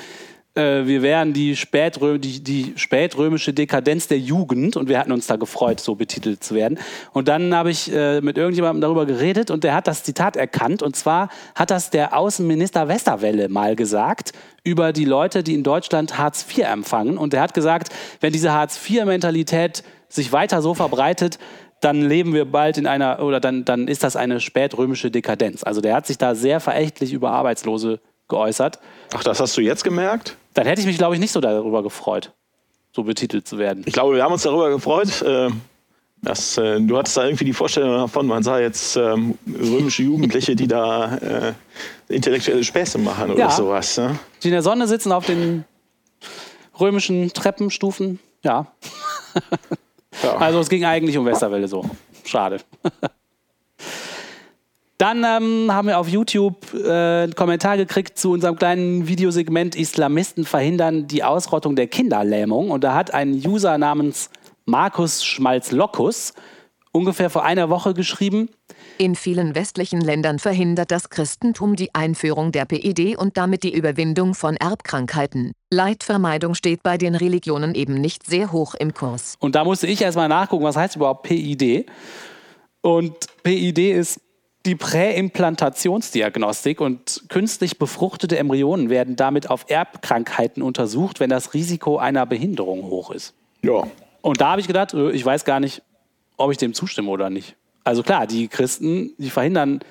[0.55, 5.27] äh, wir wären die, Spätrö die, die spätrömische Dekadenz der Jugend und wir hatten uns
[5.27, 6.79] da gefreut, so betitelt zu werden.
[7.11, 10.83] Und dann habe ich äh, mit irgendjemandem darüber geredet und der hat das Zitat erkannt.
[10.83, 16.17] Und zwar hat das der Außenminister Westerwelle mal gesagt über die Leute, die in Deutschland
[16.17, 17.17] Hartz IV empfangen.
[17.17, 17.89] Und der hat gesagt,
[18.21, 21.39] wenn diese Hartz IV-Mentalität sich weiter so verbreitet,
[21.81, 25.63] dann leben wir bald in einer, oder dann, dann ist das eine spätrömische Dekadenz.
[25.63, 27.99] Also der hat sich da sehr verächtlich über Arbeitslose
[28.29, 28.79] geäußert.
[29.13, 30.37] Ach, das hast du jetzt gemerkt?
[30.53, 32.31] Dann hätte ich mich, glaube ich, nicht so darüber gefreut,
[32.91, 33.83] so betitelt zu werden.
[33.85, 35.21] Ich glaube, wir haben uns darüber gefreut.
[35.21, 35.49] Äh,
[36.21, 40.55] dass, äh, du hattest da irgendwie die Vorstellung davon, man sah jetzt ähm, römische Jugendliche,
[40.55, 41.53] die da äh,
[42.07, 43.51] intellektuelle Späße machen oder Ja.
[43.51, 43.97] sowas.
[43.97, 44.17] Ne?
[44.41, 45.65] Die in der Sonne sitzen auf den
[46.79, 48.19] römischen Treppenstufen.
[48.43, 48.67] Ja.
[50.21, 50.37] Ja.
[50.37, 51.83] Also es ging eigentlich um Westerwelle so.
[52.23, 52.59] Schade.
[55.03, 60.45] Dann ähm, haben wir auf YouTube äh, einen Kommentar gekriegt zu unserem kleinen Videosegment Islamisten
[60.45, 62.71] verhindern die Ausrottung der Kinderlähmung.
[62.71, 64.29] Und da hat ein User namens
[64.63, 66.31] Markus Schmalz-Lockus
[66.93, 68.47] ungefähr vor einer Woche geschrieben,
[68.97, 74.33] In vielen westlichen Ländern verhindert das Christentum die Einführung der PED und damit die Überwindung
[74.33, 75.51] von Erbkrankheiten.
[75.69, 79.35] Leidvermeidung steht bei den Religionen eben nicht sehr hoch im Kurs.
[79.39, 81.87] Und da musste ich erstmal nachgucken, was heißt überhaupt PID.
[82.81, 84.21] Und PID ist
[84.65, 92.25] die Präimplantationsdiagnostik und künstlich befruchtete Embryonen werden damit auf Erbkrankheiten untersucht, wenn das Risiko einer
[92.25, 93.33] Behinderung hoch ist.
[93.61, 93.83] ja.
[94.21, 95.81] Und da habe ich gedacht, äh, ich weiß gar nicht,
[96.37, 97.57] ob ich dem zustimme oder nicht.
[97.83, 99.81] Also klar, die Christen, die verhindern,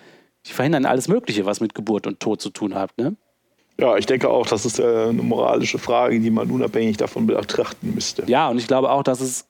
[0.46, 2.96] die verhindern alles Mögliche, was mit Geburt und Tod zu tun hat.
[2.96, 3.14] Ne?
[3.78, 7.92] Ja, ich denke auch, das ist äh, eine moralische Frage, die man unabhängig davon betrachten
[7.94, 8.24] müsste.
[8.26, 9.44] Ja, und ich glaube auch, dass es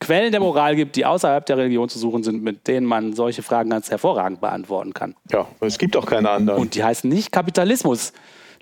[0.00, 3.42] Quellen der Moral gibt, die außerhalb der Religion zu suchen sind, mit denen man solche
[3.42, 5.14] Fragen ganz hervorragend beantworten kann.
[5.30, 6.60] Ja, es gibt auch keine anderen.
[6.60, 8.12] Und die heißen nicht Kapitalismus,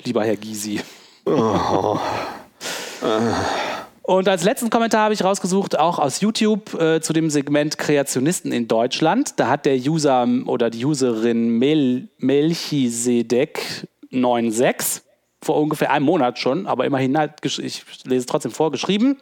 [0.04, 0.80] lieber Herr Gysi.
[4.02, 8.50] Und als letzten Kommentar habe ich rausgesucht, auch aus YouTube, äh, zu dem Segment Kreationisten
[8.52, 9.38] in Deutschland.
[9.38, 15.02] Da hat der User ähm, oder die Userin Mel Melchisedek96
[15.42, 19.18] vor ungefähr einem Monat schon, aber immerhin hat, gesch- ich lese es trotzdem vor, geschrieben.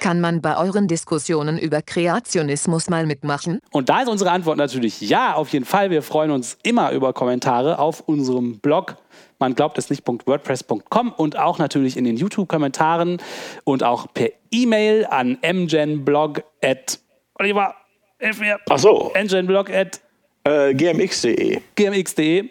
[0.00, 3.60] Kann man bei euren Diskussionen über Kreationismus mal mitmachen?
[3.72, 5.90] Und da ist unsere Antwort natürlich ja, auf jeden Fall.
[5.90, 8.96] Wir freuen uns immer über Kommentare auf unserem Blog.
[9.38, 13.18] Man glaubt es nicht.wordpress.com und auch natürlich in den YouTube-Kommentaren
[13.64, 16.98] und auch per E-Mail an mgenblog at
[17.34, 17.74] Oliver,
[18.18, 18.58] hilf mir.
[18.70, 20.00] Ach so, mgenblog at
[20.44, 21.60] äh, gmx.de.
[21.74, 22.48] gmx.de.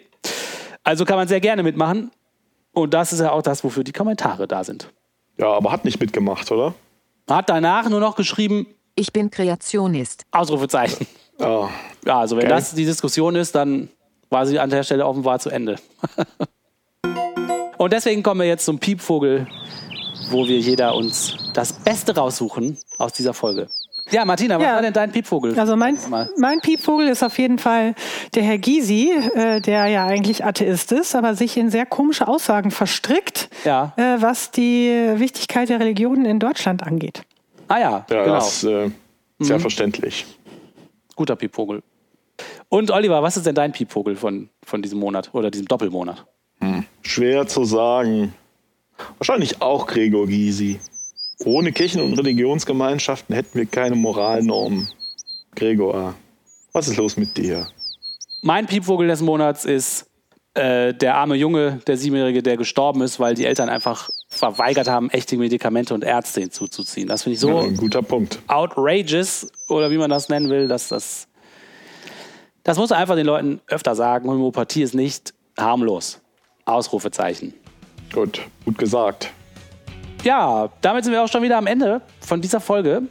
[0.84, 2.12] Also kann man sehr gerne mitmachen.
[2.76, 4.92] Und das ist ja auch das, wofür die Kommentare da sind.
[5.38, 6.74] Ja, aber hat nicht mitgemacht, oder?
[7.28, 10.24] Hat danach nur noch geschrieben, Ich bin Kreationist.
[10.30, 11.06] Ausrufezeichen.
[11.40, 11.68] Ja.
[12.06, 12.54] Ja, also wenn Okay.
[12.54, 13.88] das die Diskussion ist, dann
[14.30, 15.74] war sie an der Stelle offenbar zu Ende.
[17.78, 19.46] Und deswegen kommen wir jetzt zum Piepvogel,
[20.30, 23.66] wo wir jeder uns das Beste raussuchen aus dieser Folge.
[24.10, 24.74] Ja, Martina, was Ja.
[24.74, 25.58] war denn dein Piepvogel?
[25.58, 25.98] Also mein,
[26.38, 27.94] mein Piepvogel ist auf jeden Fall
[28.34, 32.70] der Herr Gysi, äh, der ja eigentlich Atheist ist, aber sich in sehr komische Aussagen
[32.70, 33.92] verstrickt, Ja.
[33.96, 37.22] äh, was die Wichtigkeit der Religionen in Deutschland angeht.
[37.68, 38.34] Ah ja, Ja, genau.
[38.36, 38.90] das äh,
[39.40, 40.24] ist ja verständlich.
[41.16, 41.82] Guter Piepvogel.
[42.68, 46.24] Und Oliver, was ist denn dein Piepvogel von, von diesem Monat oder diesem Doppelmonat?
[47.02, 48.34] Schwer zu sagen.
[49.18, 50.78] Wahrscheinlich auch Gregor Gysi.
[51.44, 54.88] Ohne Kirchen- und Religionsgemeinschaften hätten wir keine Moralnormen.
[55.54, 56.14] Gregor,
[56.72, 57.66] was ist los mit dir?
[58.42, 60.06] Mein Piepvogel des Monats ist
[60.54, 65.10] äh, der arme Junge, der Siebenjährige, der gestorben ist, weil die Eltern einfach verweigert haben,
[65.10, 67.08] echte Medikamente und Ärzte hinzuzuziehen.
[67.08, 68.38] Das finde ich so Ja, ein guter Punkt.
[68.48, 71.28] outrageous oder wie man das nennen will, dass das.
[72.64, 74.28] Das muss man einfach den Leuten öfter sagen.
[74.28, 76.20] Homöopathie ist nicht harmlos.
[76.64, 77.54] Ausrufezeichen.
[78.12, 79.32] Gut, gut gesagt.
[80.22, 83.02] Ja, damit sind wir auch schon wieder am Ende von dieser Folge.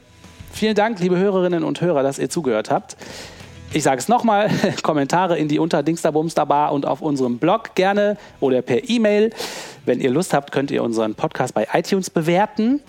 [0.51, 2.95] Vielen Dank, liebe Hörerinnen und Hörer, dass ihr zugehört habt.
[3.73, 4.49] Ich sage es nochmal,
[4.83, 9.31] Kommentare in die unter Bar und auf unserem Blog gerne oder per E-Mail.
[9.83, 12.81] Wenn ihr Lust habt, könnt ihr unseren Podcast bei iTunes bewerten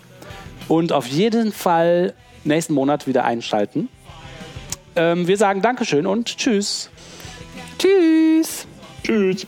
[0.69, 2.15] und auf jeden Fall
[2.45, 3.89] nächsten Monat wieder einschalten.
[4.95, 6.91] Ähm, wir sagen Dankeschön und Tschüss.
[7.79, 8.67] Tschüss.
[9.03, 9.47] Tschüss.